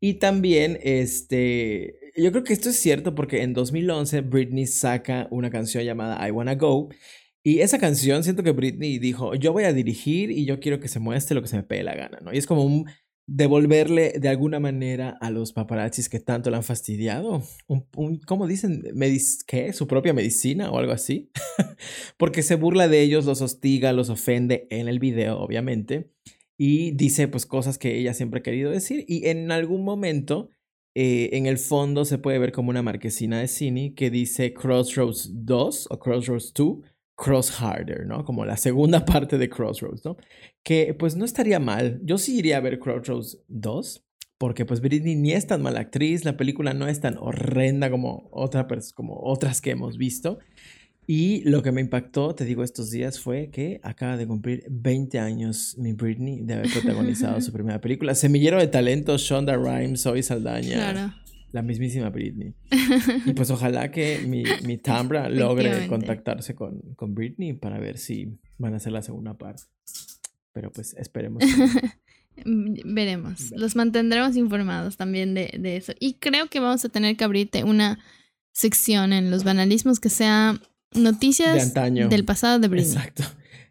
Y 0.00 0.14
también, 0.14 0.78
este, 0.82 1.94
yo 2.16 2.30
creo 2.30 2.44
que 2.44 2.52
esto 2.52 2.68
es 2.68 2.76
cierto 2.76 3.14
porque 3.14 3.42
en 3.42 3.54
2011 3.54 4.20
Britney 4.22 4.66
saca 4.66 5.28
una 5.30 5.50
canción 5.50 5.84
llamada 5.84 6.26
I 6.26 6.30
Wanna 6.30 6.54
Go. 6.56 6.90
Y 7.44 7.58
esa 7.58 7.78
canción 7.78 8.22
siento 8.22 8.44
que 8.44 8.52
Britney 8.52 8.98
dijo, 8.98 9.34
yo 9.34 9.52
voy 9.52 9.64
a 9.64 9.72
dirigir 9.72 10.30
y 10.30 10.44
yo 10.44 10.60
quiero 10.60 10.78
que 10.78 10.88
se 10.88 11.00
muestre 11.00 11.34
lo 11.34 11.42
que 11.42 11.48
se 11.48 11.56
me 11.56 11.64
pegue 11.64 11.82
la 11.82 11.96
gana, 11.96 12.20
¿no? 12.22 12.32
Y 12.32 12.38
es 12.38 12.46
como 12.46 12.64
un 12.64 12.86
devolverle 13.26 14.14
de 14.18 14.28
alguna 14.28 14.58
manera 14.60 15.10
a 15.20 15.30
los 15.30 15.52
paparazzis 15.52 16.08
que 16.08 16.20
tanto 16.20 16.50
le 16.50 16.56
han 16.56 16.64
fastidiado, 16.64 17.42
un, 17.66 18.18
¿cómo 18.26 18.46
dicen? 18.46 18.82
¿Qué? 19.46 19.72
¿Su 19.72 19.86
propia 19.86 20.12
medicina 20.12 20.70
o 20.70 20.78
algo 20.78 20.92
así? 20.92 21.30
Porque 22.18 22.42
se 22.42 22.56
burla 22.56 22.88
de 22.88 23.00
ellos, 23.00 23.24
los 23.24 23.40
hostiga, 23.40 23.92
los 23.92 24.10
ofende 24.10 24.66
en 24.70 24.88
el 24.88 24.98
video, 24.98 25.38
obviamente, 25.38 26.10
y 26.58 26.92
dice 26.92 27.28
pues 27.28 27.46
cosas 27.46 27.78
que 27.78 27.98
ella 27.98 28.14
siempre 28.14 28.40
ha 28.40 28.42
querido 28.42 28.70
decir 28.70 29.04
y 29.08 29.26
en 29.28 29.50
algún 29.50 29.84
momento... 29.84 30.50
Eh, 30.94 31.38
en 31.38 31.46
el 31.46 31.56
fondo 31.56 32.04
se 32.04 32.18
puede 32.18 32.38
ver 32.38 32.52
como 32.52 32.68
una 32.68 32.82
marquesina 32.82 33.40
de 33.40 33.48
cine 33.48 33.94
que 33.94 34.10
dice 34.10 34.52
Crossroads 34.52 35.30
2 35.32 35.86
o 35.88 35.98
Crossroads 35.98 36.52
2 36.52 36.80
Cross 37.16 37.60
Harder, 37.60 38.06
¿no? 38.06 38.24
Como 38.24 38.44
la 38.44 38.56
segunda 38.56 39.04
parte 39.04 39.38
de 39.38 39.48
Crossroads, 39.48 40.04
¿no? 40.04 40.16
Que 40.62 40.94
pues 40.94 41.16
no 41.16 41.24
estaría 41.24 41.58
mal. 41.58 42.00
Yo 42.02 42.18
sí 42.18 42.38
iría 42.38 42.56
a 42.56 42.60
ver 42.60 42.78
Crossroads 42.78 43.38
2, 43.48 44.04
porque 44.38 44.64
pues 44.64 44.80
Britney 44.80 45.14
ni 45.16 45.32
es 45.32 45.46
tan 45.46 45.62
mala 45.62 45.80
actriz, 45.80 46.24
la 46.24 46.36
película 46.36 46.74
no 46.74 46.88
es 46.88 47.00
tan 47.00 47.16
horrenda 47.18 47.90
como, 47.90 48.28
otra, 48.32 48.66
como 48.94 49.20
otras 49.22 49.60
que 49.60 49.70
hemos 49.70 49.98
visto. 49.98 50.38
Y 51.04 51.42
lo 51.48 51.62
que 51.62 51.72
me 51.72 51.80
impactó, 51.80 52.34
te 52.34 52.44
digo, 52.44 52.62
estos 52.62 52.90
días 52.90 53.18
fue 53.18 53.50
que 53.50 53.80
acaba 53.82 54.16
de 54.16 54.26
cumplir 54.26 54.64
20 54.70 55.18
años 55.18 55.76
mi 55.76 55.92
Britney 55.92 56.42
de 56.42 56.54
haber 56.54 56.70
protagonizado 56.70 57.40
su 57.40 57.52
primera 57.54 57.80
película. 57.80 58.14
Semillero 58.14 58.58
de 58.58 58.68
talento, 58.68 59.18
Shonda 59.18 59.56
Rhimes, 59.56 60.02
Zoe 60.02 60.22
Saldaña. 60.22 60.92
Claro 60.92 61.21
la 61.52 61.62
mismísima 61.62 62.10
Britney. 62.10 62.54
Y 63.26 63.32
pues 63.34 63.50
ojalá 63.50 63.90
que 63.90 64.24
mi, 64.26 64.42
mi 64.64 64.78
Tambra 64.78 65.28
logre 65.30 65.86
contactarse 65.86 66.54
con, 66.54 66.80
con 66.96 67.14
Britney 67.14 67.52
para 67.52 67.78
ver 67.78 67.98
si 67.98 68.38
van 68.58 68.74
a 68.74 68.78
hacer 68.78 68.92
la 68.92 69.02
segunda 69.02 69.34
parte. 69.34 69.62
Pero 70.52 70.72
pues 70.72 70.94
esperemos. 70.94 71.42
Veremos. 72.44 73.52
Los 73.52 73.76
mantendremos 73.76 74.36
informados 74.36 74.96
también 74.96 75.34
de, 75.34 75.54
de, 75.58 75.76
eso. 75.76 75.92
Y 76.00 76.14
creo 76.14 76.48
que 76.48 76.60
vamos 76.60 76.84
a 76.84 76.88
tener 76.88 77.16
que 77.16 77.24
abrirte 77.24 77.64
una 77.64 77.98
sección 78.52 79.12
en 79.12 79.30
los 79.30 79.44
banalismos 79.44 80.00
que 80.00 80.08
sea 80.08 80.60
noticias 80.94 81.72
del 81.74 82.24
pasado 82.24 82.58
de 82.58 82.68
Britney. 82.68 82.92
Exacto 82.92 83.24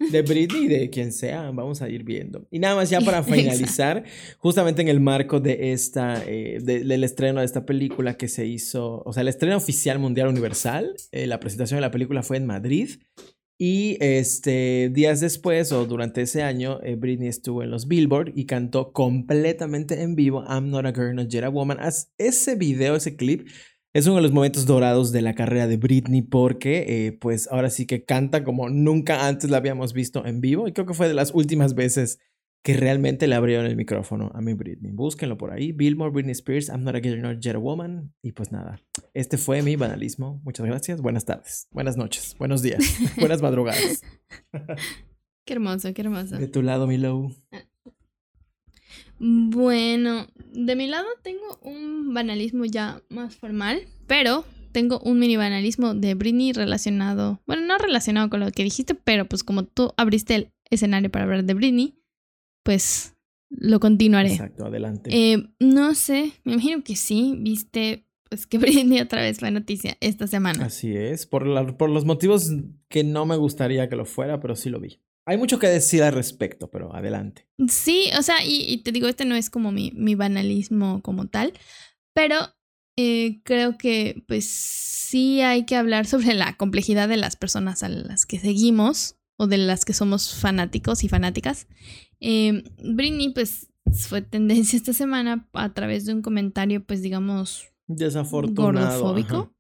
de 0.10 0.22
Britney 0.22 0.66
y 0.66 0.68
de 0.68 0.90
quien 0.90 1.12
sea, 1.12 1.52
vamos 1.52 1.82
a 1.82 1.90
ir 1.90 2.04
viendo. 2.04 2.48
Y 2.50 2.60
nada 2.60 2.76
más 2.76 2.90
ya 2.90 3.02
para 3.02 3.24
finalizar, 3.24 4.04
justamente 4.38 4.82
en 4.82 4.88
el 4.88 5.00
marco 5.00 5.40
de 5.40 5.72
esta, 5.74 6.24
eh, 6.26 6.60
del 6.62 7.04
estreno 7.04 7.40
de 7.40 7.46
esta 7.46 7.66
película 7.66 8.18
que 8.18 8.28
se 8.28 8.46
hizo, 8.46 9.04
o 9.06 9.14
sea, 9.14 9.22
el 9.22 9.28
estreno 9.28 9.58
oficial 9.58 10.00
mundial 10.00 10.28
universal, 10.28 10.96
eh, 11.12 11.28
la 11.28 11.40
presentación 11.40 11.78
de 11.78 11.82
la 11.82 11.92
película 11.92 12.24
fue 12.24 12.38
en 12.38 12.46
Madrid. 12.46 12.90
Y 13.64 13.98
este, 14.00 14.90
días 14.92 15.20
después 15.20 15.72
o 15.72 15.86
durante 15.86 16.24
ese 16.24 16.42
año, 16.42 16.80
eh, 16.82 16.96
Britney 16.96 17.28
estuvo 17.28 17.62
en 17.62 17.70
los 17.70 17.88
Billboard 17.88 18.32
y 18.36 18.48
cantó 18.48 18.92
completamente 18.92 20.02
en 20.02 20.16
vivo 20.16 20.44
I'm 20.50 20.72
Not 20.72 20.88
a 20.88 20.92
Girl, 20.92 21.14
Not 21.14 21.28
Yet 21.28 21.44
a 21.44 21.50
Woman. 21.50 21.78
Ese 22.18 22.56
video, 22.56 22.96
ese 22.96 23.16
clip, 23.16 23.48
es 23.94 24.08
uno 24.08 24.18
de 24.18 24.22
los 24.22 24.32
momentos 24.32 24.66
dorados 24.66 25.12
de 25.12 25.22
la 25.22 25.36
carrera 25.36 25.68
de 25.68 25.78
Britney 25.78 26.22
porque 26.22 26.86
eh, 26.88 27.12
pues 27.12 27.50
ahora 27.52 27.70
sí 27.70 27.86
que 27.86 28.06
canta 28.06 28.44
como 28.44 28.70
nunca 28.70 29.28
antes 29.28 29.50
la 29.50 29.58
habíamos 29.58 29.94
visto 29.94 30.26
en 30.26 30.40
vivo 30.40 30.68
y 30.68 30.72
creo 30.72 30.86
que 30.86 30.94
fue 30.94 31.08
de 31.08 31.14
las 31.14 31.34
últimas 31.34 31.76
veces 31.76 32.20
que 32.64 32.78
realmente 32.78 33.28
le 33.28 33.36
abrieron 33.36 33.66
el 33.66 33.76
micrófono 33.76 34.32
a 34.36 34.42
mi 34.42 34.54
Britney. 34.54 34.92
Búsquenlo 34.92 35.36
por 35.36 35.52
ahí. 35.52 35.72
Billboard, 35.72 36.14
Britney 36.14 36.34
Spears, 36.34 36.70
I'm 36.70 36.84
not 36.84 36.96
a 36.96 37.00
girl, 37.00 37.20
not 37.20 37.40
yet 37.40 37.56
a 37.56 37.58
woman. 37.58 38.14
Y 38.22 38.34
pues 38.34 38.52
nada, 38.52 38.80
este 39.14 39.38
fue 39.38 39.64
mi 39.64 39.76
banalismo. 39.76 40.40
Muchas 40.44 40.66
gracias. 40.66 41.02
Buenas 41.02 41.26
tardes, 41.26 41.68
buenas 41.72 41.98
noches, 41.98 42.36
buenos 42.38 42.62
días, 42.62 42.84
buenas 43.18 43.42
madrugadas. 43.42 44.02
qué 45.46 45.54
hermoso, 45.54 45.94
qué 45.94 46.02
hermoso. 46.02 46.38
De 46.38 46.48
tu 46.48 46.62
lado, 46.62 46.88
Milo. 46.88 47.32
Bueno, 49.24 50.26
de 50.52 50.76
mi 50.76 50.88
lado 50.88 51.06
tengo 51.22 51.60
un 51.62 52.12
banalismo 52.12 52.66
ya 52.66 53.04
más 53.10 53.36
formal, 53.36 53.84
pero 54.08 54.44
tengo 54.72 55.00
un 55.02 55.20
mini 55.20 55.38
banalismo 55.38 55.94
de 55.94 56.16
Britney 56.16 56.54
relacionado, 56.54 57.40
bueno, 57.46 57.68
no 57.68 57.78
relacionado 57.78 58.32
con 58.32 58.40
lo 58.40 58.50
que 58.52 58.64
dijiste, 58.64 58.96
pero 58.96 59.26
pues 59.26 59.44
como 59.44 59.66
tú 59.66 59.94
abriste 59.96 60.34
el 60.34 60.52
escenario 60.72 61.12
para 61.12 61.26
hablar 61.26 61.44
de 61.44 61.54
Britney, 61.54 62.00
pues 62.64 63.16
lo 63.52 63.80
continuaré. 63.80 64.32
Exacto, 64.32 64.66
adelante. 64.66 65.12
Eh, 65.14 65.54
no 65.60 65.94
sé, 65.94 66.32
me 66.44 66.54
imagino 66.54 66.84
que 66.84 66.96
sí, 66.96 67.36
viste 67.38 68.08
pues 68.28 68.48
que 68.48 68.58
Britney 68.58 69.02
otra 69.02 69.22
vez 69.22 69.38
fue 69.38 69.52
noticia 69.52 69.98
esta 70.00 70.26
semana. 70.26 70.66
Así 70.66 70.96
es, 70.96 71.28
por, 71.28 71.78
por 71.78 71.92
los 71.92 72.06
motivos 72.06 72.52
que 72.88 73.04
no 73.04 73.28
me 73.28 73.36
gustaría 73.36 73.88
que 73.88 73.96
lo 73.96 74.06
fuera, 74.06 74.40
pero 74.40 74.56
sí 74.56 74.72
lo 74.72 74.80
vi. 74.80 75.00
Hay 75.26 75.38
mucho 75.38 75.60
que 75.60 75.68
decir 75.68 76.04
al 76.04 76.14
respecto, 76.14 76.70
pero 76.72 76.96
adelante. 76.96 77.48
Sí, 77.68 78.10
o 78.18 78.22
sea, 78.24 78.38
y, 78.44 78.78
te 78.84 78.92
digo, 78.92 79.08
este 79.08 79.26
no 79.26 79.36
es 79.36 79.50
como 79.50 79.72
mi, 79.72 79.92
mi 79.96 80.16
banalismo 80.16 81.02
como 81.02 81.28
tal, 81.28 81.54
pero 82.14 82.38
eh, 82.98 83.42
creo 83.44 83.78
que 83.78 84.24
pues 84.28 84.50
sí 84.50 85.42
hay 85.42 85.66
que 85.66 85.76
hablar 85.76 86.06
sobre 86.08 86.34
la 86.34 86.58
complejidad 86.58 87.08
de 87.08 87.18
las 87.18 87.36
personas 87.36 87.84
a 87.84 87.90
las 87.90 88.26
que 88.26 88.40
seguimos 88.40 89.18
o 89.38 89.48
de 89.48 89.58
las 89.58 89.86
que 89.86 89.94
somos 89.94 90.36
fanáticos 90.36 91.04
y 91.04 91.10
fanáticas. 91.10 91.68
Eh, 92.20 92.64
Britney 92.84 93.34
pues 93.34 93.72
fue 93.94 94.22
tendencia 94.22 94.78
esta 94.78 94.94
semana 94.94 95.50
a 95.54 95.74
través 95.74 96.06
de 96.06 96.14
un 96.14 96.22
comentario 96.22 96.84
pues 96.84 97.02
digamos 97.02 97.68
desafortunado 97.88 99.02
gordofóbico. 99.02 99.54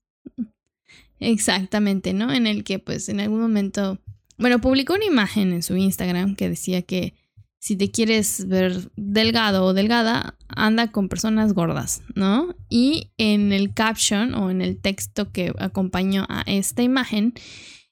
Exactamente, 1.19 2.13
¿no? 2.13 2.31
En 2.33 2.47
el 2.47 2.63
que 2.63 2.79
pues 2.79 3.07
en 3.09 3.19
algún 3.19 3.41
momento, 3.41 3.99
bueno, 4.41 4.59
publicó 4.59 4.95
una 4.95 5.05
imagen 5.05 5.53
en 5.53 5.61
su 5.61 5.77
Instagram 5.77 6.35
que 6.35 6.49
decía 6.49 6.81
que 6.81 7.13
si 7.59 7.75
te 7.75 7.91
quieres 7.91 8.47
ver 8.47 8.89
delgado 8.95 9.65
o 9.65 9.73
delgada, 9.73 10.35
anda 10.47 10.91
con 10.91 11.09
personas 11.09 11.53
gordas, 11.53 12.01
¿no? 12.15 12.55
Y 12.67 13.11
en 13.17 13.53
el 13.53 13.75
caption 13.75 14.33
o 14.33 14.49
en 14.49 14.61
el 14.61 14.81
texto 14.81 15.31
que 15.31 15.53
acompañó 15.59 16.25
a 16.27 16.41
esta 16.47 16.81
imagen, 16.81 17.35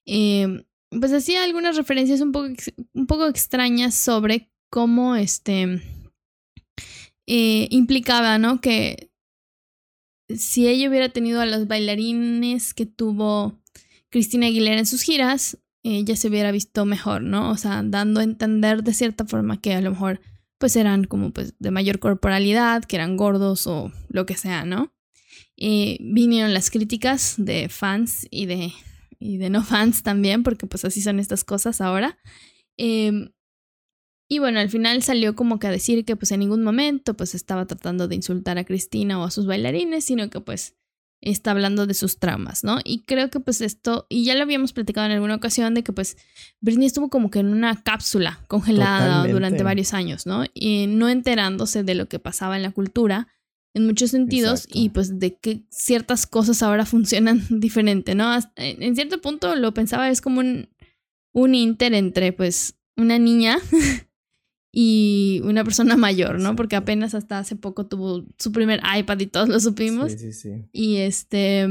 eh, 0.08 0.66
pues 0.90 1.14
hacía 1.14 1.44
algunas 1.44 1.78
referencias 1.78 2.20
un 2.22 2.32
poco, 2.32 2.48
un 2.94 3.06
poco 3.06 3.28
extrañas 3.28 3.94
sobre 3.94 4.50
cómo 4.72 5.16
este 5.16 5.84
eh, 7.28 7.68
implicaba, 7.70 8.40
¿no? 8.40 8.60
Que 8.60 9.12
si 10.36 10.68
ella 10.68 10.90
hubiera 10.90 11.10
tenido 11.10 11.42
a 11.42 11.46
los 11.46 11.68
bailarines 11.68 12.74
que 12.74 12.88
tuvo 12.88 13.62
Cristina 14.10 14.48
Aguilera 14.48 14.80
en 14.80 14.88
sus 14.88 15.04
giras, 15.04 15.60
ella 15.84 16.16
se 16.16 16.28
hubiera 16.28 16.52
visto 16.52 16.86
mejor, 16.86 17.22
¿no? 17.22 17.52
O 17.52 17.58
sea, 17.58 17.82
dando 17.84 18.20
a 18.20 18.24
entender 18.24 18.84
de 18.84 18.94
cierta 18.94 19.26
forma 19.26 19.62
que 19.62 19.74
a 19.74 19.82
lo 19.82 19.92
mejor 19.92 20.22
pues 20.58 20.76
eran 20.76 21.06
como 21.06 21.32
pues 21.32 21.54
de 21.58 21.72
mayor 21.72 22.00
corporalidad, 22.00 22.84
que 22.84 22.98
eran 22.98 23.16
gordos 23.18 23.66
o 23.66 23.92
lo 24.10 24.26
que 24.26 24.36
sea, 24.36 24.66
¿no? 24.66 24.94
Eh, 25.56 25.98
vinieron 26.02 26.54
las 26.54 26.70
críticas 26.70 27.36
de 27.38 27.70
fans 27.70 28.28
y 28.30 28.46
de, 28.46 28.74
y 29.20 29.38
de 29.38 29.50
no 29.50 29.64
fans 29.66 30.04
también, 30.04 30.44
porque 30.44 30.68
pues 30.68 30.86
así 30.86 31.02
son 31.02 31.20
estas 31.20 31.44
cosas 31.44 31.82
ahora. 31.82 32.18
Em, 32.78 33.32
y 34.30 34.40
bueno, 34.40 34.60
al 34.60 34.70
final 34.70 35.02
salió 35.02 35.36
como 35.36 35.60
que 35.60 35.68
a 35.68 35.72
decir 35.72 36.06
que 36.06 36.16
pues 36.16 36.32
en 36.32 36.42
ningún 36.42 36.64
momento 36.64 37.16
pues 37.16 37.34
estaba 37.36 37.66
tratando 37.66 38.08
de 38.08 38.16
insultar 38.16 38.58
a 38.58 38.64
Cristina 38.64 39.20
o 39.20 39.24
a 39.24 39.32
sus 39.32 39.48
bailarines, 39.48 40.06
sino 40.06 40.30
que 40.30 40.40
pues 40.40 40.78
está 41.22 41.52
hablando 41.52 41.86
de 41.86 41.94
sus 41.94 42.18
traumas, 42.20 42.64
¿no? 42.64 42.80
Y 42.84 43.04
creo 43.04 43.30
que 43.30 43.40
pues 43.40 43.62
esto, 43.62 44.06
y 44.10 44.24
ya 44.26 44.36
lo 44.36 44.44
habíamos 44.44 44.74
platicado 44.74 45.06
en 45.06 45.14
alguna 45.14 45.36
ocasión, 45.36 45.74
de 45.74 45.84
que 45.84 45.92
pues 45.92 46.18
Britney 46.62 46.88
estuvo 46.88 47.10
como 47.10 47.30
que 47.30 47.40
en 47.40 47.48
una 47.48 47.82
cápsula 47.84 48.44
congelada 48.48 49.28
durante 49.28 49.64
varios 49.64 49.94
años, 49.94 50.26
¿no? 50.26 50.46
Y 50.54 50.88
no 50.88 51.10
enterándose 51.10 51.84
de 51.84 51.96
lo 51.96 52.08
que 52.08 52.20
pasaba 52.20 52.56
en 52.56 52.64
la 52.64 52.72
cultura 52.72 53.28
en 53.74 53.86
muchos 53.86 54.12
sentidos 54.12 54.68
y 54.72 54.90
pues 54.90 55.20
de 55.20 55.36
que 55.36 55.64
ciertas 55.70 56.26
cosas 56.26 56.64
ahora 56.64 56.86
funcionan 56.86 57.46
diferente, 57.50 58.16
¿no? 58.16 58.38
En 58.56 58.96
cierto 58.96 59.22
punto 59.22 59.56
lo 59.56 59.74
pensaba, 59.74 60.10
es 60.10 60.22
como 60.22 60.40
un, 60.40 60.70
un 61.34 61.56
inter 61.56 61.94
entre 61.94 62.34
pues 62.34 62.76
una 62.96 63.20
niña 63.20 63.60
y 64.72 65.42
una 65.44 65.64
persona 65.64 65.98
mayor, 65.98 66.40
¿no? 66.40 66.56
Porque 66.56 66.76
apenas 66.76 67.16
hasta 67.16 67.40
hace 67.40 67.56
poco 67.56 67.88
tuvo 67.88 68.26
su 68.38 68.52
primer 68.52 68.82
iPad 68.98 69.20
y 69.20 69.28
todos 69.28 69.50
lo 69.50 69.60
supimos. 69.60 70.12
Sí, 70.12 70.18
sí, 70.18 70.34
sí. 70.34 70.66
Y 70.72 70.98
este 70.98 71.68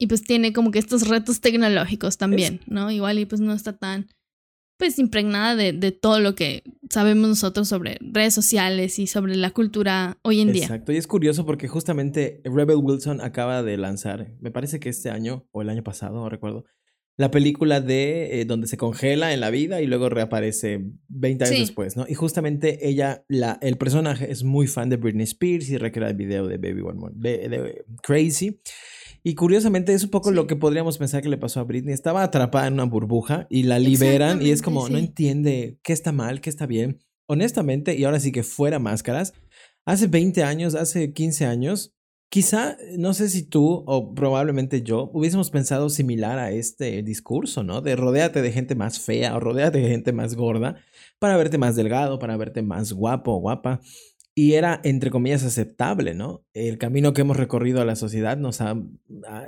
y 0.00 0.06
pues 0.06 0.22
tiene 0.22 0.52
como 0.52 0.70
que 0.70 0.78
estos 0.78 1.08
retos 1.08 1.40
tecnológicos 1.40 2.18
también, 2.18 2.60
¿no? 2.66 2.90
Igual 2.90 3.18
y 3.18 3.26
pues 3.26 3.40
no 3.40 3.52
está 3.52 3.76
tan 3.76 4.06
pues 4.78 5.00
impregnada 5.00 5.56
de, 5.56 5.72
de, 5.72 5.90
todo 5.90 6.20
lo 6.20 6.36
que 6.36 6.62
sabemos 6.88 7.28
nosotros 7.28 7.66
sobre 7.66 7.98
redes 8.00 8.32
sociales 8.32 9.00
y 9.00 9.08
sobre 9.08 9.34
la 9.34 9.50
cultura 9.50 10.18
hoy 10.22 10.40
en 10.40 10.52
día. 10.52 10.62
Exacto, 10.62 10.92
y 10.92 10.96
es 10.96 11.08
curioso 11.08 11.44
porque 11.44 11.66
justamente 11.66 12.40
Rebel 12.44 12.76
Wilson 12.76 13.20
acaba 13.20 13.64
de 13.64 13.76
lanzar, 13.76 14.36
me 14.38 14.52
parece 14.52 14.78
que 14.78 14.88
este 14.88 15.10
año 15.10 15.48
o 15.50 15.62
el 15.62 15.68
año 15.68 15.82
pasado, 15.82 16.14
no 16.14 16.28
recuerdo, 16.28 16.64
la 17.18 17.32
película 17.32 17.80
de 17.80 18.40
eh, 18.40 18.44
donde 18.44 18.68
se 18.68 18.76
congela 18.76 19.34
en 19.34 19.40
la 19.40 19.50
vida 19.50 19.82
y 19.82 19.86
luego 19.88 20.08
reaparece 20.08 20.84
20 21.08 21.44
años 21.44 21.58
después, 21.58 21.96
¿no? 21.96 22.06
Y 22.08 22.14
justamente 22.14 22.88
ella, 22.88 23.24
la, 23.26 23.58
el 23.60 23.76
personaje 23.76 24.30
es 24.30 24.44
muy 24.44 24.68
fan 24.68 24.88
de 24.88 24.98
Britney 24.98 25.24
Spears 25.24 25.68
y 25.68 25.78
recrea 25.78 26.08
el 26.08 26.14
video 26.14 26.46
de 26.46 26.58
Baby 26.58 26.80
One 26.80 26.98
More, 27.00 27.14
de, 27.16 27.84
Crazy. 28.04 28.60
Y 29.24 29.34
curiosamente 29.34 29.92
es 29.94 30.04
un 30.04 30.10
poco 30.10 30.30
lo 30.30 30.46
que 30.46 30.54
podríamos 30.54 30.96
pensar 30.96 31.20
que 31.20 31.28
le 31.28 31.38
pasó 31.38 31.58
a 31.58 31.64
Britney. 31.64 31.92
Estaba 31.92 32.22
atrapada 32.22 32.68
en 32.68 32.74
una 32.74 32.84
burbuja 32.84 33.48
y 33.50 33.64
la 33.64 33.80
liberan 33.80 34.40
y 34.40 34.52
es 34.52 34.62
como 34.62 34.88
no 34.88 34.96
entiende 34.96 35.80
qué 35.82 35.92
está 35.92 36.12
mal, 36.12 36.40
qué 36.40 36.50
está 36.50 36.66
bien. 36.66 37.00
Honestamente, 37.26 37.98
y 37.98 38.04
ahora 38.04 38.20
sí 38.20 38.30
que 38.30 38.44
fuera 38.44 38.78
máscaras, 38.78 39.34
hace 39.84 40.06
20 40.06 40.44
años, 40.44 40.76
hace 40.76 41.12
15 41.12 41.46
años, 41.46 41.97
Quizá, 42.30 42.76
no 42.98 43.14
sé 43.14 43.30
si 43.30 43.42
tú 43.42 43.84
o 43.86 44.14
probablemente 44.14 44.82
yo 44.82 45.10
hubiésemos 45.14 45.50
pensado 45.50 45.88
similar 45.88 46.38
a 46.38 46.50
este 46.50 47.02
discurso, 47.02 47.62
¿no? 47.62 47.80
De 47.80 47.96
rodeate 47.96 48.42
de 48.42 48.52
gente 48.52 48.74
más 48.74 49.00
fea 49.00 49.34
o 49.34 49.40
rodeate 49.40 49.78
de 49.78 49.88
gente 49.88 50.12
más 50.12 50.34
gorda 50.34 50.76
para 51.18 51.38
verte 51.38 51.56
más 51.56 51.74
delgado, 51.74 52.18
para 52.18 52.36
verte 52.36 52.60
más 52.60 52.92
guapo 52.92 53.32
o 53.32 53.40
guapa. 53.40 53.80
Y 54.34 54.52
era, 54.52 54.80
entre 54.84 55.10
comillas, 55.10 55.42
aceptable, 55.42 56.14
¿no? 56.14 56.44
El 56.52 56.78
camino 56.78 57.12
que 57.12 57.22
hemos 57.22 57.36
recorrido 57.36 57.80
a 57.80 57.84
la 57.84 57.96
sociedad 57.96 58.36
nos 58.36 58.60
ha, 58.60 58.76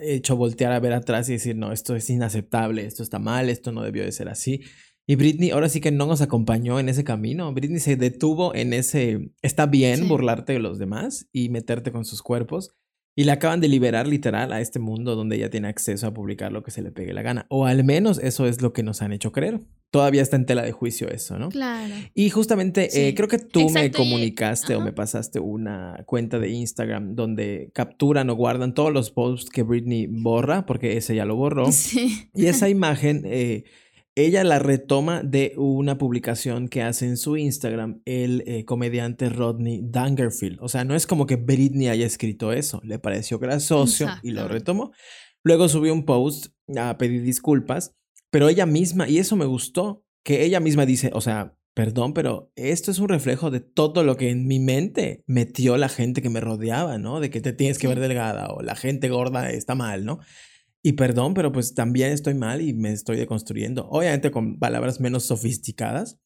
hecho 0.01 0.37
voltear 0.37 0.73
a 0.73 0.81
ver 0.81 0.95
atrás 0.95 1.29
y 1.29 1.35
decir, 1.35 1.57
no, 1.57 1.73
esto 1.73 1.95
es 1.95 2.09
inaceptable, 2.11 2.87
esto 2.87 3.03
está 3.03 3.19
mal, 3.19 3.51
esto 3.51 3.73
no 3.73 3.83
debió 3.83 4.03
de 4.05 4.11
ser 4.11 4.29
así. 4.29 4.63
Y 5.11 5.17
Britney 5.17 5.51
ahora 5.51 5.69
sí 5.69 5.81
que 5.81 5.91
no 5.91 6.07
nos 6.07 6.21
acompañó 6.21 6.79
en 6.79 6.89
ese 6.89 7.03
camino. 7.03 7.53
Britney 7.53 7.81
se 7.81 7.97
detuvo 7.97 8.55
en 8.55 8.73
ese, 8.73 9.33
está 9.43 9.67
bien 9.67 10.07
burlarte 10.07 10.53
de 10.53 10.61
los 10.61 10.79
demás 10.79 11.27
y 11.33 11.49
meterte 11.49 11.91
con 11.91 12.05
sus 12.05 12.23
cuerpos. 12.23 12.77
Y 13.17 13.25
la 13.25 13.33
acaban 13.33 13.61
de 13.61 13.67
liberar 13.67 14.07
literal 14.07 14.53
a 14.53 14.61
este 14.61 14.79
mundo 14.79 15.17
donde 15.17 15.35
ella 15.35 15.51
tiene 15.51 15.67
acceso 15.67 16.07
a 16.07 16.15
publicar 16.15 16.53
lo 16.53 16.63
que 16.63 16.71
se 16.71 16.81
le 16.81 16.93
pegue 16.93 17.13
la 17.13 17.23
gana. 17.23 17.47
O 17.49 17.67
al 17.67 17.83
menos 17.83 18.21
eso 18.21 18.47
es 18.47 18.63
lo 18.63 18.73
que 18.73 18.85
nos 18.85 19.03
han 19.03 19.13
hecho 19.13 19.33
creer. 19.33 19.59
Todavía 19.91 20.23
está 20.23 20.37
en 20.37 20.47
tela 20.47 20.63
de 20.63 20.71
juicio 20.71 21.09
eso, 21.09 21.41
¿no? 21.41 21.49
Claro. 21.49 21.93
Y 22.15 22.31
justamente 22.31 23.09
eh, 23.09 23.13
creo 23.17 23.27
que 23.27 23.41
tú 23.41 23.69
me 23.69 23.91
comunicaste 23.91 24.77
o 24.77 24.81
me 24.81 24.93
pasaste 24.93 25.41
una 25.41 26.05
cuenta 26.07 26.39
de 26.39 26.51
Instagram 26.51 27.17
donde 27.17 27.73
capturan 27.75 28.31
o 28.31 28.37
guardan 28.37 28.75
todos 28.75 28.93
los 28.93 29.11
posts 29.11 29.51
que 29.51 29.65
Britney 29.65 30.07
borra, 30.07 30.67
porque 30.67 30.97
ese 30.97 31.17
ya 31.17 31.25
lo 31.25 31.35
borró. 31.35 31.67
Sí. 31.73 32.29
Y 32.33 32.47
esa 32.47 32.69
imagen... 32.69 33.23
Eh, 33.25 33.65
ella 34.15 34.45
la 34.45 34.59
retoma 34.59 35.23
de 35.23 35.55
una 35.57 35.99
publicación 35.99 36.69
que 36.69 36.83
hace 36.83 37.07
en 37.07 37.17
su 37.17 37.37
Instagram 37.37 38.03
el 38.05 38.43
eh, 38.47 38.65
comediante 38.65 39.29
Rodney 39.29 39.81
Dangerfield. 39.83 40.59
O 40.61 40.69
sea, 40.69 40.85
no 40.85 40.95
es 40.95 41.07
como 41.07 41.27
que 41.27 41.37
Britney 41.37 41.89
haya 41.89 42.07
escrito 42.07 42.53
eso, 42.53 42.81
le 42.85 42.99
pareció 42.99 43.39
grasoso 43.39 44.07
y 44.23 44.33
lo 44.33 44.49
retomó. 44.49 44.93
Luego 45.43 45.69
subió 45.69 45.93
un 45.93 46.05
post 46.05 46.49
a 46.77 46.99
pedir 46.99 47.23
disculpas, 47.23 47.95
pero 48.31 48.49
ella 48.49 48.67
misma, 48.67 49.09
y 49.09 49.19
eso 49.19 49.37
me 49.37 49.47
gustó, 49.47 50.05
que 50.23 50.45
ella 50.45 50.61
misma 50.61 50.85
dice, 50.85 51.11
o 51.15 51.21
sea, 51.21 51.57
perdón, 51.75 52.13
pero 52.13 52.53
esto 52.57 52.91
es 52.91 52.99
un 52.99 53.09
reflejo 53.09 53.51
de 53.51 53.61
todo 53.61 54.03
lo 54.05 54.17
que 54.17 54.31
en 54.31 54.47
mi 54.47 54.59
mente 54.59 55.25
metió 55.27 55.77
la 55.77 55.89
gente 55.89 56.21
que 56.21 56.29
me 56.29 56.41
rodeaba, 56.41 56.99
¿no? 56.99 57.21
De 57.21 57.31
que 57.31 57.41
te 57.41 57.53
tienes 57.53 57.79
que 57.79 57.89
ver 57.89 58.01
delgada 58.01 58.49
o 58.49 58.61
la 58.61 58.77
gente 58.77 59.09
gorda 59.09 59.51
está 59.51 59.75
mal, 59.75 60.05
¿no? 60.05 60.19
Y 60.83 60.93
perdón, 60.95 61.35
pero 61.35 61.53
pues 61.53 61.75
también 61.75 62.13
estoy 62.13 62.35
mal 62.35 62.63
y 62.63 62.73
me 62.73 62.93
estoy 62.93 63.17
deconstruyendo. 63.17 63.89
Obviamente 63.91 64.31
con 64.31 64.59
palabras 64.59 65.01
menos 65.01 65.25
sofisticadas, 65.25 66.19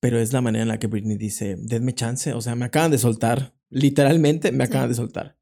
pero 0.00 0.18
es 0.18 0.32
la 0.32 0.40
manera 0.40 0.62
en 0.62 0.68
la 0.68 0.78
que 0.78 0.86
Britney 0.86 1.18
dice, 1.18 1.56
denme 1.58 1.94
chance, 1.94 2.32
o 2.32 2.40
sea, 2.40 2.54
me 2.54 2.64
acaban 2.64 2.90
de 2.90 2.98
soltar, 2.98 3.54
literalmente 3.68 4.52
me 4.52 4.64
acaban 4.64 4.88
de 4.88 4.94
soltar. 4.94 5.38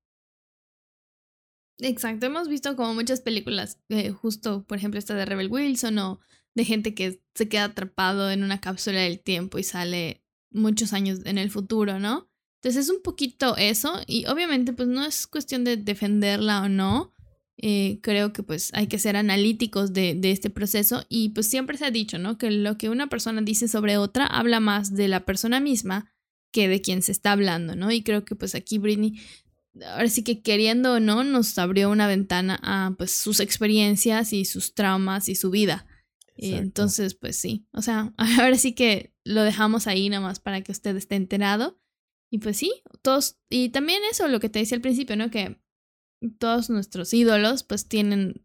Exacto, 1.79 2.27
hemos 2.27 2.49
visto 2.49 2.75
como 2.75 2.95
muchas 2.95 3.21
películas, 3.21 3.79
eh, 3.91 4.11
justo 4.11 4.64
por 4.64 4.79
ejemplo 4.79 4.99
esta 4.99 5.14
de 5.14 5.27
Rebel 5.27 5.51
Wilson 5.51 5.99
o 5.99 6.21
de 6.55 6.64
gente 6.64 6.95
que 6.95 7.23
se 7.35 7.49
queda 7.49 7.64
atrapado 7.64 8.31
en 8.31 8.43
una 8.43 8.62
cápsula 8.62 9.01
del 9.01 9.21
tiempo 9.21 9.59
y 9.59 9.62
sale 9.62 10.25
muchos 10.51 10.95
años 10.95 11.21
en 11.27 11.37
el 11.37 11.51
futuro, 11.51 11.99
¿no? 11.99 12.31
Entonces 12.62 12.85
es 12.85 12.91
un 12.91 13.03
poquito 13.03 13.57
eso 13.59 14.01
y 14.07 14.25
obviamente 14.25 14.73
pues 14.73 14.89
no 14.89 15.05
es 15.05 15.27
cuestión 15.27 15.64
de 15.64 15.77
defenderla 15.77 16.62
o 16.62 16.69
no, 16.71 17.12
eh, 17.59 18.01
creo 18.03 18.33
que 18.35 18.43
pues 18.43 18.71
hay 18.75 18.87
que 18.87 18.99
ser 18.99 19.17
analíticos 19.17 19.95
de, 19.95 20.15
de, 20.15 20.31
este 20.31 20.51
proceso 20.51 21.07
y 21.09 21.31
pues 21.31 21.47
siempre 21.47 21.79
se 21.79 21.87
ha 21.87 21.91
dicho, 21.91 22.19
¿no? 22.19 22.37
Que 22.37 22.51
lo 22.51 22.77
que 22.77 22.91
una 22.91 23.09
persona 23.09 23.41
dice 23.41 23.67
sobre 23.67 23.97
otra 23.97 24.27
habla 24.27 24.61
más 24.61 24.95
de 24.95 25.09
la 25.09 25.25
persona 25.25 25.59
misma 25.59 26.13
que 26.53 26.69
de 26.69 26.83
quien 26.83 27.03
se 27.03 27.13
está 27.13 27.33
hablando, 27.33 27.75
¿no? 27.75 27.91
Y 27.91 28.03
creo 28.03 28.25
que 28.25 28.37
pues 28.37 28.55
aquí 28.55 28.77
Britney, 28.79 29.21
ahora 29.85 30.09
sí 30.09 30.23
que 30.23 30.43
queriendo 30.43 30.95
o 30.95 31.01
no, 31.01 31.25
nos 31.25 31.57
abrió 31.59 31.91
una 31.91 32.07
ventana 32.07 32.59
a 32.63 32.95
pues 32.97 33.13
sus 33.13 33.41
experiencias 33.41 34.35
y 34.35 34.45
sus 34.45 34.75
traumas 34.75 35.29
y 35.29 35.35
su 35.35 35.51
vida. 35.51 35.87
entonces, 36.37 37.15
pues 37.15 37.37
sí, 37.37 37.67
o 37.73 37.81
sea, 37.81 38.13
ahora 38.19 38.57
sí 38.59 38.75
que 38.75 39.15
lo 39.25 39.43
dejamos 39.43 39.87
ahí 39.87 40.11
nada 40.11 40.23
más 40.23 40.41
para 40.41 40.61
que 40.61 40.73
usted 40.73 40.95
esté 40.97 41.17
enterado. 41.17 41.81
Y 42.31 42.39
pues 42.39 42.57
sí, 42.57 42.83
todos, 43.03 43.39
y 43.49 43.69
también 43.69 44.03
eso, 44.11 44.29
lo 44.29 44.41
que 44.41 44.49
te 44.49 44.59
decía 44.59 44.77
al 44.77 44.83
principio, 44.83 45.17
¿no? 45.17 45.31
Que 45.31 45.59
todos 46.39 46.71
nuestros 46.71 47.12
ídolos 47.14 47.62
pues 47.62 47.89
tienen, 47.89 48.45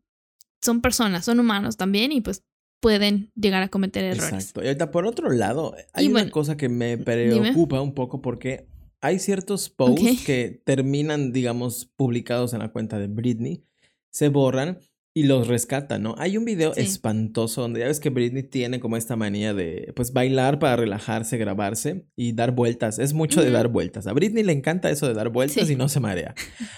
son 0.61 0.81
personas, 0.81 1.25
son 1.25 1.39
humanos 1.39 1.77
también 1.77 2.11
y 2.11 2.21
pues 2.21 2.43
pueden 2.81 3.31
llegar 3.35 3.63
a 3.63 3.69
cometer 3.69 4.03
errores. 4.03 4.33
Exacto. 4.33 4.63
Y 4.63 4.67
ahorita 4.67 4.91
por 4.91 5.05
otro 5.05 5.29
lado, 5.29 5.75
hay 5.93 6.07
una 6.07 6.29
cosa 6.29 6.57
que 6.57 6.69
me 6.69 6.97
preocupa 6.97 7.79
un 7.81 7.93
poco 7.93 8.21
porque 8.21 8.67
hay 9.01 9.19
ciertos 9.19 9.69
posts 9.69 10.25
que 10.25 10.61
terminan, 10.63 11.31
digamos, 11.31 11.85
publicados 11.85 12.53
en 12.53 12.59
la 12.59 12.71
cuenta 12.71 12.99
de 12.99 13.07
Britney, 13.07 13.63
se 14.11 14.29
borran 14.29 14.79
y 15.13 15.23
los 15.23 15.47
rescata, 15.47 15.99
¿no? 15.99 16.15
Hay 16.17 16.37
un 16.37 16.45
video 16.45 16.73
espantoso 16.75 17.61
donde 17.61 17.81
ya 17.81 17.87
ves 17.87 17.99
que 17.99 18.09
Britney 18.09 18.43
tiene 18.43 18.79
como 18.79 18.95
esta 18.95 19.17
manía 19.17 19.53
de, 19.53 19.91
pues, 19.93 20.13
bailar 20.13 20.57
para 20.57 20.77
relajarse, 20.77 21.37
grabarse 21.37 22.05
y 22.15 22.31
dar 22.31 22.51
vueltas. 22.51 22.97
Es 22.97 23.13
mucho 23.13 23.41
de 23.41 23.51
dar 23.51 23.67
vueltas. 23.67 24.07
A 24.07 24.13
Britney 24.13 24.43
le 24.43 24.53
encanta 24.53 24.89
eso 24.89 25.07
de 25.07 25.13
dar 25.13 25.29
vueltas 25.29 25.69
y 25.69 25.75
no 25.75 25.89
se 25.89 25.99
marea. 25.99 26.33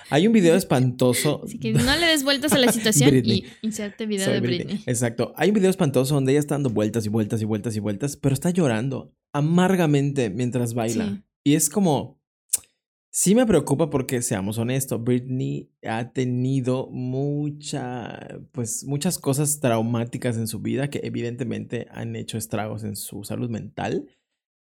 Hay 0.09 0.25
un 0.25 0.33
video 0.33 0.55
espantoso. 0.63 1.41
Así 1.45 1.59
que 1.59 1.73
no 1.73 1.95
le 1.95 2.07
des 2.07 2.23
vueltas 2.23 2.53
a 2.53 2.57
la 2.57 2.71
situación 2.71 3.15
y 3.23 3.45
inserte 3.61 4.07
video 4.07 4.31
de 4.31 4.39
Britney. 4.39 4.83
Exacto. 4.87 5.33
Hay 5.35 5.49
un 5.49 5.55
video 5.55 5.69
espantoso 5.69 6.15
donde 6.15 6.31
ella 6.31 6.39
está 6.39 6.55
dando 6.55 6.71
vueltas 6.71 7.05
y 7.05 7.09
vueltas 7.09 7.41
y 7.41 7.45
vueltas 7.45 7.75
y 7.75 7.79
vueltas, 7.79 8.17
pero 8.17 8.33
está 8.33 8.49
llorando 8.49 9.13
amargamente 9.31 10.31
mientras 10.31 10.73
baila. 10.73 11.23
Y 11.43 11.53
es 11.53 11.69
como, 11.69 12.22
Sí 13.15 13.35
me 13.35 13.45
preocupa 13.45 13.91
porque, 13.91 14.23
seamos 14.23 14.57
honestos, 14.57 15.03
Britney 15.03 15.69
ha 15.83 16.13
tenido 16.13 16.87
mucha, 16.89 18.39
pues, 18.51 18.85
muchas 18.85 19.19
cosas 19.19 19.59
traumáticas 19.59 20.35
en 20.35 20.47
su 20.47 20.61
vida 20.61 20.89
que 20.89 21.01
evidentemente 21.03 21.85
han 21.91 22.15
hecho 22.15 22.39
estragos 22.39 22.83
en 22.83 22.95
su 22.95 23.23
salud 23.23 23.51
mental. 23.51 24.07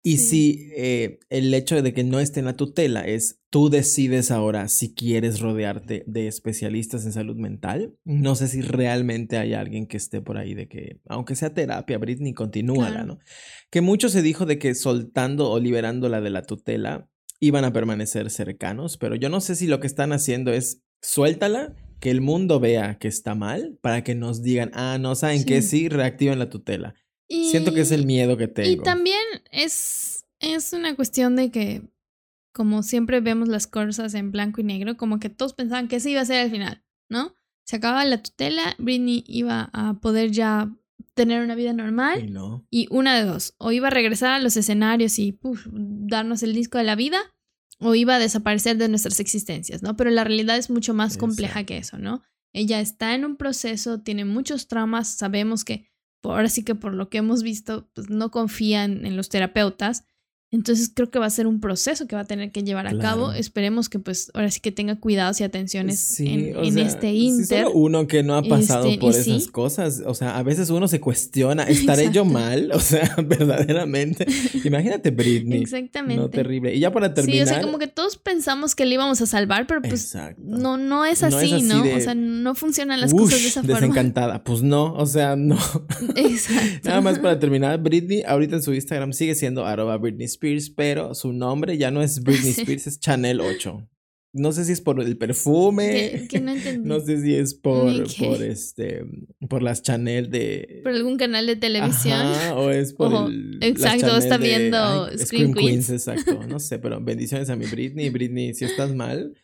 Y 0.01 0.17
si 0.17 0.71
eh, 0.75 1.19
el 1.29 1.53
hecho 1.53 1.79
de 1.79 1.93
que 1.93 2.03
no 2.03 2.19
esté 2.19 2.39
en 2.39 2.47
la 2.47 2.57
tutela 2.57 3.05
es 3.05 3.39
tú 3.51 3.69
decides 3.69 4.31
ahora 4.31 4.67
si 4.67 4.95
quieres 4.95 5.39
rodearte 5.39 6.03
de 6.07 6.27
especialistas 6.27 7.05
en 7.05 7.13
salud 7.13 7.35
mental, 7.35 7.95
no 8.03 8.33
sé 8.33 8.47
si 8.47 8.61
realmente 8.61 9.37
hay 9.37 9.53
alguien 9.53 9.85
que 9.85 9.97
esté 9.97 10.21
por 10.21 10.39
ahí 10.39 10.55
de 10.55 10.67
que, 10.67 10.99
aunque 11.07 11.35
sea 11.35 11.53
terapia, 11.53 11.99
Britney, 11.99 12.33
continúala, 12.33 13.05
¿no? 13.05 13.19
Que 13.69 13.81
mucho 13.81 14.09
se 14.09 14.23
dijo 14.23 14.47
de 14.47 14.57
que 14.57 14.73
soltando 14.73 15.51
o 15.51 15.59
liberándola 15.59 16.19
de 16.19 16.31
la 16.31 16.41
tutela, 16.41 17.11
iban 17.45 17.65
a 17.65 17.73
permanecer 17.73 18.29
cercanos, 18.29 18.97
pero 18.97 19.15
yo 19.15 19.29
no 19.29 19.41
sé 19.41 19.55
si 19.55 19.67
lo 19.67 19.79
que 19.79 19.87
están 19.87 20.13
haciendo 20.13 20.53
es 20.53 20.81
suéltala, 21.01 21.75
que 21.99 22.09
el 22.09 22.21
mundo 22.21 22.59
vea 22.59 22.97
que 22.99 23.07
está 23.07 23.35
mal, 23.35 23.77
para 23.81 24.03
que 24.03 24.15
nos 24.15 24.41
digan, 24.41 24.71
ah, 24.73 24.97
no 24.99 25.15
saben 25.15 25.43
que 25.43 25.61
sí, 25.61 25.89
reactiven 25.89 26.39
la 26.39 26.49
tutela. 26.49 26.95
Siento 27.29 27.73
que 27.73 27.81
es 27.81 27.91
el 27.91 28.05
miedo 28.05 28.37
que 28.37 28.47
tengo. 28.47 28.69
Y 28.69 28.77
también 28.77 29.21
es, 29.51 30.25
es 30.39 30.73
una 30.73 30.95
cuestión 30.95 31.35
de 31.35 31.51
que, 31.51 31.81
como 32.53 32.83
siempre 32.83 33.21
vemos 33.21 33.47
las 33.49 33.67
cosas 33.67 34.13
en 34.13 34.31
blanco 34.31 34.61
y 34.61 34.63
negro, 34.63 34.97
como 34.97 35.19
que 35.19 35.29
todos 35.29 35.53
pensaban 35.53 35.87
que 35.87 35.97
ese 35.97 36.11
iba 36.11 36.21
a 36.21 36.25
ser 36.25 36.45
el 36.45 36.51
final, 36.51 36.83
¿no? 37.09 37.35
Se 37.65 37.77
acababa 37.77 38.05
la 38.05 38.21
tutela, 38.21 38.75
Britney 38.77 39.23
iba 39.27 39.69
a 39.73 39.99
poder 40.01 40.31
ya 40.31 40.75
tener 41.13 41.43
una 41.43 41.55
vida 41.55 41.73
normal. 41.73 42.25
Y, 42.25 42.31
no. 42.31 42.65
y 42.69 42.87
una 42.89 43.15
de 43.15 43.25
dos, 43.25 43.55
o 43.57 43.71
iba 43.71 43.87
a 43.87 43.91
regresar 43.91 44.31
a 44.31 44.39
los 44.39 44.57
escenarios 44.57 45.19
y 45.19 45.39
darnos 45.73 46.43
el 46.43 46.53
disco 46.53 46.77
de 46.77 46.83
la 46.83 46.95
vida, 46.95 47.19
o 47.79 47.95
iba 47.95 48.15
a 48.15 48.19
desaparecer 48.19 48.77
de 48.77 48.87
nuestras 48.87 49.19
existencias, 49.19 49.83
¿no? 49.83 49.95
Pero 49.95 50.09
la 50.09 50.23
realidad 50.23 50.57
es 50.57 50.69
mucho 50.69 50.93
más 50.93 51.17
compleja 51.17 51.63
que 51.65 51.77
eso, 51.77 51.97
¿no? 51.97 52.21
Ella 52.53 52.79
está 52.79 53.15
en 53.15 53.25
un 53.25 53.35
proceso, 53.35 54.01
tiene 54.01 54.25
muchos 54.25 54.67
traumas, 54.67 55.07
sabemos 55.07 55.65
que 55.65 55.87
ahora 56.23 56.49
sí 56.49 56.63
que 56.63 56.75
por 56.75 56.93
lo 56.93 57.09
que 57.09 57.17
hemos 57.17 57.43
visto, 57.43 57.89
pues 57.93 58.09
no 58.09 58.31
confían 58.31 59.05
en 59.05 59.17
los 59.17 59.29
terapeutas 59.29 60.05
entonces 60.53 60.91
creo 60.93 61.09
que 61.09 61.17
va 61.17 61.25
a 61.25 61.31
ser 61.31 61.47
un 61.47 61.59
proceso 61.59 62.05
que 62.05 62.15
va 62.15 62.21
a 62.21 62.25
tener 62.25 62.51
que 62.51 62.61
llevar 62.61 62.85
a 62.85 62.95
cabo. 62.99 63.33
Esperemos 63.33 63.89
que 63.89 63.97
pues 63.97 64.29
ahora 64.35 64.51
sí 64.51 64.59
que 64.59 64.71
tenga 64.71 64.97
cuidados 64.97 65.41
y 65.41 65.43
atenciones 65.43 66.19
en, 66.19 66.77
este 66.77 67.11
inter. 67.11 67.65
uno 67.73 68.05
que 68.05 68.21
no 68.21 68.35
ha 68.35 68.43
pasado 68.43 68.85
este, 68.85 68.99
por 68.99 69.15
esas 69.15 69.47
cosas. 69.47 70.03
O 70.05 70.13
sea, 70.13 70.37
a 70.37 70.43
veces 70.43 70.69
uno 70.69 70.87
se 70.87 70.99
cuestiona, 70.99 71.63
¿estaré 71.67 72.11
yo 72.11 72.23
mal? 72.23 72.71
O 72.71 72.79
sea, 72.79 73.15
verdaderamente. 73.25 74.27
Imagínate 74.63 75.09
Britney. 75.09 75.63
Exactamente. 75.63 76.21
No, 76.21 76.29
terrible. 76.29 76.75
Y 76.75 76.79
ya 76.79 76.91
para 76.93 77.15
terminar. 77.15 77.47
Sí, 77.47 77.51
o 77.51 77.51
sea, 77.51 77.63
como 77.63 77.79
que 77.79 77.87
todos 77.87 78.17
pensamos 78.17 78.75
que 78.75 78.85
le 78.85 78.93
íbamos 78.93 79.21
a 79.21 79.25
salvar, 79.25 79.65
pero 79.65 79.81
pues 79.81 80.15
no, 80.37 80.77
no 80.77 81.03
es 81.03 81.23
así, 81.23 81.63
¿no? 81.63 81.81
o 81.81 81.99
sea, 81.99 82.13
no 82.13 82.53
funcionan 82.53 83.01
las 83.01 83.11
cosas 83.11 83.41
de 83.41 83.47
esa 83.47 83.61
forma. 83.63 83.79
Desencantada. 83.79 84.43
Pues 84.43 84.61
no, 84.61 84.93
o 84.93 85.07
sea, 85.07 85.35
no. 85.35 85.57
Exacto. 86.15 86.89
Nada 86.89 87.01
más 87.01 87.17
para 87.17 87.39
terminar, 87.39 87.81
Britney 87.81 88.21
ahorita 88.27 88.57
en 88.57 88.61
su 88.61 88.71
Instagram 88.71 89.13
sigue 89.13 89.33
siendo 89.33 89.65
arroba 89.65 89.97
Britney 89.97 90.27
pero 90.75 91.15
su 91.15 91.33
nombre 91.33 91.77
ya 91.77 91.91
no 91.91 92.01
es 92.01 92.19
Britney 92.23 92.51
Spears, 92.51 92.87
es 92.87 92.99
Chanel 92.99 93.41
8. 93.41 93.89
No 94.35 94.51
sé 94.51 94.65
si 94.65 94.71
es 94.71 94.81
por 94.81 94.99
el 94.99 95.15
perfume. 95.15 96.27
no, 96.81 96.99
sé 96.99 97.21
si 97.21 97.35
es 97.35 97.53
por, 97.53 97.91
por 98.17 98.41
este 98.41 99.05
por 99.47 99.61
las 99.61 99.83
Chanel 99.83 100.31
de. 100.31 100.81
Por 100.83 100.91
algún 100.91 101.17
canal 101.17 101.45
de 101.45 101.55
televisión. 101.55 102.27
o 102.55 102.71
es 102.71 102.93
por 102.93 103.29
el, 103.29 103.59
Exacto, 103.61 104.17
está 104.17 104.37
viendo 104.37 105.07
Screen, 105.17 105.53
Queens. 105.53 105.91
Exacto. 105.91 106.47
No 106.47 106.59
sé, 106.59 106.79
pero 106.79 106.99
bendiciones 106.99 107.51
a 107.51 107.55
mi 107.55 107.67
Britney. 107.67 108.09
Britney, 108.09 108.55
si 108.55 108.65
estás 108.65 108.95
mal 108.95 109.35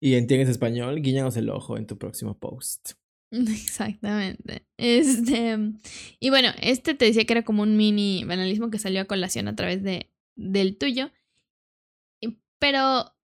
y 0.00 0.14
entiendes 0.14 0.48
español, 0.48 1.02
guiñanos 1.02 1.36
el 1.36 1.50
ojo 1.50 1.76
en 1.76 1.86
tu 1.86 1.98
próximo 1.98 2.38
post. 2.38 2.92
Exactamente. 3.30 4.66
Este. 4.76 5.58
Y 6.18 6.30
bueno, 6.30 6.48
este 6.60 6.94
te 6.94 7.04
decía 7.04 7.24
que 7.24 7.32
era 7.34 7.44
como 7.44 7.62
un 7.62 7.76
mini 7.76 8.24
banalismo 8.24 8.70
que 8.70 8.78
salió 8.78 9.02
a 9.02 9.04
colación 9.04 9.48
a 9.48 9.56
través 9.56 9.82
de 9.82 10.10
del 10.40 10.76
tuyo. 10.76 11.10
Pero 12.58 13.14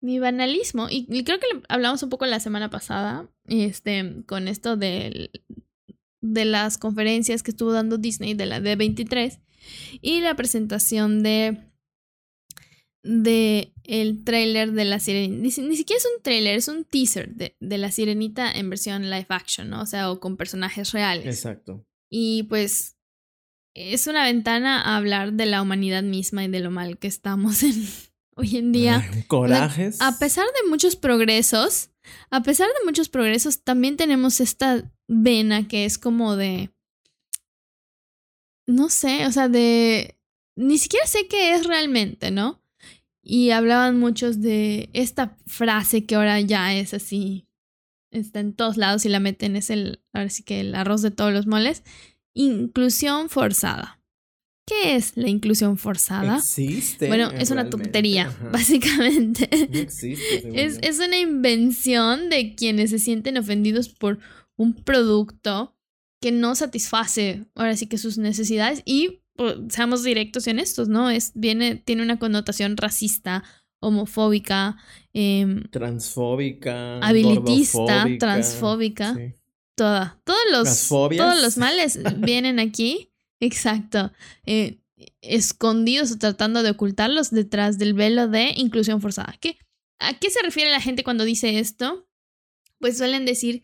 mi 0.00 0.18
banalismo, 0.18 0.88
y 0.90 1.06
creo 1.24 1.38
que 1.38 1.46
hablamos 1.68 2.02
un 2.02 2.10
poco 2.10 2.26
la 2.26 2.40
semana 2.40 2.70
pasada, 2.70 3.28
este, 3.44 4.24
con 4.26 4.48
esto 4.48 4.76
de, 4.76 5.30
de 6.20 6.44
las 6.44 6.78
conferencias 6.78 7.42
que 7.42 7.52
estuvo 7.52 7.72
dando 7.72 7.98
Disney 7.98 8.34
de 8.34 8.46
la 8.46 8.60
D23 8.60 9.38
y 10.00 10.20
la 10.20 10.34
presentación 10.34 11.22
de 11.22 11.68
de 13.04 13.72
el 13.82 14.22
trailer 14.22 14.72
de 14.72 14.84
la 14.84 15.00
sirenita. 15.00 15.34
Ni, 15.34 15.68
ni, 15.68 15.76
siquiera 15.76 15.98
es 15.98 16.06
un 16.06 16.22
trailer, 16.22 16.56
es 16.56 16.68
un 16.68 16.84
teaser 16.84 17.34
de, 17.34 17.56
de, 17.58 17.78
la 17.78 17.90
sirenita 17.90 18.50
en 18.52 18.70
versión 18.70 19.10
live 19.10 19.26
action, 19.28 19.70
¿no? 19.70 19.82
O 19.82 19.86
sea, 19.86 20.10
o 20.10 20.20
con 20.20 20.36
personajes 20.36 20.92
reales. 20.92 21.26
Exacto. 21.26 21.84
Y 22.08 22.44
pues 22.44 22.96
es 23.74 24.06
una 24.06 24.24
ventana 24.24 24.80
a 24.80 24.96
hablar 24.96 25.32
de 25.32 25.46
la 25.46 25.62
humanidad 25.62 26.02
misma 26.02 26.44
y 26.44 26.48
de 26.48 26.60
lo 26.60 26.70
mal 26.70 26.98
que 26.98 27.08
estamos 27.08 27.62
en, 27.62 27.74
hoy 28.36 28.56
en 28.56 28.72
día. 28.72 29.08
corajes. 29.26 30.00
a 30.00 30.18
pesar 30.18 30.46
de 30.46 30.68
muchos 30.68 30.96
progresos, 30.96 31.90
a 32.30 32.42
pesar 32.42 32.68
de 32.68 32.84
muchos 32.84 33.08
progresos, 33.08 33.62
también 33.62 33.96
tenemos 33.96 34.40
esta 34.40 34.90
vena 35.08 35.68
que 35.68 35.84
es 35.84 35.98
como 35.98 36.36
de... 36.36 36.70
No 38.66 38.88
sé, 38.88 39.26
o 39.26 39.32
sea, 39.32 39.48
de... 39.48 40.18
Ni 40.56 40.78
siquiera 40.78 41.06
sé 41.06 41.26
qué 41.28 41.54
es 41.54 41.66
realmente, 41.66 42.30
¿no? 42.30 42.62
Y 43.22 43.50
hablaban 43.50 43.98
muchos 43.98 44.40
de 44.40 44.90
esta 44.92 45.36
frase 45.46 46.04
que 46.04 46.14
ahora 46.16 46.40
ya 46.40 46.74
es 46.74 46.92
así, 46.92 47.46
está 48.10 48.40
en 48.40 48.52
todos 48.52 48.76
lados 48.76 49.06
y 49.06 49.08
la 49.08 49.20
meten, 49.20 49.56
es 49.56 49.70
el, 49.70 50.02
ahora 50.12 50.28
sí 50.28 50.42
que 50.42 50.60
el 50.60 50.74
arroz 50.74 51.02
de 51.02 51.10
todos 51.10 51.32
los 51.32 51.46
moles, 51.46 51.82
Inclusión 52.34 53.28
forzada. 53.28 54.02
¿Qué 54.66 54.94
es 54.94 55.16
la 55.16 55.28
inclusión 55.28 55.76
forzada? 55.76 56.36
Existe. 56.36 57.08
Bueno, 57.08 57.30
es 57.32 57.50
una 57.50 57.68
tontería, 57.68 58.34
básicamente. 58.52 59.48
No 59.70 59.78
existe. 59.78 60.64
Es, 60.64 60.78
es, 60.82 61.00
una 61.00 61.18
invención 61.18 62.30
de 62.30 62.54
quienes 62.54 62.90
se 62.90 62.98
sienten 62.98 63.36
ofendidos 63.38 63.88
por 63.88 64.20
un 64.56 64.74
producto 64.74 65.76
que 66.20 66.30
no 66.30 66.54
satisface 66.54 67.44
ahora 67.56 67.76
sí 67.76 67.86
que 67.86 67.98
sus 67.98 68.18
necesidades 68.18 68.82
y 68.84 69.22
pues, 69.34 69.56
seamos 69.70 70.04
directos 70.04 70.46
y 70.46 70.50
honestos, 70.50 70.88
¿no? 70.88 71.10
Es, 71.10 71.32
viene, 71.34 71.74
tiene 71.76 72.02
una 72.02 72.20
connotación 72.20 72.76
racista, 72.76 73.42
homofóbica, 73.80 74.76
em, 75.12 75.64
transfóbica, 75.70 76.98
habilitista, 76.98 78.06
transfóbica 78.20 79.16
toda. 79.74 80.20
Todos 80.24 80.40
los, 80.50 80.88
todos 80.88 81.42
los 81.42 81.56
males 81.56 81.98
vienen 82.18 82.58
aquí. 82.58 83.12
Exacto. 83.40 84.12
Eh, 84.46 84.78
escondidos 85.20 86.12
o 86.12 86.18
tratando 86.18 86.62
de 86.62 86.70
ocultarlos 86.70 87.30
detrás 87.30 87.78
del 87.78 87.94
velo 87.94 88.28
de 88.28 88.52
inclusión 88.56 89.00
forzada. 89.00 89.34
¿Qué, 89.40 89.58
¿A 89.98 90.14
qué 90.18 90.30
se 90.30 90.42
refiere 90.42 90.70
la 90.70 90.80
gente 90.80 91.04
cuando 91.04 91.24
dice 91.24 91.58
esto? 91.58 92.08
Pues 92.78 92.98
suelen 92.98 93.24
decir 93.24 93.62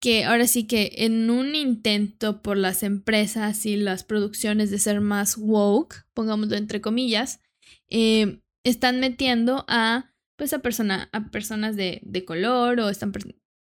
que 0.00 0.24
ahora 0.24 0.46
sí 0.46 0.66
que 0.66 0.92
en 0.98 1.28
un 1.30 1.54
intento 1.54 2.40
por 2.42 2.56
las 2.56 2.82
empresas 2.82 3.66
y 3.66 3.76
las 3.76 4.04
producciones 4.04 4.70
de 4.70 4.78
ser 4.78 5.00
más 5.00 5.36
woke, 5.36 6.06
pongámoslo 6.14 6.56
entre 6.56 6.80
comillas, 6.80 7.40
eh, 7.88 8.40
están 8.64 9.00
metiendo 9.00 9.64
a 9.68 10.14
pues 10.36 10.54
a, 10.54 10.60
persona, 10.60 11.10
a 11.12 11.30
personas 11.30 11.76
de, 11.76 12.00
de 12.02 12.24
color 12.24 12.80
o 12.80 12.88
están 12.88 13.12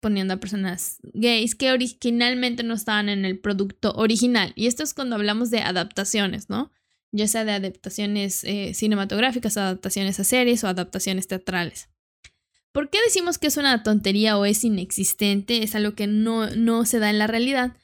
poniendo 0.05 0.35
a 0.35 0.39
personas 0.39 0.99
gays 1.15 1.55
que 1.55 1.71
originalmente 1.71 2.61
no 2.61 2.75
estaban 2.75 3.09
en 3.09 3.25
el 3.25 3.39
producto 3.39 3.91
original. 3.93 4.53
Y 4.55 4.67
esto 4.67 4.83
es 4.83 4.93
cuando 4.93 5.15
hablamos 5.15 5.49
de 5.49 5.61
adaptaciones, 5.61 6.47
¿no? 6.47 6.69
ya 7.11 7.27
sea 7.27 7.43
de 7.43 7.53
adaptaciones 7.53 8.43
eh, 8.43 8.75
cinematográficas, 8.75 9.57
adaptaciones 9.57 10.19
a 10.19 10.23
series 10.23 10.63
o 10.63 10.67
adaptaciones 10.67 11.27
teatrales. 11.27 11.89
¿Por 12.71 12.91
qué 12.91 12.99
decimos 13.03 13.39
que 13.39 13.47
es 13.47 13.57
una 13.57 13.81
tontería 13.81 14.37
o 14.37 14.45
es 14.45 14.63
inexistente? 14.63 15.63
Es 15.63 15.73
algo 15.73 15.95
que 15.95 16.05
no, 16.05 16.51
no 16.51 16.85
se 16.85 16.99
da 16.99 17.09
en 17.09 17.17
la 17.17 17.25
realidad. 17.25 17.75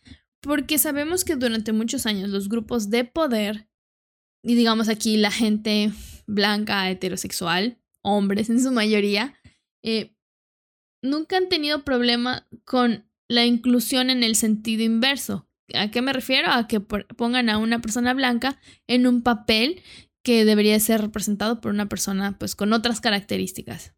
Porque 0.42 0.78
sabemos 0.78 1.24
que 1.24 1.36
durante 1.36 1.74
muchos 1.74 2.06
años 2.06 2.30
los 2.30 2.50
grupos 2.50 2.92
de 2.92 3.04
poder, 3.04 3.68
y 4.44 4.54
digamos 4.54 4.90
aquí 4.90 5.18
la 5.18 5.32
gente 5.32 5.92
blanca, 6.28 6.88
heterosexual, 6.88 7.80
hombres 8.04 8.52
en 8.52 8.62
su 8.62 8.72
mayoría, 8.72 9.34
eh, 9.82 10.14
nunca 11.02 11.38
han 11.38 11.50
tenido 11.50 11.84
problema 11.84 12.48
con 12.66 13.06
la 13.28 13.46
inclusión 13.46 14.10
en 14.10 14.24
el 14.24 14.36
sentido 14.36 14.84
inverso. 14.84 15.48
¿A 15.74 15.90
qué 15.90 16.02
me 16.02 16.14
refiero? 16.14 16.52
A 16.52 16.68
que 16.68 16.80
pongan 16.80 17.50
a 17.50 17.58
una 17.58 17.80
persona 17.80 18.14
blanca 18.14 18.60
en 18.88 19.08
un 19.08 19.22
papel 19.22 19.82
que 20.24 20.46
debería 20.46 20.80
ser 20.80 21.02
representado 21.02 21.62
por 21.62 21.72
una 21.72 21.88
persona 21.88 22.38
pues 22.38 22.56
con 22.56 22.74
otras 22.74 23.02
características. 23.02 23.94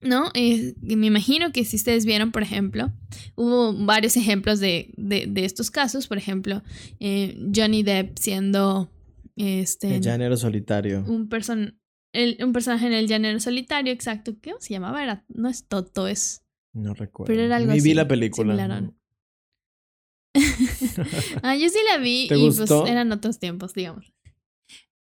¿No? 0.00 0.30
Eh, 0.34 0.74
me 0.80 1.06
imagino 1.06 1.52
que 1.52 1.64
si 1.64 1.76
ustedes 1.76 2.04
vieron, 2.04 2.32
por 2.32 2.42
ejemplo, 2.42 2.92
hubo 3.36 3.72
varios 3.72 4.16
ejemplos 4.16 4.58
de, 4.58 4.92
de, 4.96 5.44
estos 5.44 5.70
casos, 5.70 6.08
por 6.08 6.18
ejemplo, 6.18 6.62
eh, 6.98 7.38
Johnny 7.54 7.84
Depp 7.84 8.18
siendo 8.18 8.90
este... 9.36 9.96
El 9.96 10.02
llanero 10.02 10.36
solitario. 10.36 11.04
Un, 11.06 11.28
person 11.28 11.78
un 12.14 12.52
personaje 12.52 12.86
en 12.86 12.92
el 12.92 13.08
llanero 13.08 13.40
solitario, 13.40 13.92
exacto. 13.92 14.34
¿Qué 14.40 14.52
se 14.58 14.74
llamaba? 14.74 15.02
Era, 15.02 15.24
no 15.28 15.48
es 15.48 15.66
Toto, 15.66 16.08
es... 16.08 16.44
No 16.72 16.94
recuerdo. 16.94 17.32
Pero 17.32 17.42
era 17.42 17.56
algo 17.56 17.72
Ni 17.72 17.80
vi 17.80 17.94
la 17.94 18.08
película. 18.08 18.54
ah, 21.42 21.56
yo 21.56 21.68
sí 21.68 21.78
la 21.90 21.98
vi 21.98 22.24
y 22.24 22.28
pues 22.28 22.70
eran 22.86 23.12
otros 23.12 23.38
tiempos, 23.38 23.74
digamos. 23.74 24.12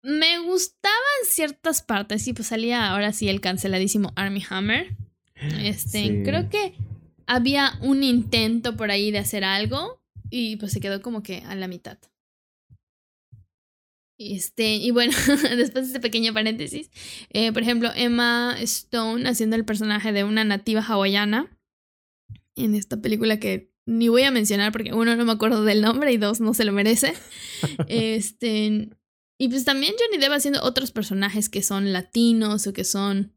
Me 0.02 0.38
gustaban 0.38 0.96
ciertas 1.28 1.82
partes 1.82 2.26
y 2.26 2.32
pues 2.32 2.48
salía 2.48 2.90
ahora 2.90 3.12
sí 3.12 3.28
el 3.28 3.40
canceladísimo 3.40 4.12
Army 4.16 4.42
Hammer. 4.48 4.96
Este, 5.60 6.22
creo 6.24 6.48
que 6.48 6.74
había 7.26 7.78
un 7.82 8.02
intento 8.02 8.76
por 8.76 8.90
ahí 8.90 9.10
de 9.10 9.18
hacer 9.18 9.44
algo 9.44 10.02
y 10.30 10.56
pues 10.56 10.72
se 10.72 10.80
quedó 10.80 11.02
como 11.02 11.22
que 11.22 11.42
a 11.46 11.54
la 11.54 11.68
mitad. 11.68 11.98
Este, 14.20 14.74
y 14.74 14.90
bueno, 14.90 15.14
después 15.56 15.72
de 15.72 15.80
este 15.80 16.00
pequeño 16.00 16.34
paréntesis, 16.34 16.90
eh, 17.30 17.52
por 17.52 17.62
ejemplo, 17.62 17.88
Emma 17.96 18.54
Stone 18.60 19.26
haciendo 19.26 19.56
el 19.56 19.64
personaje 19.64 20.12
de 20.12 20.24
una 20.24 20.44
nativa 20.44 20.82
hawaiana 20.82 21.58
en 22.54 22.74
esta 22.74 23.00
película 23.00 23.40
que 23.40 23.72
ni 23.86 24.08
voy 24.08 24.24
a 24.24 24.30
mencionar 24.30 24.72
porque 24.72 24.92
uno 24.92 25.16
no 25.16 25.24
me 25.24 25.32
acuerdo 25.32 25.64
del 25.64 25.80
nombre 25.80 26.12
y 26.12 26.18
dos 26.18 26.38
no 26.38 26.52
se 26.52 26.66
lo 26.66 26.72
merece. 26.72 27.14
este, 27.88 28.90
y 29.38 29.48
pues 29.48 29.64
también 29.64 29.94
Johnny 29.98 30.22
Depp 30.22 30.34
haciendo 30.34 30.62
otros 30.64 30.92
personajes 30.92 31.48
que 31.48 31.62
son 31.62 31.94
latinos 31.94 32.66
o 32.66 32.74
que 32.74 32.84
son 32.84 33.34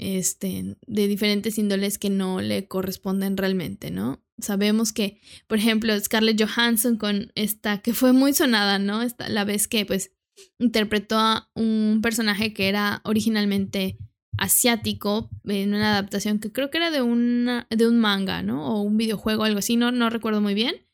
este, 0.00 0.76
de 0.88 1.06
diferentes 1.06 1.56
índoles 1.56 1.98
que 1.98 2.10
no 2.10 2.40
le 2.40 2.66
corresponden 2.66 3.36
realmente, 3.36 3.92
¿no? 3.92 4.24
Sabemos 4.38 4.92
que, 4.92 5.20
por 5.46 5.58
ejemplo, 5.58 5.98
Scarlett 5.98 6.42
Johansson 6.42 6.96
con 6.96 7.30
esta, 7.36 7.80
que 7.80 7.94
fue 7.94 8.12
muy 8.12 8.34
sonada, 8.34 8.80
¿no? 8.80 9.02
Esta, 9.02 9.28
la 9.28 9.44
vez 9.44 9.68
que 9.68 9.86
pues 9.86 10.15
interpretó 10.58 11.18
a 11.18 11.50
un 11.54 12.00
personaje 12.02 12.52
que 12.52 12.68
era 12.68 13.00
originalmente 13.04 13.98
asiático 14.38 15.30
en 15.44 15.74
una 15.74 15.92
adaptación 15.92 16.38
que 16.38 16.52
creo 16.52 16.70
que 16.70 16.78
era 16.78 16.90
de, 16.90 17.02
una, 17.02 17.66
de 17.70 17.86
un 17.86 17.98
manga, 17.98 18.42
¿no? 18.42 18.66
O 18.66 18.82
un 18.82 18.96
videojuego, 18.96 19.44
algo 19.44 19.58
así, 19.58 19.76
no, 19.76 19.92
no 19.92 20.10
recuerdo 20.10 20.40
muy 20.40 20.54
bien. 20.54 20.86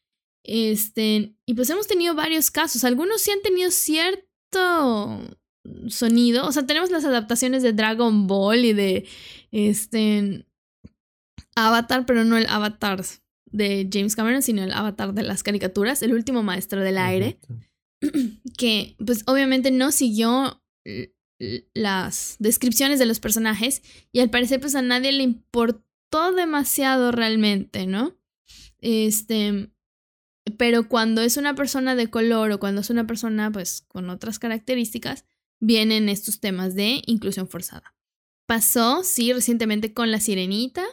Este, 0.44 1.34
y 1.46 1.54
pues 1.54 1.70
hemos 1.70 1.86
tenido 1.86 2.14
varios 2.14 2.50
casos. 2.50 2.84
Algunos 2.84 3.22
sí 3.22 3.30
han 3.30 3.42
tenido 3.42 3.70
cierto 3.70 5.20
sonido. 5.88 6.46
O 6.46 6.52
sea, 6.52 6.66
tenemos 6.66 6.90
las 6.90 7.04
adaptaciones 7.04 7.62
de 7.62 7.72
Dragon 7.72 8.26
Ball 8.26 8.64
y 8.64 8.72
de 8.72 9.06
este 9.50 10.46
Avatar, 11.54 12.06
pero 12.06 12.24
no 12.24 12.36
el 12.36 12.46
Avatar 12.46 13.04
de 13.46 13.88
James 13.92 14.16
Cameron, 14.16 14.42
sino 14.42 14.62
el 14.62 14.72
Avatar 14.72 15.12
de 15.14 15.22
las 15.22 15.42
caricaturas, 15.42 16.02
el 16.02 16.14
último 16.14 16.42
maestro 16.42 16.80
del 16.80 16.98
aire, 16.98 17.38
que 18.58 18.96
pues 19.04 19.22
obviamente 19.26 19.70
no 19.70 19.92
siguió 19.92 20.62
las 21.74 22.36
descripciones 22.38 22.98
de 22.98 23.06
los 23.06 23.20
personajes 23.20 23.82
y 24.12 24.20
al 24.20 24.30
parecer 24.30 24.60
pues 24.60 24.74
a 24.74 24.82
nadie 24.82 25.12
le 25.12 25.22
importó 25.22 26.32
demasiado 26.32 27.10
realmente, 27.10 27.86
¿no? 27.86 28.16
Este, 28.78 29.70
pero 30.58 30.88
cuando 30.88 31.22
es 31.22 31.36
una 31.36 31.54
persona 31.54 31.94
de 31.94 32.10
color 32.10 32.52
o 32.52 32.60
cuando 32.60 32.80
es 32.80 32.90
una 32.90 33.06
persona 33.06 33.50
pues 33.50 33.82
con 33.88 34.10
otras 34.10 34.38
características, 34.38 35.24
vienen 35.60 36.08
estos 36.08 36.40
temas 36.40 36.74
de 36.74 37.02
inclusión 37.06 37.48
forzada. 37.48 37.94
Pasó, 38.46 39.04
sí, 39.04 39.32
recientemente 39.32 39.94
con 39.94 40.10
la 40.10 40.20
sirenita. 40.20 40.84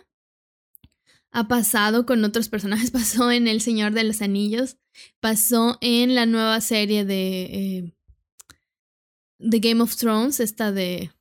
Ha 1.32 1.48
pasado 1.48 2.06
con 2.06 2.24
otros 2.24 2.50
personajes, 2.50 2.92
pasó 2.92 3.32
en 3.32 3.48
El 3.48 3.62
Señor 3.62 3.94
de 3.94 4.04
los 4.04 4.22
Anillos, 4.22 4.78
pasó 5.20 5.78
en 5.82 6.16
la 6.16 6.26
nueva 6.26 6.62
serie 6.62 7.06
de 7.06 7.42
eh, 7.44 7.94
The 9.40 9.60
Game 9.60 9.82
of 9.82 9.96
Thrones, 9.96 10.40
esta 10.40 10.72
de, 10.72 11.12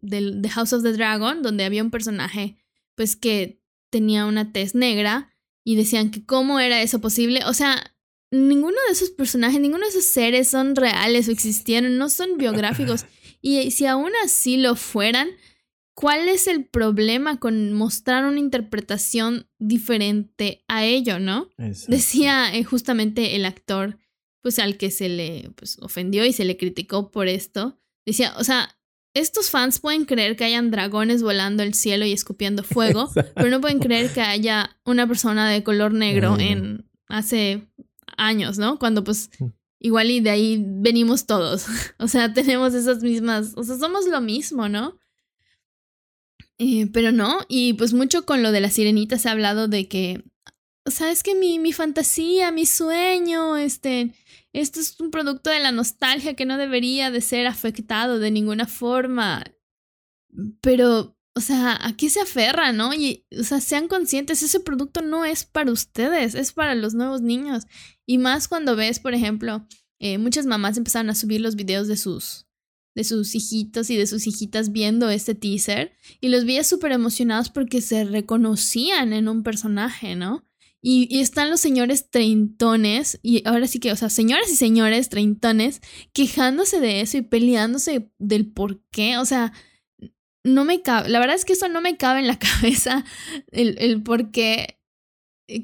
The 0.00 0.48
House 0.48 0.72
of 0.72 0.82
the 0.82 0.92
Dragon, 0.92 1.42
donde 1.42 1.64
había 1.64 1.82
un 1.82 1.90
personaje 1.90 2.56
pues 2.94 3.16
que 3.16 3.62
tenía 3.90 4.26
una 4.26 4.52
tez 4.52 4.74
negra 4.74 5.34
y 5.64 5.76
decían 5.76 6.10
que 6.10 6.24
cómo 6.24 6.60
era 6.60 6.82
eso 6.82 7.00
posible. 7.00 7.40
O 7.46 7.54
sea, 7.54 7.94
ninguno 8.30 8.76
de 8.86 8.92
esos 8.92 9.10
personajes, 9.10 9.60
ninguno 9.60 9.84
de 9.84 9.90
esos 9.90 10.06
seres 10.06 10.48
son 10.48 10.74
reales 10.74 11.28
o 11.28 11.30
existieron, 11.30 11.98
no 11.98 12.08
son 12.08 12.36
biográficos. 12.36 13.06
y 13.40 13.70
si 13.70 13.86
aún 13.86 14.12
así 14.24 14.56
lo 14.56 14.74
fueran, 14.76 15.30
¿cuál 15.94 16.28
es 16.28 16.46
el 16.46 16.64
problema 16.64 17.38
con 17.38 17.72
mostrar 17.72 18.24
una 18.24 18.38
interpretación 18.38 19.48
diferente 19.58 20.64
a 20.68 20.84
ello, 20.84 21.18
no? 21.18 21.48
Decía 21.88 22.54
eh, 22.54 22.64
justamente 22.64 23.36
el 23.36 23.44
actor 23.44 23.98
pues 24.42 24.58
al 24.58 24.76
que 24.76 24.90
se 24.90 25.08
le 25.08 25.50
pues, 25.56 25.78
ofendió 25.80 26.24
y 26.26 26.32
se 26.32 26.44
le 26.44 26.56
criticó 26.56 27.10
por 27.10 27.28
esto, 27.28 27.78
decía, 28.04 28.34
o 28.38 28.44
sea, 28.44 28.76
estos 29.14 29.50
fans 29.50 29.78
pueden 29.78 30.04
creer 30.04 30.36
que 30.36 30.44
hayan 30.44 30.70
dragones 30.70 31.22
volando 31.22 31.62
el 31.62 31.74
cielo 31.74 32.04
y 32.04 32.12
escupiendo 32.12 32.64
fuego, 32.64 33.10
pero 33.36 33.50
no 33.50 33.60
pueden 33.60 33.78
creer 33.78 34.12
que 34.12 34.20
haya 34.20 34.76
una 34.84 35.06
persona 35.06 35.48
de 35.48 35.62
color 35.62 35.92
negro 35.92 36.38
en 36.38 36.90
hace 37.08 37.68
años, 38.16 38.58
¿no? 38.58 38.78
Cuando 38.78 39.04
pues 39.04 39.30
mm. 39.38 39.46
igual 39.80 40.10
y 40.10 40.20
de 40.20 40.30
ahí 40.30 40.64
venimos 40.66 41.26
todos. 41.26 41.66
o 41.98 42.08
sea, 42.08 42.32
tenemos 42.32 42.74
esas 42.74 43.02
mismas, 43.02 43.52
o 43.56 43.62
sea, 43.62 43.76
somos 43.76 44.06
lo 44.06 44.20
mismo, 44.20 44.68
¿no? 44.68 44.98
Eh, 46.64 46.86
pero 46.92 47.10
no, 47.10 47.40
y 47.48 47.72
pues 47.72 47.92
mucho 47.92 48.24
con 48.24 48.42
lo 48.44 48.52
de 48.52 48.60
la 48.60 48.70
sirenita 48.70 49.18
se 49.18 49.28
ha 49.28 49.32
hablado 49.32 49.66
de 49.66 49.88
que 49.88 50.22
o 50.84 50.90
sea, 50.90 51.10
es 51.10 51.22
que 51.22 51.34
mi, 51.34 51.58
mi 51.58 51.72
fantasía, 51.72 52.50
mi 52.50 52.66
sueño, 52.66 53.56
este, 53.56 54.14
esto 54.52 54.80
es 54.80 54.98
un 55.00 55.10
producto 55.10 55.50
de 55.50 55.60
la 55.60 55.72
nostalgia 55.72 56.34
que 56.34 56.44
no 56.44 56.58
debería 56.58 57.10
de 57.10 57.20
ser 57.20 57.46
afectado 57.46 58.18
de 58.18 58.30
ninguna 58.30 58.66
forma. 58.66 59.44
Pero, 60.60 61.16
o 61.34 61.40
sea, 61.40 61.78
¿a 61.80 61.96
qué 61.96 62.10
se 62.10 62.20
aferra, 62.20 62.72
no? 62.72 62.92
Y, 62.94 63.26
o 63.38 63.44
sea, 63.44 63.60
sean 63.60 63.86
conscientes, 63.86 64.42
ese 64.42 64.60
producto 64.60 65.02
no 65.02 65.24
es 65.24 65.44
para 65.44 65.70
ustedes, 65.70 66.34
es 66.34 66.52
para 66.52 66.74
los 66.74 66.94
nuevos 66.94 67.20
niños. 67.22 67.64
Y 68.04 68.18
más 68.18 68.48
cuando 68.48 68.74
ves, 68.74 68.98
por 68.98 69.14
ejemplo, 69.14 69.66
eh, 70.00 70.18
muchas 70.18 70.46
mamás 70.46 70.76
empezaron 70.76 71.10
a 71.10 71.14
subir 71.14 71.40
los 71.40 71.54
videos 71.54 71.86
de 71.86 71.96
sus 71.96 72.46
de 72.94 73.04
sus 73.04 73.34
hijitos 73.34 73.90
y 73.90 73.96
de 73.96 74.06
sus 74.06 74.26
hijitas 74.26 74.72
viendo 74.72 75.08
este 75.08 75.34
teaser 75.34 75.92
y 76.20 76.28
los 76.28 76.44
veía 76.44 76.64
súper 76.64 76.92
emocionados 76.92 77.48
porque 77.48 77.80
se 77.80 78.04
reconocían 78.04 79.12
en 79.12 79.28
un 79.28 79.42
personaje, 79.42 80.14
¿no? 80.16 80.44
Y, 80.84 81.20
están 81.20 81.48
los 81.48 81.60
señores 81.60 82.10
treintones, 82.10 83.20
y 83.22 83.46
ahora 83.46 83.68
sí 83.68 83.78
que, 83.78 83.92
o 83.92 83.96
sea, 83.96 84.10
señoras 84.10 84.50
y 84.50 84.56
señores 84.56 85.08
treintones 85.08 85.80
quejándose 86.12 86.80
de 86.80 87.00
eso 87.00 87.18
y 87.18 87.22
peleándose 87.22 88.10
del 88.18 88.50
por 88.50 88.82
qué. 88.90 89.16
O 89.18 89.24
sea, 89.24 89.52
no 90.44 90.64
me 90.64 90.82
cabe, 90.82 91.08
la 91.08 91.20
verdad 91.20 91.36
es 91.36 91.44
que 91.44 91.52
eso 91.52 91.68
no 91.68 91.80
me 91.80 91.96
cabe 91.96 92.18
en 92.18 92.26
la 92.26 92.38
cabeza, 92.40 93.04
el, 93.52 93.76
el 93.78 94.02
por 94.02 94.32
qué 94.32 94.80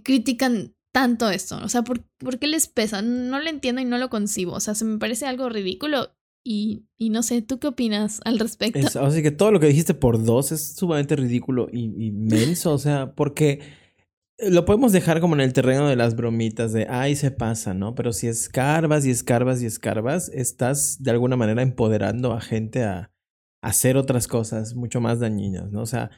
critican 0.05 0.76
tanto 0.93 1.29
esto. 1.31 1.59
O 1.64 1.68
sea, 1.68 1.83
¿por, 1.83 2.03
¿por, 2.18 2.39
qué 2.39 2.47
les 2.47 2.68
pesa? 2.68 3.03
No 3.03 3.41
lo 3.41 3.49
entiendo 3.49 3.81
y 3.81 3.85
no 3.85 3.99
lo 3.99 4.11
concibo. 4.11 4.53
O 4.53 4.61
sea, 4.61 4.74
se 4.74 4.85
me 4.85 4.99
parece 4.99 5.26
algo 5.26 5.49
ridículo. 5.49 6.14
Y, 6.45 6.86
y 6.97 7.11
no 7.11 7.22
sé, 7.22 7.43
¿tú 7.43 7.59
qué 7.59 7.66
opinas 7.66 8.20
al 8.24 8.39
respecto? 8.39 9.03
así 9.03 9.22
que 9.22 9.30
todo 9.30 9.53
lo 9.53 9.61
que 9.61 9.66
dijiste 9.66 9.95
por 9.95 10.24
dos 10.24 10.53
es 10.53 10.74
sumamente 10.74 11.16
ridículo 11.16 11.68
y 11.72 12.07
inmenso. 12.07 12.72
O 12.72 12.78
sea, 12.78 13.14
porque 13.14 13.61
lo 14.39 14.64
podemos 14.64 14.93
dejar 14.93 15.20
como 15.20 15.34
en 15.34 15.41
el 15.41 15.53
terreno 15.53 15.89
de 15.89 15.97
las 15.97 16.14
bromitas 16.16 16.72
de, 16.72 16.86
ay, 16.89 17.16
se 17.16 17.30
pasa, 17.30 17.74
¿no? 17.74 17.95
Pero 17.95 18.12
si 18.12 18.28
escarbas 18.28 19.05
y 19.05 19.11
escarbas 19.11 19.62
y 19.62 19.66
escarbas, 19.66 20.28
estás 20.30 21.03
de 21.03 21.11
alguna 21.11 21.36
manera 21.36 21.62
empoderando 21.62 22.32
a 22.32 22.41
gente 22.41 22.84
a, 22.84 23.11
hacer 23.62 23.97
otras 23.97 24.28
cosas 24.28 24.74
mucho 24.74 25.01
más 25.01 25.20
dañinas, 25.20 25.70
¿no? 25.72 25.82
O 25.82 25.86
sea, 25.86 26.11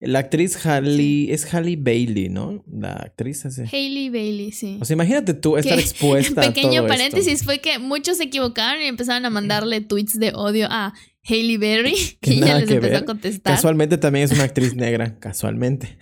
La 0.00 0.20
actriz 0.20 0.64
Halle, 0.64 1.32
es 1.32 1.52
Halle 1.52 1.76
Bailey, 1.76 2.30
¿no? 2.30 2.64
La 2.66 2.92
actriz 2.92 3.44
así. 3.44 3.62
Hailey 3.70 4.08
Bailey, 4.08 4.50
sí. 4.50 4.78
O 4.80 4.84
sea, 4.86 4.94
imagínate 4.94 5.34
tú 5.34 5.58
estar 5.58 5.78
expuesta 5.78 6.40
Pequeño 6.40 6.80
a 6.80 6.86
todo 6.86 6.88
paréntesis 6.88 7.44
fue 7.44 7.60
que 7.60 7.78
muchos 7.78 8.16
se 8.16 8.24
equivocaron 8.24 8.82
y 8.82 8.86
empezaron 8.86 9.26
a 9.26 9.30
mandarle 9.30 9.82
tweets 9.82 10.18
de 10.18 10.32
odio 10.34 10.68
a 10.70 10.94
Hailey 11.28 11.58
Berry, 11.58 11.94
que 12.20 12.30
ella 12.34 12.58
les 12.60 12.70
empezó 12.70 12.96
a 12.96 13.04
contestar. 13.04 13.54
Casualmente 13.54 13.98
también 13.98 14.24
es 14.24 14.32
una 14.32 14.44
actriz 14.44 14.74
negra, 14.76 15.18
casualmente. 15.18 15.98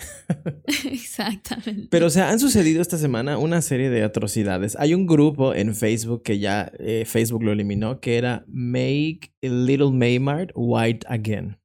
Exactamente. 0.84 1.88
Pero, 1.90 2.07
o 2.07 2.11
sea, 2.11 2.30
han 2.30 2.38
sucedido 2.38 2.80
esta 2.80 2.99
semana 2.99 3.38
una 3.38 3.62
serie 3.62 3.90
de 3.90 4.05
atrocidades. 4.05 4.76
Hay 4.76 4.94
un 4.94 5.07
grupo 5.07 5.55
en 5.55 5.74
Facebook 5.74 6.22
que 6.22 6.38
ya 6.38 6.70
eh, 6.78 7.05
Facebook 7.07 7.42
lo 7.42 7.53
eliminó, 7.53 8.01
que 8.01 8.16
era 8.16 8.44
Make 8.49 9.32
Little 9.42 9.90
Maymart 9.90 10.51
White 10.55 11.07
Again. 11.09 11.58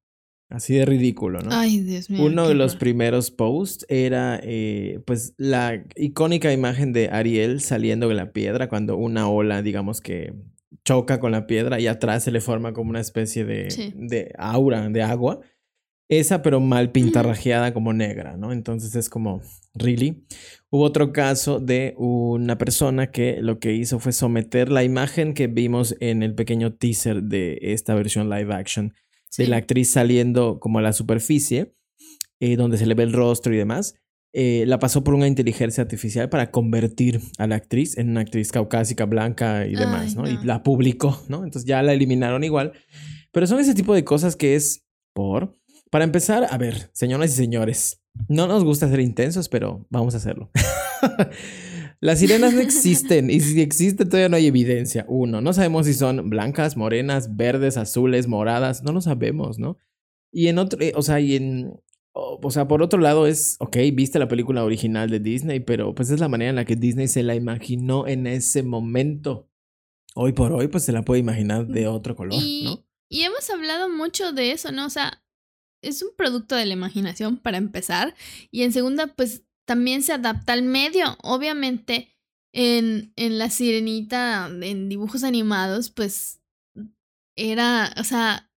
Así 0.53 0.75
de 0.75 0.85
ridículo, 0.85 1.41
¿no? 1.41 1.49
Ay, 1.51 1.79
Dios 1.79 2.11
mío. 2.11 2.23
Uno 2.23 2.47
de 2.47 2.53
los 2.53 2.75
primeros 2.75 3.31
posts 3.31 3.87
era, 3.89 4.39
eh, 4.43 4.99
pues, 5.03 5.33
la 5.37 5.83
icónica 5.95 6.53
imagen 6.53 6.93
de 6.93 7.09
Ariel 7.09 7.59
saliendo 7.59 8.07
de 8.07 8.13
la 8.13 8.33
piedra 8.33 8.69
cuando 8.69 8.95
una 8.95 9.27
ola, 9.27 9.63
digamos 9.63 9.99
que 9.99 10.35
choca 10.85 11.19
con 11.19 11.31
la 11.31 11.47
piedra 11.47 11.79
y 11.79 11.87
atrás 11.87 12.25
se 12.25 12.31
le 12.31 12.39
forma 12.39 12.71
como 12.71 12.91
una 12.91 12.99
especie 12.99 13.45
de, 13.45 13.93
de 13.95 14.31
aura 14.37 14.87
de 14.89 15.01
agua. 15.01 15.39
Esa, 16.07 16.43
pero 16.43 16.59
mal 16.59 16.91
pintarrajeada 16.91 17.73
como 17.73 17.91
negra, 17.91 18.37
¿no? 18.37 18.51
Entonces 18.51 18.95
es 18.95 19.09
como, 19.09 19.41
¿really? 19.73 20.23
Hubo 20.69 20.83
otro 20.83 21.13
caso 21.13 21.59
de 21.61 21.95
una 21.97 22.59
persona 22.59 23.09
que 23.09 23.41
lo 23.41 23.57
que 23.57 23.73
hizo 23.73 23.97
fue 23.97 24.11
someter 24.11 24.71
la 24.71 24.83
imagen 24.83 25.33
que 25.33 25.47
vimos 25.47 25.95
en 25.99 26.21
el 26.21 26.35
pequeño 26.35 26.73
teaser 26.75 27.23
de 27.23 27.57
esta 27.59 27.95
versión 27.95 28.29
live 28.29 28.53
action 28.53 28.93
de 29.37 29.47
la 29.47 29.57
actriz 29.57 29.91
saliendo 29.91 30.59
como 30.59 30.79
a 30.79 30.81
la 30.81 30.93
superficie, 30.93 31.75
eh, 32.39 32.55
donde 32.55 32.77
se 32.77 32.85
le 32.85 32.93
ve 32.93 33.03
el 33.03 33.13
rostro 33.13 33.53
y 33.53 33.57
demás, 33.57 33.95
eh, 34.35 34.65
la 34.65 34.79
pasó 34.79 35.03
por 35.03 35.13
una 35.13 35.27
inteligencia 35.27 35.83
artificial 35.83 36.27
para 36.27 36.49
convertir 36.49 37.21
a 37.37 37.45
la 37.45 37.55
actriz 37.55 37.97
en 37.99 38.09
una 38.09 38.21
actriz 38.21 38.51
caucásica, 38.51 39.05
blanca 39.05 39.67
y 39.67 39.75
demás, 39.75 40.15
¿no? 40.15 40.27
Y 40.27 40.37
la 40.43 40.63
publicó, 40.63 41.21
¿no? 41.27 41.43
Entonces 41.43 41.65
ya 41.65 41.83
la 41.83 41.93
eliminaron 41.93 42.43
igual. 42.43 42.73
Pero 43.31 43.45
son 43.45 43.59
ese 43.59 43.75
tipo 43.75 43.93
de 43.93 44.03
cosas 44.03 44.35
que 44.35 44.55
es 44.55 44.83
por... 45.13 45.53
Para 45.91 46.05
empezar, 46.05 46.47
a 46.49 46.57
ver, 46.57 46.89
señoras 46.93 47.31
y 47.33 47.35
señores, 47.35 48.01
no 48.27 48.47
nos 48.47 48.63
gusta 48.63 48.89
ser 48.89 48.99
intensos, 48.99 49.47
pero 49.49 49.85
vamos 49.91 50.15
a 50.15 50.17
hacerlo. 50.17 50.49
Las 51.99 52.19
sirenas 52.19 52.53
no 52.53 52.61
existen 52.61 53.29
y 53.29 53.39
si 53.39 53.61
existen 53.61 54.09
todavía 54.09 54.29
no 54.29 54.37
hay 54.37 54.47
evidencia. 54.47 55.05
Uno, 55.07 55.41
no 55.41 55.53
sabemos 55.53 55.85
si 55.85 55.93
son 55.93 56.29
blancas, 56.29 56.77
morenas, 56.77 57.35
verdes, 57.35 57.77
azules, 57.77 58.27
moradas, 58.27 58.83
no 58.83 58.91
lo 58.91 59.01
sabemos, 59.01 59.59
¿no? 59.59 59.77
Y 60.31 60.47
en 60.47 60.57
otro, 60.57 60.81
eh, 60.81 60.93
o 60.95 61.01
sea, 61.01 61.19
y 61.19 61.35
en, 61.35 61.73
o 62.13 62.51
sea, 62.51 62.67
por 62.67 62.81
otro 62.81 62.99
lado 62.99 63.27
es, 63.27 63.55
ok, 63.59 63.77
viste 63.93 64.19
la 64.19 64.27
película 64.27 64.63
original 64.63 65.09
de 65.09 65.19
Disney, 65.19 65.59
pero 65.59 65.95
pues 65.95 66.09
es 66.09 66.19
la 66.19 66.27
manera 66.29 66.49
en 66.49 66.55
la 66.55 66.65
que 66.65 66.75
Disney 66.75 67.07
se 67.07 67.23
la 67.23 67.35
imaginó 67.35 68.07
en 68.07 68.27
ese 68.27 68.63
momento. 68.63 69.49
Hoy 70.15 70.33
por 70.33 70.51
hoy, 70.51 70.67
pues 70.67 70.85
se 70.85 70.91
la 70.91 71.03
puede 71.03 71.19
imaginar 71.19 71.67
de 71.67 71.87
otro 71.87 72.15
color, 72.15 72.41
¿no? 72.41 72.83
Y 73.09 73.21
hemos 73.21 73.47
hablado 73.51 73.89
mucho 73.89 74.31
de 74.31 74.51
eso, 74.51 74.71
¿no? 74.71 74.87
O 74.87 74.89
sea, 74.89 75.23
es 75.83 76.01
un 76.01 76.09
producto 76.15 76.55
de 76.55 76.65
la 76.65 76.73
imaginación 76.73 77.37
para 77.37 77.57
empezar. 77.57 78.15
Y 78.49 78.63
en 78.63 78.71
segunda, 78.71 79.07
pues 79.07 79.43
también 79.65 80.03
se 80.03 80.13
adapta 80.13 80.53
al 80.53 80.63
medio. 80.63 81.17
Obviamente, 81.21 82.15
en, 82.53 83.13
en 83.15 83.37
La 83.37 83.49
Sirenita, 83.49 84.49
en 84.61 84.89
dibujos 84.89 85.23
animados, 85.23 85.89
pues 85.89 86.41
era, 87.35 87.93
o 87.97 88.03
sea, 88.03 88.51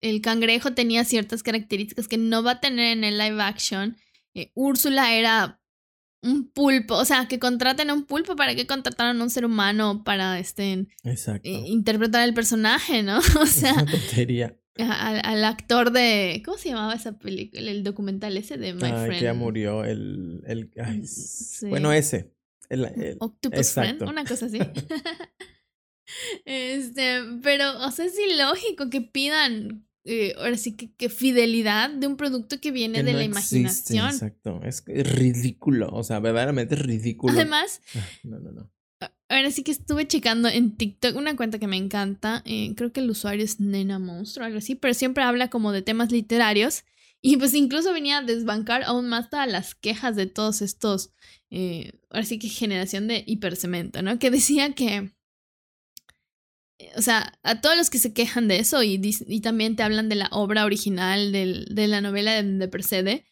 el 0.00 0.20
cangrejo 0.20 0.72
tenía 0.74 1.04
ciertas 1.04 1.42
características 1.42 2.08
que 2.08 2.18
no 2.18 2.42
va 2.42 2.52
a 2.52 2.60
tener 2.60 2.96
en 2.96 3.04
el 3.04 3.18
live 3.18 3.42
action. 3.42 3.96
Eh, 4.34 4.50
Úrsula 4.54 5.14
era 5.14 5.60
un 6.22 6.50
pulpo, 6.50 6.94
o 6.94 7.04
sea, 7.04 7.28
que 7.28 7.38
contraten 7.38 7.90
a 7.90 7.94
un 7.94 8.04
pulpo, 8.04 8.34
¿para 8.34 8.54
qué 8.54 8.66
contrataron 8.66 9.20
a 9.20 9.24
un 9.24 9.30
ser 9.30 9.44
humano 9.44 10.04
para 10.04 10.38
este, 10.38 10.86
eh, 11.02 11.64
interpretar 11.66 12.26
el 12.26 12.34
personaje, 12.34 13.02
no? 13.02 13.18
O 13.40 13.46
sea, 13.46 13.74
tontería 13.84 14.56
al, 14.78 15.44
actor 15.44 15.92
de. 15.92 16.42
¿Cómo 16.44 16.58
se 16.58 16.70
llamaba 16.70 16.94
esa 16.94 17.18
película? 17.18 17.70
El 17.70 17.82
documental 17.82 18.36
ese 18.36 18.56
de 18.56 18.74
My 18.74 18.80
Friend. 18.80 19.10
Que 19.12 19.20
ya 19.20 19.34
murió 19.34 19.84
el. 19.84 20.42
el 20.46 20.70
Bueno, 21.68 21.92
ese. 21.92 22.32
El, 22.68 23.16
Octopus 23.20 23.72
Friend, 23.72 24.02
una 24.02 24.24
cosa 24.24 24.46
así. 24.46 24.58
este, 26.44 27.20
pero, 27.42 27.86
o 27.86 27.90
sea, 27.90 28.06
es 28.06 28.18
ilógico 28.18 28.90
que 28.90 29.00
pidan. 29.00 29.86
Eh, 30.06 30.34
ahora 30.36 30.58
sí 30.58 30.76
que, 30.76 30.94
que, 30.94 31.08
fidelidad 31.08 31.88
de 31.88 32.06
un 32.06 32.18
producto 32.18 32.60
que 32.60 32.70
viene 32.70 33.02
de 33.02 33.14
la 33.14 33.24
imaginación. 33.24 34.10
Exacto, 34.10 34.60
es 34.62 34.84
ridículo, 34.86 35.88
o 35.90 36.04
sea, 36.04 36.20
verdaderamente 36.20 36.76
ridículo. 36.76 37.32
Además, 37.32 37.80
ah, 37.94 38.06
no, 38.22 38.38
no, 38.38 38.52
no. 38.52 38.70
Ahora 39.28 39.50
sí 39.50 39.62
que 39.62 39.72
estuve 39.72 40.06
checando 40.06 40.48
en 40.48 40.76
TikTok 40.76 41.16
una 41.16 41.34
cuenta 41.34 41.58
que 41.58 41.66
me 41.66 41.76
encanta. 41.76 42.42
Eh, 42.44 42.74
creo 42.76 42.92
que 42.92 43.00
el 43.00 43.10
usuario 43.10 43.44
es 43.44 43.58
Nena 43.58 43.98
Monstruo, 43.98 44.44
algo 44.44 44.58
así, 44.58 44.74
pero 44.74 44.92
siempre 44.92 45.24
habla 45.24 45.48
como 45.48 45.72
de 45.72 45.82
temas 45.82 46.12
literarios. 46.12 46.84
Y 47.26 47.38
pues 47.38 47.54
incluso 47.54 47.94
venía 47.94 48.18
a 48.18 48.22
desbancar 48.22 48.82
aún 48.82 49.08
más 49.08 49.30
todas 49.30 49.50
las 49.50 49.74
quejas 49.74 50.14
de 50.14 50.26
todos 50.26 50.60
estos. 50.60 51.14
Eh, 51.48 51.92
ahora 52.10 52.26
sí 52.26 52.38
que 52.38 52.50
generación 52.50 53.08
de 53.08 53.24
hipercemento, 53.26 54.02
¿no? 54.02 54.18
Que 54.18 54.30
decía 54.30 54.74
que. 54.74 55.14
Eh, 56.78 56.92
o 56.96 57.00
sea, 57.00 57.38
a 57.42 57.62
todos 57.62 57.78
los 57.78 57.88
que 57.88 57.96
se 57.96 58.12
quejan 58.12 58.46
de 58.46 58.58
eso 58.58 58.82
y, 58.82 58.98
también 59.40 59.74
te 59.74 59.82
hablan 59.82 60.10
de 60.10 60.16
la 60.16 60.28
obra 60.32 60.66
original 60.66 61.32
de 61.32 61.86
la 61.88 62.02
novela 62.02 62.42
de, 62.42 62.42
de 62.42 62.68
Percede. 62.68 63.24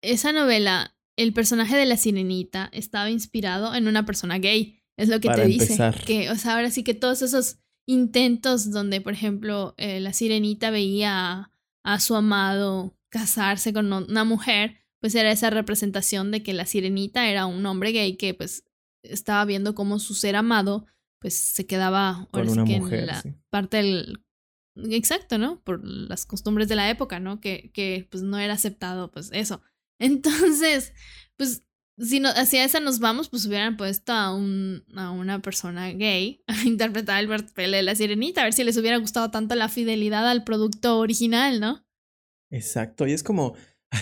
Esa 0.00 0.32
novela 0.32 0.97
el 1.18 1.32
personaje 1.32 1.76
de 1.76 1.84
la 1.84 1.96
sirenita 1.96 2.70
estaba 2.72 3.10
inspirado 3.10 3.74
en 3.74 3.88
una 3.88 4.06
persona 4.06 4.38
gay. 4.38 4.80
Es 4.96 5.08
lo 5.08 5.20
que 5.20 5.28
te 5.28 5.46
dice. 5.46 5.76
Que, 6.06 6.30
o 6.30 6.36
sea, 6.36 6.54
ahora 6.54 6.70
sí 6.70 6.84
que 6.84 6.94
todos 6.94 7.22
esos 7.22 7.58
intentos 7.86 8.70
donde, 8.70 9.00
por 9.00 9.14
ejemplo, 9.14 9.74
eh, 9.78 9.98
la 9.98 10.12
sirenita 10.12 10.70
veía 10.70 11.50
a, 11.84 12.00
su 12.00 12.14
amado 12.14 12.96
casarse 13.10 13.72
con 13.72 13.92
una 13.92 14.24
mujer, 14.24 14.76
pues 15.00 15.14
era 15.16 15.32
esa 15.32 15.50
representación 15.50 16.30
de 16.30 16.42
que 16.44 16.52
la 16.52 16.66
sirenita 16.66 17.28
era 17.28 17.46
un 17.46 17.66
hombre 17.66 17.90
gay 17.90 18.16
que 18.16 18.34
pues 18.34 18.64
estaba 19.02 19.44
viendo 19.44 19.74
cómo 19.74 19.98
su 19.98 20.14
ser 20.14 20.36
amado 20.36 20.86
pues 21.20 21.34
se 21.34 21.66
quedaba 21.66 22.28
ahora 22.30 22.50
sí 22.50 22.64
que 22.64 22.76
en 22.76 23.06
la 23.06 23.22
parte 23.50 23.78
del 23.78 24.24
exacto, 24.76 25.38
¿no? 25.38 25.60
Por 25.62 25.80
las 25.84 26.26
costumbres 26.26 26.68
de 26.68 26.76
la 26.76 26.90
época, 26.90 27.18
¿no? 27.18 27.40
Que, 27.40 27.70
que 27.72 28.06
pues 28.10 28.22
no 28.22 28.38
era 28.38 28.54
aceptado 28.54 29.10
pues 29.10 29.30
eso. 29.32 29.62
Entonces, 29.98 30.92
pues 31.36 31.64
si 31.98 32.20
no, 32.20 32.28
hacia 32.28 32.64
esa 32.64 32.80
nos 32.80 33.00
vamos, 33.00 33.28
pues 33.28 33.46
hubieran 33.46 33.76
puesto 33.76 34.12
a, 34.12 34.34
un, 34.34 34.84
a 34.94 35.10
una 35.10 35.40
persona 35.42 35.90
gay 35.92 36.42
a 36.46 36.64
interpretar 36.64 37.22
el 37.22 37.28
papel 37.28 37.72
de 37.72 37.82
la 37.82 37.94
sirenita, 37.94 38.42
a 38.42 38.44
ver 38.44 38.52
si 38.52 38.64
les 38.64 38.76
hubiera 38.76 38.98
gustado 38.98 39.30
tanto 39.30 39.54
la 39.54 39.68
fidelidad 39.68 40.28
al 40.28 40.44
producto 40.44 40.98
original, 40.98 41.60
¿no? 41.60 41.84
Exacto, 42.50 43.06
y 43.06 43.12
es 43.12 43.22
como 43.22 43.54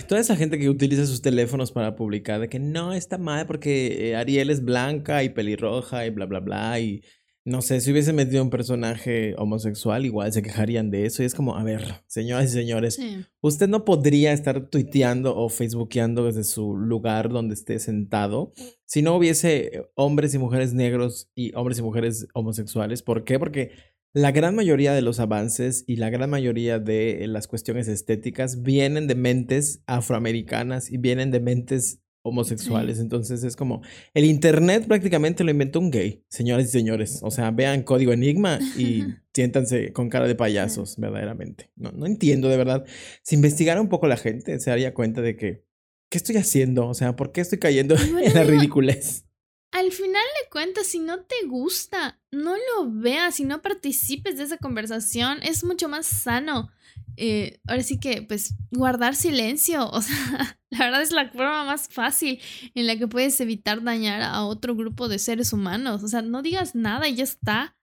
toda 0.07 0.21
esa 0.21 0.35
gente 0.35 0.59
que 0.59 0.69
utiliza 0.69 1.05
sus 1.05 1.21
teléfonos 1.21 1.71
para 1.71 1.95
publicar 1.95 2.39
de 2.39 2.49
que 2.49 2.59
no 2.59 2.93
está 2.93 3.17
mal 3.17 3.47
porque 3.47 4.09
eh, 4.09 4.15
Ariel 4.15 4.49
es 4.49 4.63
blanca 4.63 5.23
y 5.23 5.29
pelirroja 5.29 6.05
y 6.05 6.09
bla, 6.09 6.25
bla, 6.25 6.39
bla, 6.39 6.79
y 6.79 7.03
no 7.47 7.61
sé, 7.61 7.79
si 7.79 7.93
hubiese 7.93 8.11
metido 8.11 8.43
un 8.43 8.49
personaje 8.49 9.33
homosexual, 9.37 10.05
igual 10.05 10.33
se 10.33 10.41
quejarían 10.41 10.91
de 10.91 11.05
eso. 11.05 11.23
Y 11.23 11.25
es 11.25 11.33
como, 11.33 11.55
a 11.55 11.63
ver, 11.63 12.03
señoras 12.05 12.47
y 12.47 12.53
señores, 12.53 12.99
usted 13.39 13.69
no 13.69 13.85
podría 13.85 14.33
estar 14.33 14.69
tuiteando 14.69 15.33
o 15.33 15.47
facebookeando 15.47 16.25
desde 16.25 16.43
su 16.43 16.75
lugar 16.75 17.29
donde 17.29 17.53
esté 17.53 17.79
sentado 17.79 18.51
si 18.83 19.01
no 19.01 19.15
hubiese 19.15 19.83
hombres 19.95 20.33
y 20.33 20.39
mujeres 20.39 20.73
negros 20.73 21.31
y 21.35 21.55
hombres 21.55 21.79
y 21.79 21.83
mujeres 21.83 22.27
homosexuales. 22.33 23.01
¿Por 23.01 23.23
qué? 23.23 23.39
Porque 23.39 23.71
la 24.11 24.33
gran 24.33 24.53
mayoría 24.53 24.91
de 24.91 25.01
los 25.01 25.21
avances 25.21 25.85
y 25.87 25.95
la 25.95 26.09
gran 26.09 26.29
mayoría 26.29 26.79
de 26.79 27.27
las 27.27 27.47
cuestiones 27.47 27.87
estéticas 27.87 28.61
vienen 28.61 29.07
de 29.07 29.15
mentes 29.15 29.83
afroamericanas 29.87 30.91
y 30.91 30.97
vienen 30.97 31.31
de 31.31 31.39
mentes 31.39 32.01
homosexuales. 32.29 32.99
Entonces 32.99 33.43
es 33.43 33.55
como, 33.55 33.81
el 34.13 34.25
Internet 34.25 34.85
prácticamente 34.87 35.43
lo 35.43 35.51
inventó 35.51 35.79
un 35.79 35.91
gay, 35.91 36.23
señoras 36.29 36.67
y 36.67 36.69
señores. 36.69 37.19
O 37.23 37.31
sea, 37.31 37.51
vean 37.51 37.83
Código 37.83 38.13
Enigma 38.13 38.59
y 38.77 39.03
siéntanse 39.33 39.93
con 39.93 40.09
cara 40.09 40.27
de 40.27 40.35
payasos, 40.35 40.97
verdaderamente. 40.97 41.71
No, 41.75 41.91
no 41.91 42.05
entiendo, 42.05 42.49
de 42.49 42.57
verdad. 42.57 42.85
Si 43.23 43.35
investigara 43.35 43.81
un 43.81 43.89
poco 43.89 44.07
la 44.07 44.17
gente, 44.17 44.59
se 44.59 44.69
daría 44.69 44.93
cuenta 44.93 45.21
de 45.21 45.35
que, 45.35 45.63
¿qué 46.09 46.17
estoy 46.17 46.37
haciendo? 46.37 46.87
O 46.87 46.93
sea, 46.93 47.15
¿por 47.15 47.31
qué 47.31 47.41
estoy 47.41 47.59
cayendo 47.59 47.95
en 47.95 48.33
la 48.33 48.43
ridiculez? 48.43 49.25
Al 49.71 49.91
final 49.91 50.13
de 50.13 50.49
cuentas, 50.49 50.87
si 50.87 50.99
no 50.99 51.19
te 51.25 51.45
gusta, 51.47 52.19
no 52.31 52.55
lo 52.55 52.89
veas 52.91 53.39
y 53.39 53.43
no 53.43 53.61
participes 53.61 54.37
de 54.37 54.45
esa 54.45 54.57
conversación. 54.57 55.39
Es 55.43 55.63
mucho 55.63 55.89
más 55.89 56.07
sano. 56.07 56.69
Eh, 57.17 57.59
ahora 57.67 57.83
sí 57.83 57.99
que, 57.99 58.21
pues, 58.21 58.55
guardar 58.71 59.15
silencio. 59.15 59.89
O 59.89 60.01
sea, 60.03 60.59
la 60.69 60.79
verdad 60.79 61.01
es 61.01 61.11
la 61.11 61.29
forma 61.29 61.65
más 61.65 61.89
fácil 61.89 62.39
en 62.75 62.87
la 62.87 62.95
que 62.97 63.07
puedes 63.07 63.39
evitar 63.41 63.83
dañar 63.83 64.21
a 64.21 64.45
otro 64.45 64.75
grupo 64.75 65.07
de 65.09 65.19
seres 65.19 65.51
humanos. 65.51 66.03
O 66.03 66.07
sea, 66.07 66.21
no 66.21 66.41
digas 66.41 66.75
nada 66.75 67.09
y 67.09 67.15
ya 67.15 67.23
está. 67.23 67.75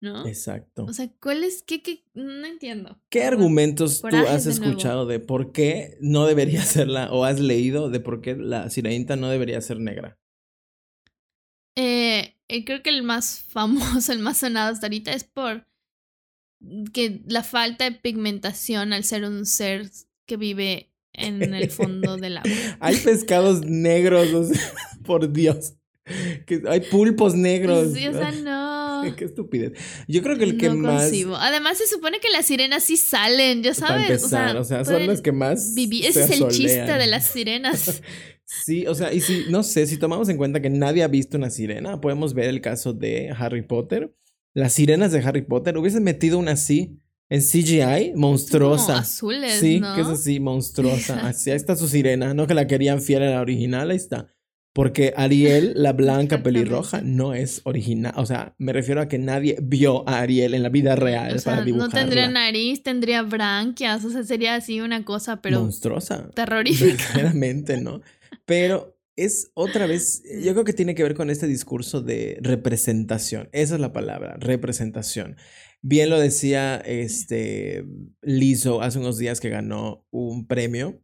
¿no? 0.00 0.26
Exacto. 0.26 0.84
O 0.84 0.92
sea, 0.92 1.10
¿cuál 1.20 1.42
es? 1.42 1.62
¿Qué? 1.62 1.82
qué? 1.82 2.04
No 2.14 2.46
entiendo. 2.46 3.00
¿Qué 3.08 3.24
argumentos 3.24 4.02
tú 4.02 4.16
has 4.16 4.46
escuchado 4.46 5.06
de 5.06 5.18
por 5.20 5.52
qué 5.52 5.96
no 6.00 6.26
debería 6.26 6.62
serla 6.64 7.10
o 7.10 7.24
has 7.24 7.40
leído 7.40 7.90
de 7.90 8.00
por 8.00 8.20
qué 8.20 8.36
la 8.36 8.70
sirenita 8.70 9.16
no 9.16 9.28
debería 9.28 9.60
ser 9.60 9.80
negra? 9.80 10.18
Eh, 11.76 12.36
eh, 12.48 12.64
creo 12.64 12.82
que 12.82 12.90
el 12.90 13.02
más 13.02 13.42
famoso, 13.48 14.12
el 14.12 14.20
más 14.20 14.38
sonado 14.38 14.72
hasta 14.72 14.86
ahorita 14.86 15.12
es 15.12 15.24
por 15.24 15.66
que 16.92 17.22
la 17.26 17.42
falta 17.42 17.84
de 17.84 17.92
pigmentación 17.92 18.92
al 18.92 19.04
ser 19.04 19.24
un 19.24 19.46
ser 19.46 19.90
que 20.26 20.36
vive 20.36 20.92
en 21.12 21.54
el 21.54 21.70
fondo 21.70 22.16
del 22.16 22.38
agua. 22.38 22.50
Hay 22.80 22.96
pescados 22.96 23.64
negros, 23.64 24.32
o 24.32 24.44
sea, 24.44 24.72
por 25.04 25.32
Dios. 25.32 25.74
Que 26.46 26.62
hay 26.68 26.82
pulpos 26.82 27.34
negros. 27.34 27.92
Sí, 27.92 28.06
o 28.06 28.12
sea, 28.12 28.30
no. 28.30 29.02
Qué 29.16 29.24
estupidez. 29.24 29.72
Yo 30.06 30.22
creo 30.22 30.38
que 30.38 30.44
el 30.44 30.56
que 30.56 30.68
no 30.68 30.76
más. 30.76 31.02
concibo. 31.02 31.34
Además, 31.34 31.78
se 31.78 31.88
supone 31.88 32.20
que 32.20 32.30
las 32.30 32.46
sirenas 32.46 32.84
sí 32.84 32.96
salen, 32.96 33.64
ya 33.64 33.74
Para 33.74 33.88
sabes. 33.88 34.10
empezar, 34.10 34.56
o 34.56 34.62
sea, 34.62 34.84
son 34.84 35.04
las 35.04 35.20
que 35.20 35.32
más. 35.32 35.74
vivir. 35.74 36.04
se 36.04 36.10
Ese 36.10 36.22
es 36.34 36.40
el 36.40 36.48
chiste 36.48 36.92
de 36.92 37.06
las 37.08 37.26
sirenas. 37.26 38.02
Sí, 38.44 38.86
o 38.86 38.94
sea, 38.94 39.12
y 39.12 39.20
si, 39.20 39.46
no 39.50 39.64
sé, 39.64 39.88
si 39.88 39.98
tomamos 39.98 40.28
en 40.28 40.36
cuenta 40.36 40.62
que 40.62 40.70
nadie 40.70 41.02
ha 41.02 41.08
visto 41.08 41.36
una 41.36 41.50
sirena, 41.50 42.00
podemos 42.00 42.32
ver 42.34 42.48
el 42.48 42.60
caso 42.60 42.92
de 42.92 43.34
Harry 43.36 43.62
Potter. 43.62 44.14
Las 44.56 44.72
sirenas 44.72 45.12
de 45.12 45.18
Harry 45.20 45.42
Potter 45.42 45.76
hubiesen 45.76 46.02
metido 46.02 46.38
una 46.38 46.52
así 46.52 46.98
en 47.28 47.42
CGI, 47.42 48.12
Como 48.12 48.28
monstruosa. 48.28 48.98
azules, 48.98 49.52
Sí, 49.60 49.80
¿no? 49.80 49.94
que 49.94 50.00
es 50.00 50.06
así, 50.06 50.40
monstruosa. 50.40 51.20
Así, 51.28 51.50
ahí 51.50 51.56
está 51.56 51.76
su 51.76 51.88
sirena, 51.88 52.32
no 52.34 52.46
que 52.46 52.54
la 52.54 52.66
querían 52.66 53.02
fiel 53.02 53.22
a 53.24 53.30
la 53.30 53.40
original, 53.42 53.90
ahí 53.90 53.96
está. 53.96 54.28
Porque 54.72 55.12
Ariel, 55.16 55.72
la 55.76 55.92
blanca 55.92 56.42
pelirroja, 56.42 57.00
no 57.02 57.32
es 57.34 57.62
original. 57.64 58.12
O 58.16 58.26
sea, 58.26 58.54
me 58.58 58.72
refiero 58.74 59.00
a 59.00 59.08
que 59.08 59.18
nadie 59.18 59.56
vio 59.62 60.06
a 60.08 60.20
Ariel 60.20 60.52
en 60.54 60.62
la 60.62 60.68
vida 60.68 60.94
real 60.96 61.34
O 61.34 61.38
sea, 61.38 61.52
para 61.52 61.60
no 61.60 61.64
dibujarla. 61.66 61.94
tendría 62.00 62.28
nariz, 62.28 62.82
tendría 62.82 63.22
branquias, 63.22 64.04
o 64.04 64.10
sea, 64.10 64.22
sería 64.22 64.54
así 64.54 64.80
una 64.80 65.04
cosa, 65.04 65.40
pero 65.42 65.60
Monstruosa. 65.60 66.30
terrorífica. 66.34 67.04
Verdaderamente, 67.14 67.80
¿no? 67.80 68.00
Pero 68.44 68.95
es 69.16 69.50
otra 69.54 69.86
vez, 69.86 70.22
yo 70.42 70.52
creo 70.52 70.64
que 70.64 70.74
tiene 70.74 70.94
que 70.94 71.02
ver 71.02 71.14
con 71.14 71.30
este 71.30 71.46
discurso 71.46 72.02
de 72.02 72.38
representación. 72.42 73.48
Esa 73.52 73.74
es 73.74 73.80
la 73.80 73.92
palabra, 73.92 74.36
representación. 74.38 75.36
Bien 75.82 76.10
lo 76.10 76.20
decía 76.20 76.76
este 76.76 77.84
Lizzo 78.20 78.82
hace 78.82 78.98
unos 78.98 79.18
días 79.18 79.40
que 79.40 79.48
ganó 79.48 80.06
un 80.10 80.46
premio. 80.46 81.00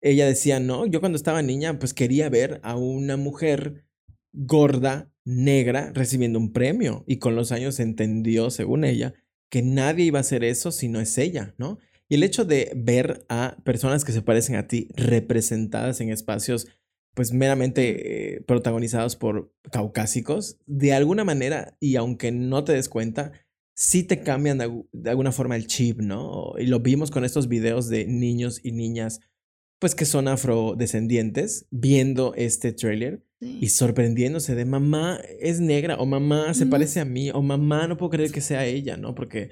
Ella 0.00 0.26
decía, 0.26 0.60
no, 0.60 0.86
yo 0.86 1.00
cuando 1.00 1.16
estaba 1.16 1.42
niña, 1.42 1.78
pues 1.78 1.94
quería 1.94 2.28
ver 2.28 2.60
a 2.62 2.76
una 2.76 3.16
mujer 3.16 3.84
gorda, 4.32 5.12
negra, 5.24 5.92
recibiendo 5.94 6.38
un 6.38 6.52
premio. 6.52 7.04
Y 7.06 7.18
con 7.18 7.36
los 7.36 7.52
años 7.52 7.80
entendió, 7.80 8.50
según 8.50 8.84
ella, 8.84 9.14
que 9.50 9.62
nadie 9.62 10.06
iba 10.06 10.18
a 10.18 10.20
hacer 10.20 10.44
eso 10.44 10.72
si 10.72 10.88
no 10.88 11.00
es 11.00 11.16
ella, 11.18 11.54
¿no? 11.58 11.78
Y 12.08 12.16
el 12.16 12.22
hecho 12.22 12.44
de 12.44 12.72
ver 12.76 13.24
a 13.28 13.56
personas 13.64 14.04
que 14.04 14.12
se 14.12 14.22
parecen 14.22 14.56
a 14.56 14.68
ti 14.68 14.88
representadas 14.94 16.00
en 16.00 16.10
espacios 16.10 16.66
pues 17.14 17.32
meramente 17.32 18.34
eh, 18.36 18.40
protagonizados 18.42 19.16
por 19.16 19.52
caucásicos, 19.70 20.58
de 20.66 20.92
alguna 20.92 21.24
manera, 21.24 21.76
y 21.80 21.96
aunque 21.96 22.32
no 22.32 22.64
te 22.64 22.72
des 22.72 22.88
cuenta, 22.88 23.32
sí 23.76 24.02
te 24.02 24.20
cambian 24.22 24.58
de, 24.58 24.66
algu- 24.68 24.88
de 24.92 25.10
alguna 25.10 25.32
forma 25.32 25.56
el 25.56 25.66
chip, 25.66 26.00
¿no? 26.00 26.54
Y 26.58 26.66
lo 26.66 26.80
vimos 26.80 27.10
con 27.10 27.24
estos 27.24 27.48
videos 27.48 27.88
de 27.88 28.06
niños 28.06 28.60
y 28.64 28.72
niñas, 28.72 29.20
pues 29.80 29.94
que 29.94 30.04
son 30.04 30.28
afrodescendientes, 30.28 31.66
viendo 31.70 32.34
este 32.36 32.72
tráiler 32.72 33.22
Sí. 33.40 33.58
y 33.60 33.68
sorprendiéndose 33.68 34.54
de 34.54 34.64
mamá 34.64 35.20
es 35.40 35.60
negra 35.60 35.96
o 35.98 36.06
mamá 36.06 36.54
se 36.54 36.64
parece 36.66 37.00
a 37.00 37.04
mí 37.04 37.30
o 37.30 37.42
mamá 37.42 37.86
no 37.88 37.98
puedo 37.98 38.10
creer 38.10 38.30
que 38.32 38.40
sea 38.40 38.64
ella, 38.64 38.96
¿no? 38.96 39.14
Porque 39.14 39.50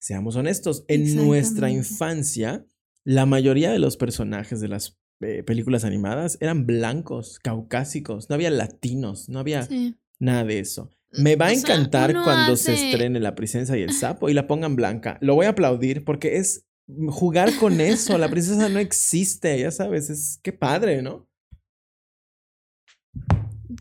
seamos 0.00 0.36
honestos, 0.36 0.84
en 0.88 1.14
nuestra 1.16 1.68
infancia 1.70 2.64
la 3.04 3.26
mayoría 3.26 3.70
de 3.70 3.78
los 3.80 3.98
personajes 3.98 4.60
de 4.60 4.68
las 4.68 4.98
eh, 5.20 5.42
películas 5.42 5.84
animadas 5.84 6.38
eran 6.40 6.66
blancos, 6.66 7.38
caucásicos, 7.40 8.28
no 8.28 8.34
había 8.34 8.50
latinos, 8.50 9.28
no 9.28 9.38
había 9.38 9.62
Sí. 9.62 9.94
nada 10.18 10.44
de 10.44 10.58
eso. 10.58 10.90
Me 11.12 11.36
va 11.36 11.46
a 11.46 11.50
O 11.50 11.52
encantar 11.52 12.12
cuando 12.24 12.56
se 12.56 12.74
estrene 12.74 13.20
La 13.20 13.34
princesa 13.36 13.78
y 13.78 13.82
el 13.82 13.92
sapo 13.92 14.28
y 14.28 14.34
la 14.34 14.46
pongan 14.46 14.74
blanca. 14.76 15.18
Lo 15.20 15.34
voy 15.36 15.46
a 15.46 15.50
aplaudir 15.50 16.04
porque 16.04 16.38
es 16.38 16.66
jugar 17.08 17.56
con 17.58 17.80
eso. 17.80 18.18
La 18.18 18.28
princesa 18.28 18.68
no 18.68 18.78
existe, 18.80 19.58
ya 19.60 19.70
sabes, 19.70 20.10
es 20.10 20.40
qué 20.42 20.52
padre, 20.52 21.02
¿no? 21.02 21.28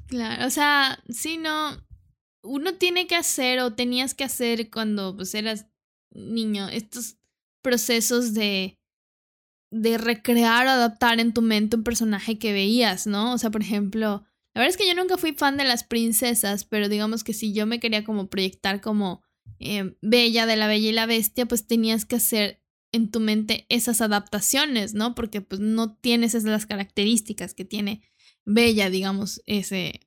Claro, 0.08 0.46
o 0.48 0.50
sea, 0.50 1.00
sí, 1.10 1.38
no. 1.38 1.78
Uno 2.44 2.76
tiene 2.76 3.08
que 3.08 3.16
hacer 3.16 3.60
o 3.60 3.74
tenías 3.74 4.14
que 4.14 4.24
hacer 4.26 4.70
cuando 4.70 5.16
pues 5.16 5.34
eras 5.34 5.66
niño 6.12 6.68
estos 6.70 7.18
procesos 7.62 8.34
de 8.34 8.78
de 9.74 9.98
recrear 9.98 10.68
o 10.68 10.70
adaptar 10.70 11.20
en 11.20 11.34
tu 11.34 11.42
mente 11.42 11.76
un 11.76 11.84
personaje 11.84 12.38
que 12.38 12.54
veías, 12.54 13.08
¿no? 13.08 13.34
O 13.34 13.38
sea, 13.40 13.50
por 13.50 13.62
ejemplo, 13.62 14.24
la 14.54 14.62
verdad 14.62 14.70
es 14.70 14.78
que 14.78 14.88
yo 14.88 14.94
nunca 14.94 15.18
fui 15.18 15.34
fan 15.34 15.58
de 15.58 15.64
las 15.64 15.84
princesas, 15.84 16.64
pero 16.64 16.90
digamos 16.90 17.24
que 17.24 17.34
si 17.34 17.54
yo 17.54 17.66
me 17.66 17.80
quería 17.80 18.04
como 18.04 18.30
proyectar 18.30 18.82
como 18.82 19.24
eh, 19.60 19.96
Bella 20.02 20.46
de 20.46 20.58
la 20.58 20.68
Bella 20.68 20.90
y 20.90 20.92
la 20.92 21.08
Bestia, 21.08 21.48
pues 21.48 21.66
tenías 21.66 22.06
que 22.06 22.18
hacer 22.18 22.62
en 22.92 23.10
tu 23.10 23.20
mente 23.20 23.66
esas 23.70 24.02
adaptaciones, 24.02 24.94
¿no? 24.94 25.16
Porque 25.16 25.42
pues 25.42 25.60
no 25.60 25.96
tienes 25.96 26.36
esas 26.36 26.52
las 26.52 26.68
características 26.68 27.56
que 27.56 27.66
tiene 27.66 28.04
Bella, 28.46 28.92
digamos, 28.92 29.42
ese 29.48 30.02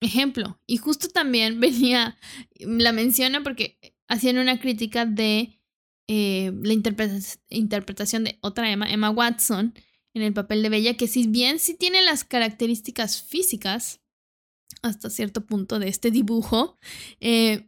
ejemplo. 0.00 0.60
Y 0.64 0.76
justo 0.76 1.08
también 1.08 1.58
venía, 1.60 2.16
la 2.60 2.92
menciona 2.92 3.42
porque 3.42 3.80
hacían 4.06 4.38
una 4.38 4.60
crítica 4.60 5.06
de 5.06 5.57
eh, 6.08 6.52
la 6.62 6.72
interpreta- 6.72 7.38
interpretación 7.50 8.24
de 8.24 8.38
otra 8.40 8.70
Emma, 8.70 8.90
Emma 8.90 9.10
Watson, 9.10 9.74
en 10.14 10.22
el 10.22 10.32
papel 10.32 10.62
de 10.62 10.70
Bella, 10.70 10.96
que 10.96 11.06
si 11.06 11.26
bien 11.26 11.58
sí 11.58 11.74
tiene 11.74 12.02
las 12.02 12.24
características 12.24 13.22
físicas, 13.22 14.00
hasta 14.82 15.10
cierto 15.10 15.44
punto 15.46 15.78
de 15.78 15.88
este 15.88 16.10
dibujo, 16.10 16.76
eh, 17.20 17.67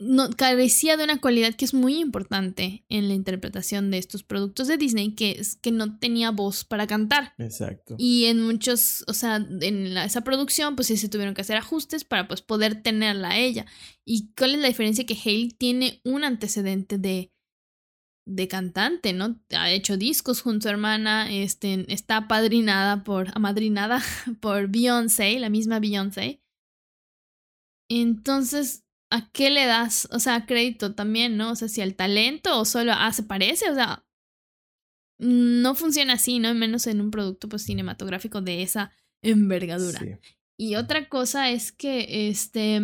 no, 0.00 0.30
carecía 0.30 0.96
de 0.96 1.04
una 1.04 1.20
cualidad 1.20 1.54
que 1.56 1.64
es 1.64 1.74
muy 1.74 1.98
importante 1.98 2.84
en 2.88 3.08
la 3.08 3.14
interpretación 3.14 3.90
de 3.90 3.98
estos 3.98 4.22
productos 4.22 4.68
de 4.68 4.76
Disney, 4.76 5.14
que 5.16 5.32
es 5.32 5.56
que 5.56 5.72
no 5.72 5.98
tenía 5.98 6.30
voz 6.30 6.64
para 6.64 6.86
cantar. 6.86 7.34
Exacto. 7.38 7.96
Y 7.98 8.26
en 8.26 8.40
muchos, 8.42 9.04
o 9.08 9.12
sea, 9.12 9.36
en 9.36 9.94
la- 9.94 10.04
esa 10.04 10.20
producción, 10.22 10.76
pues 10.76 10.86
sí 10.88 10.96
se 10.96 11.08
tuvieron 11.08 11.34
que 11.34 11.40
hacer 11.40 11.56
ajustes 11.56 12.04
para 12.04 12.28
pues 12.28 12.42
poder 12.42 12.80
tenerla 12.82 13.30
a 13.30 13.38
ella. 13.38 13.66
¿Y 14.04 14.32
cuál 14.36 14.54
es 14.54 14.60
la 14.60 14.68
diferencia? 14.68 15.04
Que 15.04 15.18
Hale 15.22 15.50
tiene 15.58 16.00
un 16.04 16.22
antecedente 16.22 16.96
de, 16.98 17.32
de 18.24 18.46
cantante, 18.46 19.12
¿no? 19.12 19.40
Ha 19.50 19.70
hecho 19.72 19.96
discos 19.96 20.42
junto 20.42 20.68
a 20.68 20.70
su 20.70 20.74
hermana, 20.74 21.32
este, 21.32 21.92
está 21.92 22.18
apadrinada 22.18 23.02
por, 23.02 23.28
amadrinada 23.34 24.00
por 24.40 24.68
Beyoncé, 24.68 25.38
la 25.40 25.48
misma 25.50 25.80
Beyoncé. 25.80 26.40
Entonces, 27.90 28.84
¿a 29.10 29.30
qué 29.30 29.50
le 29.50 29.66
das? 29.66 30.08
O 30.12 30.18
sea, 30.18 30.46
crédito 30.46 30.94
también, 30.94 31.36
¿no? 31.36 31.52
O 31.52 31.56
sea, 31.56 31.68
si 31.68 31.80
al 31.80 31.94
talento 31.94 32.58
o 32.58 32.64
solo, 32.64 32.92
ah, 32.94 33.12
se 33.12 33.22
parece, 33.22 33.70
o 33.70 33.74
sea, 33.74 34.04
no 35.18 35.74
funciona 35.74 36.14
así, 36.14 36.38
¿no? 36.38 36.54
Menos 36.54 36.86
en 36.86 37.00
un 37.00 37.10
producto 37.10 37.48
pues, 37.48 37.62
cinematográfico 37.62 38.40
de 38.40 38.62
esa 38.62 38.92
envergadura. 39.22 39.98
Sí. 39.98 40.16
Y 40.56 40.74
otra 40.76 41.08
cosa 41.08 41.50
es 41.50 41.72
que, 41.72 42.28
este, 42.28 42.80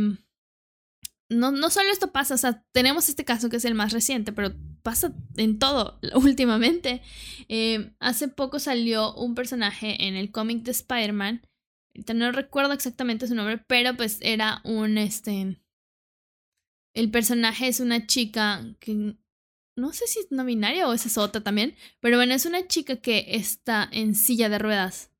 no, 1.28 1.52
no 1.52 1.70
solo 1.70 1.90
esto 1.90 2.12
pasa, 2.12 2.34
o 2.34 2.38
sea, 2.38 2.64
tenemos 2.72 3.08
este 3.08 3.24
caso 3.24 3.50
que 3.50 3.56
es 3.56 3.64
el 3.64 3.74
más 3.74 3.92
reciente, 3.92 4.32
pero 4.32 4.54
pasa 4.82 5.12
en 5.36 5.58
todo 5.58 5.98
últimamente. 6.14 7.02
Eh, 7.48 7.92
hace 7.98 8.28
poco 8.28 8.58
salió 8.58 9.14
un 9.14 9.34
personaje 9.34 10.06
en 10.06 10.14
el 10.14 10.30
cómic 10.30 10.62
de 10.62 10.70
Spider-Man, 10.70 11.42
no 12.14 12.32
recuerdo 12.32 12.72
exactamente 12.72 13.26
su 13.28 13.34
nombre, 13.34 13.58
pero 13.66 13.96
pues 13.96 14.18
era 14.20 14.60
un, 14.64 14.98
este, 14.98 15.60
el 16.94 17.10
personaje 17.10 17.68
es 17.68 17.80
una 17.80 18.06
chica 18.06 18.64
que 18.80 19.16
no 19.76 19.92
sé 19.92 20.06
si 20.06 20.20
es 20.20 20.30
no 20.30 20.44
binaria 20.44 20.88
o 20.88 20.92
es 20.92 21.18
otra 21.18 21.42
también, 21.42 21.74
pero 22.00 22.16
bueno, 22.16 22.34
es 22.34 22.46
una 22.46 22.66
chica 22.66 22.96
que 22.96 23.26
está 23.30 23.88
en 23.92 24.14
silla 24.14 24.48
de 24.48 24.58
ruedas. 24.58 25.10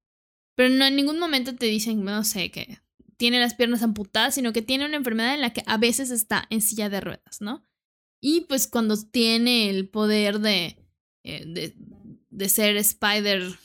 Pero 0.55 0.68
no 0.68 0.85
en 0.85 0.95
ningún 0.95 1.18
momento 1.18 1.57
te 1.57 1.66
dicen, 1.66 2.05
no 2.05 2.22
sé, 2.22 2.51
que 2.53 2.79
tiene 3.16 3.41
las 3.41 3.55
piernas 3.55 3.83
amputadas, 3.83 4.37
sino 4.37 4.53
que 4.53 4.62
tiene 4.62 4.87
una 4.87 4.97
enfermedad 4.97 5.35
en 5.35 5.41
la 5.41 5.53
que 5.53 5.64
a 5.66 5.77
veces 5.79 6.11
está 6.11 6.47
en 6.51 6.62
silla 6.62 6.89
de 6.89 7.01
ruedas, 7.01 7.41
¿no? 7.41 7.64
Y 8.20 8.43
pues 8.43 8.68
cuando 8.68 8.97
tiene 8.97 9.68
el 9.70 9.89
poder 9.89 10.39
de, 10.39 10.79
eh, 11.25 11.45
de, 11.47 11.75
de 12.31 12.49
ser 12.49 12.77
Spider 12.77 13.59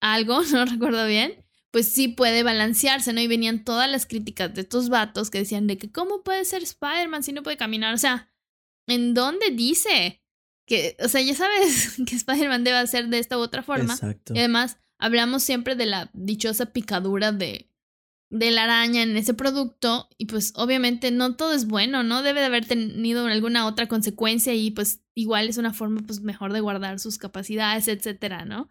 algo, 0.00 0.42
no 0.52 0.66
recuerdo 0.66 1.06
bien, 1.06 1.39
pues 1.70 1.92
sí 1.92 2.08
puede 2.08 2.42
balancearse, 2.42 3.12
¿no? 3.12 3.20
Y 3.20 3.28
venían 3.28 3.64
todas 3.64 3.90
las 3.90 4.06
críticas 4.06 4.54
de 4.54 4.62
estos 4.62 4.88
vatos 4.88 5.30
que 5.30 5.38
decían 5.38 5.66
de 5.66 5.78
que 5.78 5.90
cómo 5.90 6.22
puede 6.22 6.44
ser 6.44 6.62
Spider-Man 6.62 7.22
si 7.22 7.32
no 7.32 7.42
puede 7.42 7.56
caminar, 7.56 7.94
o 7.94 7.98
sea, 7.98 8.28
¿en 8.86 9.14
dónde 9.14 9.50
dice? 9.50 10.22
Que, 10.66 10.96
o 11.02 11.08
sea, 11.08 11.20
ya 11.20 11.34
sabes 11.34 11.96
que 12.06 12.16
Spider-Man 12.16 12.64
debe 12.64 12.78
hacer 12.78 13.08
de 13.08 13.18
esta 13.18 13.38
u 13.38 13.40
otra 13.40 13.62
forma. 13.62 13.94
Exacto. 13.94 14.34
Y 14.34 14.38
además, 14.38 14.78
hablamos 14.98 15.42
siempre 15.42 15.74
de 15.74 15.86
la 15.86 16.10
dichosa 16.12 16.66
picadura 16.66 17.32
de, 17.32 17.70
de 18.30 18.50
la 18.50 18.64
araña 18.64 19.02
en 19.02 19.16
ese 19.16 19.34
producto 19.34 20.08
y 20.18 20.26
pues 20.26 20.52
obviamente 20.56 21.10
no 21.10 21.36
todo 21.36 21.52
es 21.52 21.66
bueno, 21.66 22.02
¿no? 22.02 22.22
Debe 22.22 22.40
de 22.40 22.46
haber 22.46 22.66
tenido 22.66 23.26
alguna 23.26 23.66
otra 23.66 23.86
consecuencia 23.86 24.54
y 24.54 24.70
pues 24.70 25.02
igual 25.14 25.48
es 25.48 25.58
una 25.58 25.72
forma 25.72 26.00
pues 26.06 26.20
mejor 26.20 26.52
de 26.52 26.60
guardar 26.60 27.00
sus 27.00 27.18
capacidades, 27.18 27.88
etcétera, 27.88 28.44
¿no? 28.44 28.68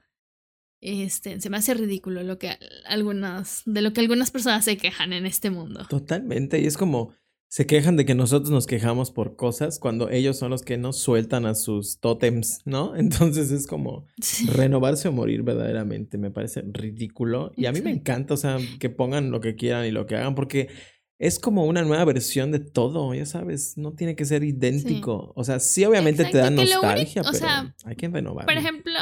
Este, 0.81 1.39
se 1.41 1.49
me 1.49 1.57
hace 1.57 1.73
ridículo 1.73 2.23
lo 2.23 2.37
que 2.37 2.57
algunas 2.85 3.63
de 3.65 3.81
lo 3.81 3.91
que 3.91 4.01
algunas 4.01 4.31
personas 4.31 4.63
se 4.65 4.77
quejan 4.77 5.13
en 5.13 5.25
este 5.25 5.49
mundo. 5.49 5.85
Totalmente, 5.89 6.59
y 6.59 6.65
es 6.65 6.77
como 6.77 7.13
se 7.49 7.65
quejan 7.65 7.97
de 7.97 8.05
que 8.05 8.13
nosotros 8.13 8.51
nos 8.51 8.67
quejamos 8.67 9.09
por 9.09 9.35
cosas 9.35 9.79
cuando 9.79 10.09
ellos 10.11 10.37
son 10.37 10.51
los 10.51 10.61
que 10.61 10.77
nos 10.77 10.99
sueltan 10.99 11.47
a 11.47 11.55
sus 11.55 11.99
tótems, 11.99 12.61
¿no? 12.65 12.95
Entonces 12.95 13.51
es 13.51 13.65
como 13.65 14.05
renovarse 14.53 15.07
o 15.07 15.11
morir 15.11 15.41
verdaderamente, 15.41 16.19
me 16.19 16.29
parece 16.29 16.61
ridículo. 16.61 17.51
Y 17.57 17.65
a 17.65 17.71
mí 17.71 17.81
me 17.81 17.91
encanta, 17.91 18.35
o 18.35 18.37
sea, 18.37 18.59
que 18.79 18.89
pongan 18.89 19.31
lo 19.31 19.41
que 19.41 19.55
quieran 19.55 19.85
y 19.85 19.91
lo 19.91 20.05
que 20.05 20.15
hagan, 20.15 20.35
porque 20.35 20.69
es 21.17 21.39
como 21.39 21.65
una 21.65 21.81
nueva 21.81 22.05
versión 22.05 22.51
de 22.51 22.59
todo, 22.59 23.13
ya 23.15 23.25
sabes, 23.25 23.77
no 23.77 23.93
tiene 23.93 24.15
que 24.15 24.25
ser 24.25 24.43
idéntico. 24.43 25.33
O 25.35 25.43
sea, 25.43 25.59
sí, 25.59 25.83
obviamente 25.85 26.25
te 26.25 26.37
da 26.37 26.51
nostalgia, 26.51 27.23
pero 27.23 27.47
hay 27.83 27.95
que 27.95 28.07
renovar. 28.09 28.45
Por 28.45 28.57
ejemplo, 28.57 28.93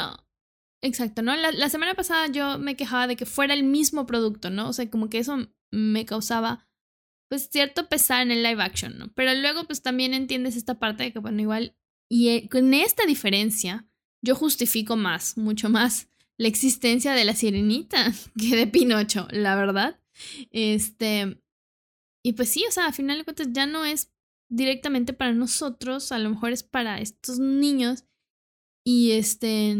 exacto, 0.82 1.22
¿no? 1.22 1.34
La, 1.36 1.68
semana 1.68 1.94
pasada 1.94 2.28
yo 2.28 2.58
me 2.58 2.76
quejaba 2.76 3.06
de 3.06 3.16
que 3.16 3.26
fuera 3.26 3.54
el 3.54 3.64
mismo 3.64 4.06
producto, 4.06 4.50
¿no? 4.50 4.68
O 4.68 4.72
sea, 4.72 4.88
como 4.90 5.08
que 5.08 5.18
eso 5.18 5.48
me 5.70 6.04
causaba 6.04 6.66
pues 7.28 7.48
cierto 7.50 7.88
pesar 7.88 8.22
en 8.22 8.30
el 8.30 8.42
live 8.42 8.62
action, 8.62 8.98
¿no? 8.98 9.12
Pero 9.14 9.34
luego 9.34 9.64
pues 9.64 9.82
también 9.82 10.14
entiendes 10.14 10.56
esta 10.56 10.78
parte 10.78 11.04
de 11.04 11.12
que, 11.12 11.18
bueno, 11.18 11.42
igual, 11.42 11.76
y 12.10 12.30
eh, 12.30 12.48
con 12.48 12.72
esta 12.72 13.04
diferencia, 13.04 13.86
yo 14.24 14.34
justifico 14.34 14.96
más, 14.96 15.36
mucho 15.36 15.68
más, 15.68 16.08
la 16.38 16.48
existencia 16.48 17.12
de 17.12 17.24
la 17.24 17.34
sirenita 17.34 18.12
que 18.38 18.56
de 18.56 18.66
Pinocho, 18.66 19.28
la 19.30 19.56
verdad. 19.56 20.00
Este, 20.50 21.40
y 22.24 22.32
pues 22.32 22.48
sí, 22.48 22.64
o 22.66 22.72
sea, 22.72 22.86
al 22.86 22.94
final 22.94 23.18
de 23.18 23.24
cuentas 23.24 23.48
ya 23.52 23.66
no 23.66 23.84
es 23.84 24.12
directamente 24.50 25.12
para 25.12 25.32
nosotros, 25.32 26.12
a 26.12 26.18
lo 26.18 26.30
mejor 26.30 26.52
es 26.52 26.62
para 26.62 27.00
estos 27.00 27.38
niños. 27.38 28.04
Y 28.84 29.12
este, 29.12 29.76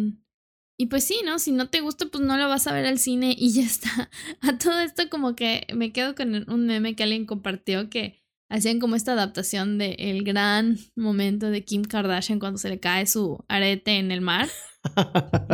y 0.78 0.86
pues 0.86 1.04
sí, 1.04 1.20
¿no? 1.24 1.40
Si 1.40 1.50
no 1.52 1.68
te 1.68 1.80
gusta, 1.80 2.06
pues 2.06 2.24
no 2.24 2.36
lo 2.36 2.48
vas 2.48 2.68
a 2.68 2.72
ver 2.72 2.86
al 2.86 3.00
cine 3.00 3.34
y 3.36 3.52
ya 3.52 3.62
está. 3.62 4.10
A 4.40 4.56
todo 4.58 4.78
esto 4.80 5.10
como 5.10 5.34
que 5.34 5.66
me 5.74 5.92
quedo 5.92 6.14
con 6.14 6.48
un 6.48 6.66
meme 6.66 6.94
que 6.94 7.02
alguien 7.02 7.26
compartió 7.26 7.90
que 7.90 8.17
hacían 8.48 8.78
como 8.78 8.96
esta 8.96 9.12
adaptación 9.12 9.78
de 9.78 9.96
el 9.98 10.24
gran 10.24 10.78
momento 10.96 11.50
de 11.50 11.64
Kim 11.64 11.82
Kardashian 11.82 12.38
cuando 12.38 12.58
se 12.58 12.68
le 12.68 12.80
cae 12.80 13.06
su 13.06 13.44
arete 13.48 13.98
en 13.98 14.10
el 14.10 14.20
mar 14.20 14.48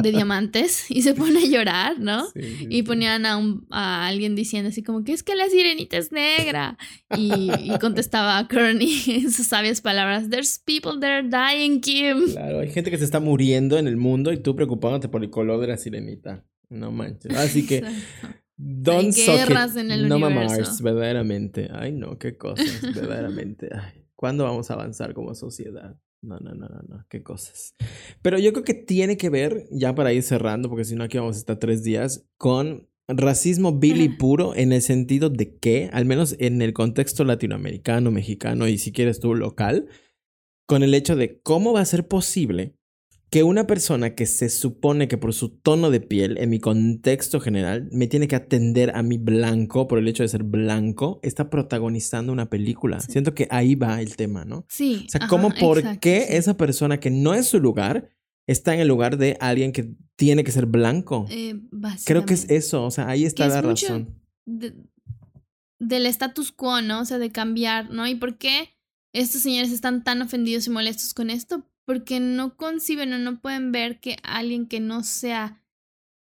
de 0.03 0.13
diamantes 0.13 0.91
y 0.91 1.03
se 1.03 1.15
pone 1.15 1.41
a 1.41 1.47
llorar, 1.47 1.99
¿no? 1.99 2.27
y 2.35 2.83
ponían 2.83 3.27
a, 3.27 3.37
un, 3.37 3.67
a 3.71 4.07
alguien 4.07 4.35
diciendo 4.35 4.69
así 4.69 4.83
como 4.83 5.03
que 5.03 5.13
es 5.13 5.23
que 5.23 5.35
la 5.35 5.49
sirenita 5.49 5.97
es 5.97 6.13
negra. 6.13 6.79
Y, 7.17 7.51
y 7.59 7.79
contestaba 7.79 8.39
a 8.39 8.49
Kearney 8.49 9.03
en 9.07 9.33
sus 9.33 9.49
sabias 9.49 9.81
palabras, 9.81 10.29
There's 10.31 10.61
people 10.65 11.01
that 11.01 11.11
are 11.11 11.29
dying, 11.29 11.81
Kim. 11.81 12.33
Claro, 12.33 12.61
hay 12.61 12.71
gente 12.71 12.91
que 12.91 12.99
se 12.99 13.05
está 13.05 13.21
muriendo 13.21 13.79
en 13.79 13.89
el 13.89 13.97
mundo 13.97 14.33
y 14.33 14.39
tú 14.39 14.55
preocupándote 14.55 15.09
por 15.09 15.23
el 15.23 15.31
color 15.31 15.61
de 15.61 15.69
la 15.69 15.77
sirenita. 15.77 16.45
No 16.69 16.91
manches. 16.91 17.37
Así 17.37 17.67
que... 17.67 17.85
Don't 18.57 19.15
hay 19.15 19.27
guerras 19.27 19.77
en 19.77 19.91
el 19.91 20.09
no 20.09 20.17
universo. 20.17 20.83
verdaderamente. 20.83 21.69
Ay, 21.73 21.93
no, 21.93 22.19
qué 22.19 22.37
cosas, 22.37 22.81
verdaderamente. 22.95 23.69
Ay, 23.73 24.05
¿Cuándo 24.15 24.45
vamos 24.45 24.71
a 24.71 24.75
avanzar 24.75 25.13
como 25.13 25.35
sociedad? 25.35 25.97
No, 26.23 26.39
no, 26.39 26.55
no, 26.55 26.69
no, 26.69 26.83
no, 26.89 27.07
qué 27.11 27.23
cosas. 27.23 27.75
Pero 28.23 28.39
yo 28.39 28.53
creo 28.53 28.65
que 28.65 28.75
tiene 28.75 29.17
que 29.17 29.29
ver, 29.29 29.67
ya 29.71 29.95
para 29.95 30.13
ir 30.13 30.23
cerrando, 30.23 30.69
porque 30.69 30.85
si 30.85 30.95
no 30.95 31.05
aquí 31.05 31.19
vamos 31.19 31.37
a 31.37 31.41
estar 31.41 31.59
tres 31.59 31.83
días, 31.83 32.27
con 32.39 32.89
racismo 33.09 33.79
vil 33.79 34.01
y 34.01 34.09
puro 34.09 34.55
en 34.55 34.73
el 34.73 34.81
sentido 34.81 35.29
de 35.29 35.57
que, 35.57 35.91
al 35.93 36.07
menos 36.07 36.37
en 36.39 36.63
el 36.63 36.73
contexto 36.73 37.25
latinoamericano, 37.25 38.11
mexicano 38.11 38.67
y 38.69 38.79
si 38.79 38.93
quieres 38.93 39.21
tú 39.21 39.35
local, 39.35 39.89
con 40.67 40.83
el 40.83 40.95
hecho 40.95 41.17
de 41.17 41.41
cómo 41.41 41.75
va 41.75 41.81
a 41.81 41.85
ser 41.85 42.09
posible 42.09 42.77
que 43.35 43.43
una 43.43 43.67
persona 43.67 44.15
que 44.15 44.27
se 44.27 44.49
supone 44.49 45.09
que 45.09 45.19
por 45.19 45.35
su 45.35 45.49
tono 45.49 45.91
de 45.91 45.99
piel, 45.99 46.39
en 46.39 46.51
mi 46.51 46.61
contexto 46.61 47.41
general, 47.41 47.89
me 47.91 48.07
tiene 48.07 48.29
que 48.29 48.37
atender 48.37 48.95
a 48.95 49.03
mi 49.03 49.19
blanco 49.19 49.89
por 49.89 49.99
el 49.99 50.07
hecho 50.07 50.23
de 50.23 50.29
ser 50.29 50.45
blanco, 50.45 51.19
está 51.25 51.51
protagonizando 51.51 52.33
una 52.33 52.49
película. 52.49 53.01
Siento 53.01 53.35
que 53.35 53.49
ahí 53.51 53.75
va 53.75 54.01
el 54.01 54.15
tema, 54.15 54.45
¿no? 54.45 54.65
Sí. 54.69 55.07
O 55.09 55.11
sea, 55.11 55.27
¿cómo 55.27 55.51
por 55.51 55.99
qué 55.99 56.37
esa 56.37 56.57
persona 56.57 57.01
que 57.01 57.11
no 57.11 57.35
es 57.35 57.49
su 57.49 57.59
lugar 57.59 58.09
está 58.47 58.73
en 58.73 58.79
el 58.79 58.87
lugar 58.87 59.19
de 59.19 59.37
alguien 59.41 59.73
que 59.73 59.97
tiene 60.15 60.45
que 60.45 60.53
ser 60.53 60.67
blanco? 60.67 61.27
Eh, 61.29 61.61
Creo 62.05 62.25
que 62.27 62.35
es 62.35 62.49
eso, 62.51 62.85
o 62.85 62.93
sea, 62.93 63.09
ahí 63.09 63.25
está 63.25 63.49
la 63.49 63.63
razón. 63.63 64.15
del 64.47 66.07
status 66.07 66.53
quo, 66.53 66.83
¿no? 66.83 67.01
O 67.01 67.05
sea, 67.05 67.19
de 67.19 67.33
cambiar, 67.33 67.91
¿no? 67.91 68.07
¿Y 68.07 68.15
por 68.15 68.39
qué 68.39 68.69
estos 69.13 69.43
señores 69.43 69.73
están 69.73 70.05
tan 70.05 70.23
ofendidos 70.23 70.69
y 70.69 70.71
molestos 70.71 71.13
con 71.13 71.31
esto? 71.31 71.69
Porque 71.85 72.21
no 72.21 72.57
conciben 72.57 73.13
o 73.13 73.19
no 73.19 73.41
pueden 73.41 73.73
ver 73.73 74.01
que 74.01 74.17
alguien 74.23 74.67
que 74.67 74.81
no 74.81 75.05
sea 75.05 75.61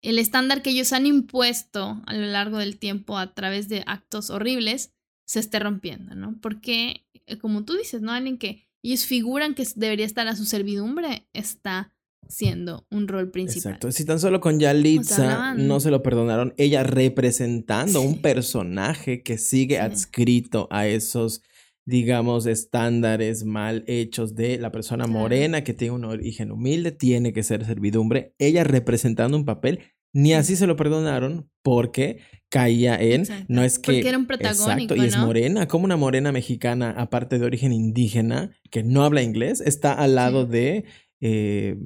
el 0.02 0.18
estándar 0.18 0.62
que 0.62 0.72
ellos 0.72 0.94
han 0.94 1.06
impuesto 1.06 2.02
a 2.06 2.14
lo 2.14 2.26
largo 2.26 2.58
del 2.58 2.78
tiempo 2.78 3.18
a 3.18 3.34
través 3.34 3.70
de 3.70 3.84
actos 3.86 4.30
horribles 4.30 4.94
se 5.26 5.40
esté 5.40 5.60
rompiendo, 5.60 6.16
¿no? 6.16 6.38
Porque, 6.42 7.06
eh, 7.28 7.38
como 7.38 7.64
tú 7.64 7.76
dices, 7.76 8.02
¿no? 8.02 8.12
Alguien 8.12 8.38
que 8.38 8.68
ellos 8.84 9.06
figuran 9.06 9.54
que 9.54 9.66
debería 9.76 10.06
estar 10.06 10.28
a 10.28 10.36
su 10.36 10.46
servidumbre 10.46 11.28
está 11.34 11.94
siendo 12.28 12.88
un 12.90 13.08
rol 13.08 13.30
principal. 13.30 13.74
Exacto. 13.74 13.92
Si 13.92 14.06
tan 14.06 14.20
solo 14.20 14.40
con 14.42 14.60
Yalitza 14.60 15.54
no 15.56 15.80
se 15.80 15.92
lo 15.92 16.02
perdonaron, 16.02 16.54
ella 16.58 16.84
representando 16.84 18.02
un 18.02 18.22
personaje 18.22 19.22
que 19.22 19.38
sigue 19.38 19.80
adscrito 19.80 20.68
a 20.72 20.88
esos 20.88 21.44
digamos, 21.86 22.46
estándares 22.46 23.44
mal 23.44 23.84
hechos 23.88 24.36
de 24.36 24.58
la 24.58 24.72
persona 24.72 25.08
morena 25.08 25.64
que 25.64 25.74
tiene 25.74 25.96
un 25.96 26.06
origen 26.06 26.52
humilde, 26.52 26.92
tiene 26.92 27.34
que 27.34 27.44
ser 27.44 27.66
servidumbre, 27.66 28.34
ella 28.38 28.64
representando 28.64 29.36
un 29.38 29.46
papel, 29.46 29.80
ni 30.14 30.34
así 30.34 30.56
se 30.56 30.68
lo 30.68 30.76
perdonaron 30.76 31.50
porque 31.64 32.20
caía 32.50 32.96
en, 32.96 33.24
no 33.48 33.64
es 33.64 33.80
que... 33.80 33.94
Porque 33.94 34.10
era 34.10 34.18
un 34.18 34.28
protagónico, 34.28 34.94
Exacto, 34.94 34.96
y 34.96 35.06
es 35.08 35.18
morena, 35.18 35.68
como 35.68 35.86
una 35.86 35.98
morena 35.98 36.32
mexicana, 36.32 36.92
aparte 36.92 37.40
de 37.40 37.46
origen 37.46 37.72
indígena, 37.72 38.52
que 38.70 38.84
no 38.84 39.04
habla 39.04 39.24
inglés, 39.24 39.62
está 39.62 39.94
al 39.94 40.16
lado 40.16 40.46
de, 40.46 40.84
eh, 41.22 41.78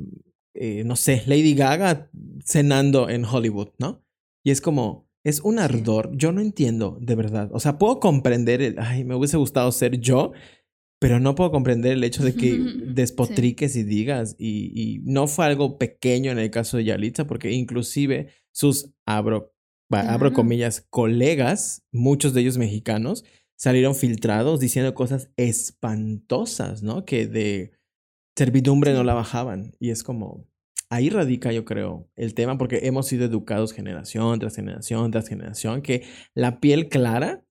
eh, 0.55 0.83
no 0.85 0.95
sé, 0.95 1.23
Lady 1.27 1.53
Gaga 1.53 2.09
cenando 2.43 3.09
en 3.09 3.25
Hollywood, 3.25 3.69
¿no? 3.77 4.03
Y 4.43 4.51
es 4.51 4.59
como, 4.59 5.04
es 5.25 5.41
un 5.41 5.57
ardor. 5.59 6.11
Yo 6.15 6.31
no 6.31 6.39
entiendo, 6.39 6.97
de 7.01 7.15
verdad. 7.15 7.49
O 7.51 7.59
sea, 7.59 7.79
puedo 7.79 7.99
comprender 7.99 8.61
el, 8.61 8.75
ay, 8.79 9.03
me 9.03 9.15
hubiese 9.15 9.37
gustado 9.37 9.71
ser 9.71 9.99
yo, 9.99 10.33
pero 10.99 11.19
no 11.19 11.33
puedo 11.33 11.51
comprender 11.51 11.93
el 11.93 12.03
hecho 12.03 12.23
de 12.23 12.35
que 12.35 12.57
despotriques 12.93 13.75
y 13.75 13.83
digas. 13.83 14.35
Y, 14.37 15.01
no 15.03 15.27
fue 15.27 15.45
algo 15.45 15.79
pequeño 15.79 16.31
en 16.31 16.37
el 16.37 16.51
caso 16.51 16.77
de 16.77 16.85
Yalitza, 16.85 17.25
porque 17.25 17.51
inclusive 17.51 18.29
sus, 18.51 18.91
abro, 19.07 19.51
abro 19.89 20.31
comillas, 20.31 20.85
colegas, 20.91 21.83
muchos 21.91 22.35
de 22.35 22.41
ellos 22.41 22.59
mexicanos, 22.59 23.25
salieron 23.57 23.95
filtrados 23.95 24.59
diciendo 24.59 24.93
cosas 24.93 25.31
espantosas, 25.37 26.83
¿no? 26.83 27.03
Que 27.03 27.25
de 27.25 27.71
servidumbre 28.37 28.93
no 28.93 29.03
la 29.03 29.15
bajaban. 29.15 29.73
Y 29.79 29.89
es 29.89 30.03
como, 30.03 30.45
ahí 30.89 31.09
radica, 31.09 31.51
yo 31.51 31.65
creo, 31.65 32.09
el 32.15 32.33
tema, 32.33 32.57
porque 32.57 32.81
hemos 32.83 33.07
sido 33.07 33.25
educados 33.25 33.73
generación 33.73 34.39
tras 34.39 34.55
generación 34.55 35.11
tras 35.11 35.27
generación, 35.27 35.81
que 35.81 36.05
la 36.33 36.59
piel 36.59 36.89
clara 36.89 37.43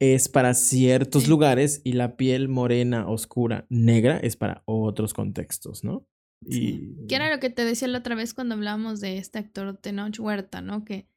es 0.00 0.28
para 0.28 0.54
ciertos 0.54 1.28
lugares 1.28 1.80
y 1.84 1.92
la 1.92 2.16
piel 2.16 2.48
morena, 2.48 3.08
oscura, 3.08 3.66
negra 3.68 4.18
es 4.18 4.36
para 4.36 4.62
otros 4.64 5.12
contextos, 5.12 5.82
¿no? 5.82 6.06
Y... 6.46 7.06
Que 7.06 7.16
era 7.16 7.34
lo 7.34 7.40
que 7.40 7.50
te 7.50 7.64
decía 7.64 7.88
la 7.88 7.98
otra 7.98 8.14
vez 8.14 8.32
cuando 8.32 8.54
hablábamos 8.54 9.00
de 9.00 9.18
este 9.18 9.40
actor 9.40 9.76
Tenoch 9.76 10.20
Huerta, 10.20 10.60
¿no? 10.60 10.84
Que 10.84 11.08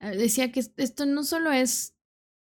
eh, 0.00 0.16
decía 0.16 0.52
que 0.52 0.60
esto 0.60 1.06
no 1.06 1.24
solo 1.24 1.52
es, 1.52 1.96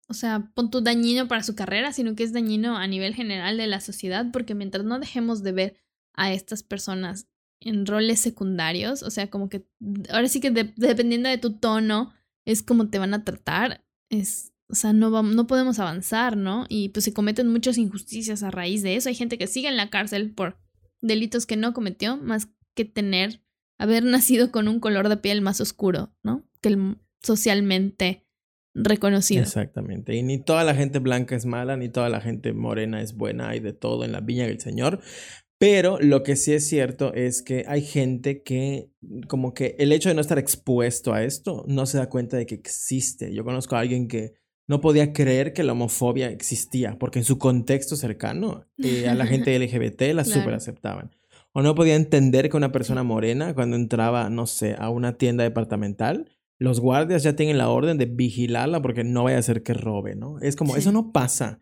o 0.07 0.15
sea, 0.15 0.51
punto 0.55 0.81
dañino 0.81 1.27
para 1.27 1.43
su 1.43 1.55
carrera, 1.55 1.93
sino 1.93 2.15
que 2.15 2.23
es 2.23 2.33
dañino 2.33 2.75
a 2.77 2.87
nivel 2.87 3.13
general 3.13 3.57
de 3.57 3.67
la 3.67 3.79
sociedad, 3.79 4.25
porque 4.33 4.55
mientras 4.55 4.85
no 4.85 4.99
dejemos 4.99 5.43
de 5.43 5.51
ver 5.51 5.77
a 6.15 6.33
estas 6.33 6.63
personas 6.63 7.28
en 7.61 7.85
roles 7.85 8.19
secundarios, 8.19 9.03
o 9.03 9.09
sea, 9.09 9.29
como 9.29 9.49
que 9.49 9.65
ahora 10.09 10.27
sí 10.27 10.39
que 10.39 10.51
dependiendo 10.51 11.29
de 11.29 11.37
tu 11.37 11.57
tono 11.57 12.13
es 12.45 12.63
como 12.63 12.89
te 12.89 12.99
van 12.99 13.13
a 13.13 13.23
tratar, 13.23 13.85
es, 14.09 14.53
o 14.69 14.75
sea, 14.75 14.93
no, 14.93 15.23
no 15.23 15.47
podemos 15.47 15.79
avanzar, 15.79 16.37
¿no? 16.37 16.65
Y 16.69 16.89
pues 16.89 17.05
se 17.05 17.13
cometen 17.13 17.47
muchas 17.47 17.77
injusticias 17.77 18.43
a 18.43 18.51
raíz 18.51 18.81
de 18.81 18.95
eso. 18.95 19.09
Hay 19.09 19.15
gente 19.15 19.37
que 19.37 19.47
sigue 19.47 19.67
en 19.67 19.77
la 19.77 19.89
cárcel 19.89 20.31
por 20.31 20.57
delitos 21.01 21.45
que 21.45 21.57
no 21.57 21.73
cometió, 21.73 22.17
más 22.17 22.49
que 22.75 22.85
tener, 22.85 23.41
haber 23.77 24.03
nacido 24.05 24.51
con 24.51 24.67
un 24.67 24.79
color 24.79 25.09
de 25.09 25.17
piel 25.17 25.41
más 25.41 25.61
oscuro, 25.61 26.13
¿no? 26.23 26.47
Que 26.61 26.69
el 26.69 26.97
socialmente 27.21 28.25
reconocido. 28.73 29.41
Exactamente. 29.41 30.15
Y 30.15 30.23
ni 30.23 30.39
toda 30.39 30.63
la 30.63 30.75
gente 30.75 30.99
blanca 30.99 31.35
es 31.35 31.45
mala, 31.45 31.75
ni 31.77 31.89
toda 31.89 32.09
la 32.09 32.21
gente 32.21 32.53
morena 32.53 33.01
es 33.01 33.15
buena, 33.15 33.49
hay 33.49 33.59
de 33.59 33.73
todo 33.73 34.05
en 34.05 34.11
la 34.11 34.21
viña 34.21 34.47
del 34.47 34.59
Señor. 34.59 35.01
Pero 35.59 35.99
lo 35.99 36.23
que 36.23 36.37
sí 36.37 36.53
es 36.53 36.65
cierto 36.67 37.13
es 37.13 37.41
que 37.41 37.65
hay 37.67 37.81
gente 37.81 38.43
que 38.43 38.91
como 39.27 39.53
que 39.53 39.75
el 39.77 39.91
hecho 39.91 40.07
de 40.09 40.15
no 40.15 40.21
estar 40.21 40.39
expuesto 40.39 41.13
a 41.13 41.23
esto 41.23 41.65
no 41.67 41.85
se 41.85 41.97
da 41.97 42.09
cuenta 42.09 42.37
de 42.37 42.45
que 42.45 42.55
existe. 42.55 43.33
Yo 43.33 43.43
conozco 43.43 43.75
a 43.75 43.79
alguien 43.79 44.07
que 44.07 44.33
no 44.69 44.79
podía 44.79 45.11
creer 45.11 45.51
que 45.51 45.63
la 45.63 45.73
homofobia 45.73 46.29
existía, 46.29 46.97
porque 46.97 47.19
en 47.19 47.25
su 47.25 47.37
contexto 47.37 47.97
cercano 47.97 48.65
eh, 48.77 49.07
a 49.09 49.15
la 49.15 49.25
gente 49.25 49.53
LGBT 49.59 50.13
la 50.13 50.23
Claro. 50.23 50.39
super 50.39 50.53
aceptaban. 50.53 51.11
O 51.51 51.61
no 51.61 51.75
podía 51.75 51.95
entender 51.95 52.49
que 52.49 52.55
una 52.57 52.71
persona 52.71 53.03
morena, 53.03 53.53
cuando 53.53 53.75
entraba, 53.75 54.29
no 54.29 54.45
sé, 54.47 54.75
a 54.77 54.89
una 54.89 55.17
tienda 55.17 55.43
departamental, 55.43 56.29
los 56.57 56.79
guardias 56.79 57.23
ya 57.23 57.35
tienen 57.35 57.57
la 57.57 57.69
orden 57.69 57.97
de 57.97 58.05
vigilarla 58.05 58.81
porque 58.81 59.03
no 59.03 59.23
vaya 59.23 59.39
a 59.39 59.41
ser 59.41 59.63
que 59.63 59.73
robe, 59.73 60.15
¿no? 60.15 60.39
Es 60.39 60.55
como, 60.55 60.73
Sí. 60.75 60.79
eso 60.79 60.91
no 60.91 61.11
pasa. 61.11 61.61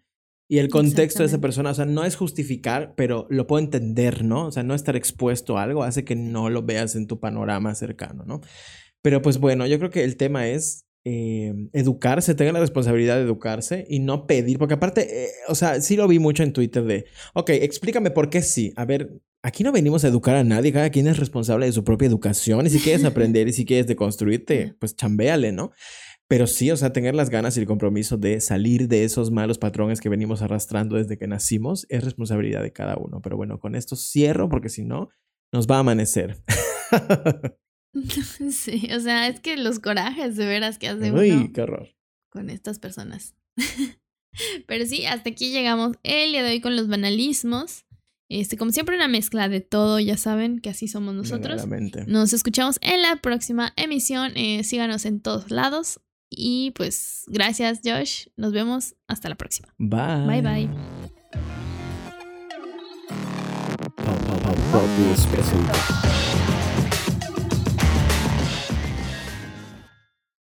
Y 0.50 0.60
el 0.60 0.70
contexto 0.70 1.24
de 1.24 1.28
esa 1.28 1.41
persona, 1.41 1.72
o 1.72 1.74
sea, 1.74 1.86
no 1.86 2.06
es 2.06 2.16
justificar, 2.16 2.93
pero 2.95 3.28
lo 3.30 3.48
puedo 3.48 3.64
entender, 3.64 4.24
¿no? 4.24 4.45
O 4.45 4.52
sea, 4.52 4.64
no 4.64 4.76
estar 4.76 4.95
expuesto 4.95 5.58
a 5.58 5.64
algo 5.64 5.84
hace 5.84 6.06
que 6.06 6.16
no 6.16 6.50
lo 6.50 6.64
veas 6.64 6.95
en 6.95 7.08
tu 7.08 7.20
panorama 7.20 7.76
cercano, 7.76 8.24
¿no? 8.26 8.39
Pero 9.02 9.22
pues 9.22 9.39
bueno, 9.39 9.68
yo 9.68 9.78
creo 9.78 9.91
que 9.91 10.06
el 10.06 10.16
tema 10.16 10.48
es 10.48 10.88
eh, 11.04 11.54
educarse, 11.74 12.36
tengan 12.36 12.54
la 12.54 12.60
responsabilidad 12.62 13.16
de 13.16 13.24
educarse 13.24 13.86
y 13.89 14.00
no 14.00 14.26
pedir, 14.26 14.58
porque 14.58 14.74
aparte, 14.74 15.26
eh, 15.26 15.30
o 15.48 15.56
sea, 15.56 15.82
sí 15.82 15.95
lo 15.95 16.08
vi 16.08 16.20
mucho 16.20 16.43
en 16.43 16.54
Twitter 16.54 16.84
de, 16.84 17.06
ok, 17.34 17.50
explícame 17.50 18.12
por 18.12 18.30
qué 18.30 18.41
sí. 18.41 18.74
A 18.76 18.86
ver, 18.86 19.22
aquí 19.41 19.64
no 19.64 19.72
venimos 19.72 20.04
a 20.04 20.10
educar 20.10 20.36
a 20.36 20.43
nadie, 20.43 20.74
cada 20.74 20.89
quien 20.89 21.08
es 21.08 21.18
responsable 21.18 21.66
de 21.66 21.72
su 21.72 21.84
propia 21.84 22.08
educación 22.08 22.66
y 22.68 22.70
si 22.70 22.80
quieres 22.80 23.04
aprender 23.06 23.48
y 23.48 23.54
si 23.54 23.66
quieres 23.66 23.88
deconstruirte, 23.88 24.76
pues 24.80 24.95
chambéale, 24.95 25.52
¿no? 25.52 25.72
Pero 26.30 26.45
sí, 26.45 26.71
o 26.71 26.78
sea, 26.78 26.91
tener 26.91 27.15
las 27.15 27.30
ganas 27.30 27.55
y 27.55 27.61
el 27.61 27.65
compromiso 27.65 28.17
de 28.17 28.41
salir 28.41 28.88
de 28.88 29.05
esos 29.05 29.32
malos 29.32 29.57
patrones 29.57 30.01
que 30.01 30.09
venimos 30.09 30.41
arrastrando 30.41 30.97
desde 30.97 31.17
que 31.17 31.28
nacimos 31.28 31.86
es 31.89 32.03
responsabilidad 32.03 32.61
de 32.63 32.73
cada 32.73 32.97
uno. 32.97 33.21
Pero 33.21 33.38
bueno, 33.38 33.59
con 33.59 33.75
esto 33.75 33.95
cierro 33.95 34.49
porque 34.49 34.69
si 34.69 34.84
no, 34.84 35.09
nos 35.53 35.67
va 35.67 35.78
a 35.78 35.80
amanecer. 35.80 36.43
Sí, 38.51 38.89
o 38.95 38.99
sea, 38.99 39.28
es 39.28 39.39
que 39.39 39.57
los 39.57 39.80
corajes 39.80 40.36
de 40.36 40.45
veras 40.45 40.78
que 40.78 40.88
hace 40.88 41.11
Uy, 41.11 41.32
uno 41.32 41.51
qué 41.53 41.61
horror. 41.61 41.95
con 42.30 42.49
estas 42.49 42.80
personas. 42.80 43.36
Pero 44.67 44.86
sí, 44.86 45.05
hasta 45.05 45.30
aquí 45.30 45.51
llegamos 45.51 45.97
el 46.03 46.32
día 46.32 46.43
de 46.43 46.51
hoy 46.51 46.61
con 46.61 46.75
los 46.75 46.88
banalismos. 46.88 47.86
Este, 48.30 48.57
como 48.57 48.71
siempre, 48.71 48.95
una 48.95 49.07
mezcla 49.07 49.47
de 49.47 49.61
todo, 49.61 49.99
ya 49.99 50.17
saben 50.17 50.59
que 50.59 50.69
así 50.69 50.88
somos 50.88 51.15
nosotros. 51.15 51.65
Nos 52.07 52.34
escuchamos 52.34 52.78
en 52.82 53.01
la 53.01 53.15
próxima 53.21 53.73
emisión. 53.78 54.34
eh, 54.36 54.63
síganos 54.63 55.05
en 55.05 55.21
todos 55.21 55.49
lados. 55.49 56.01
Y 56.30 56.71
pues, 56.71 57.23
gracias, 57.28 57.82
Josh. 57.84 58.28
Nos 58.36 58.51
vemos 58.51 58.95
hasta 59.07 59.30
la 59.30 59.36
próxima. 59.36 59.73
Bye. 59.78 60.41
Bye 60.41 60.41
bye. 60.41 60.69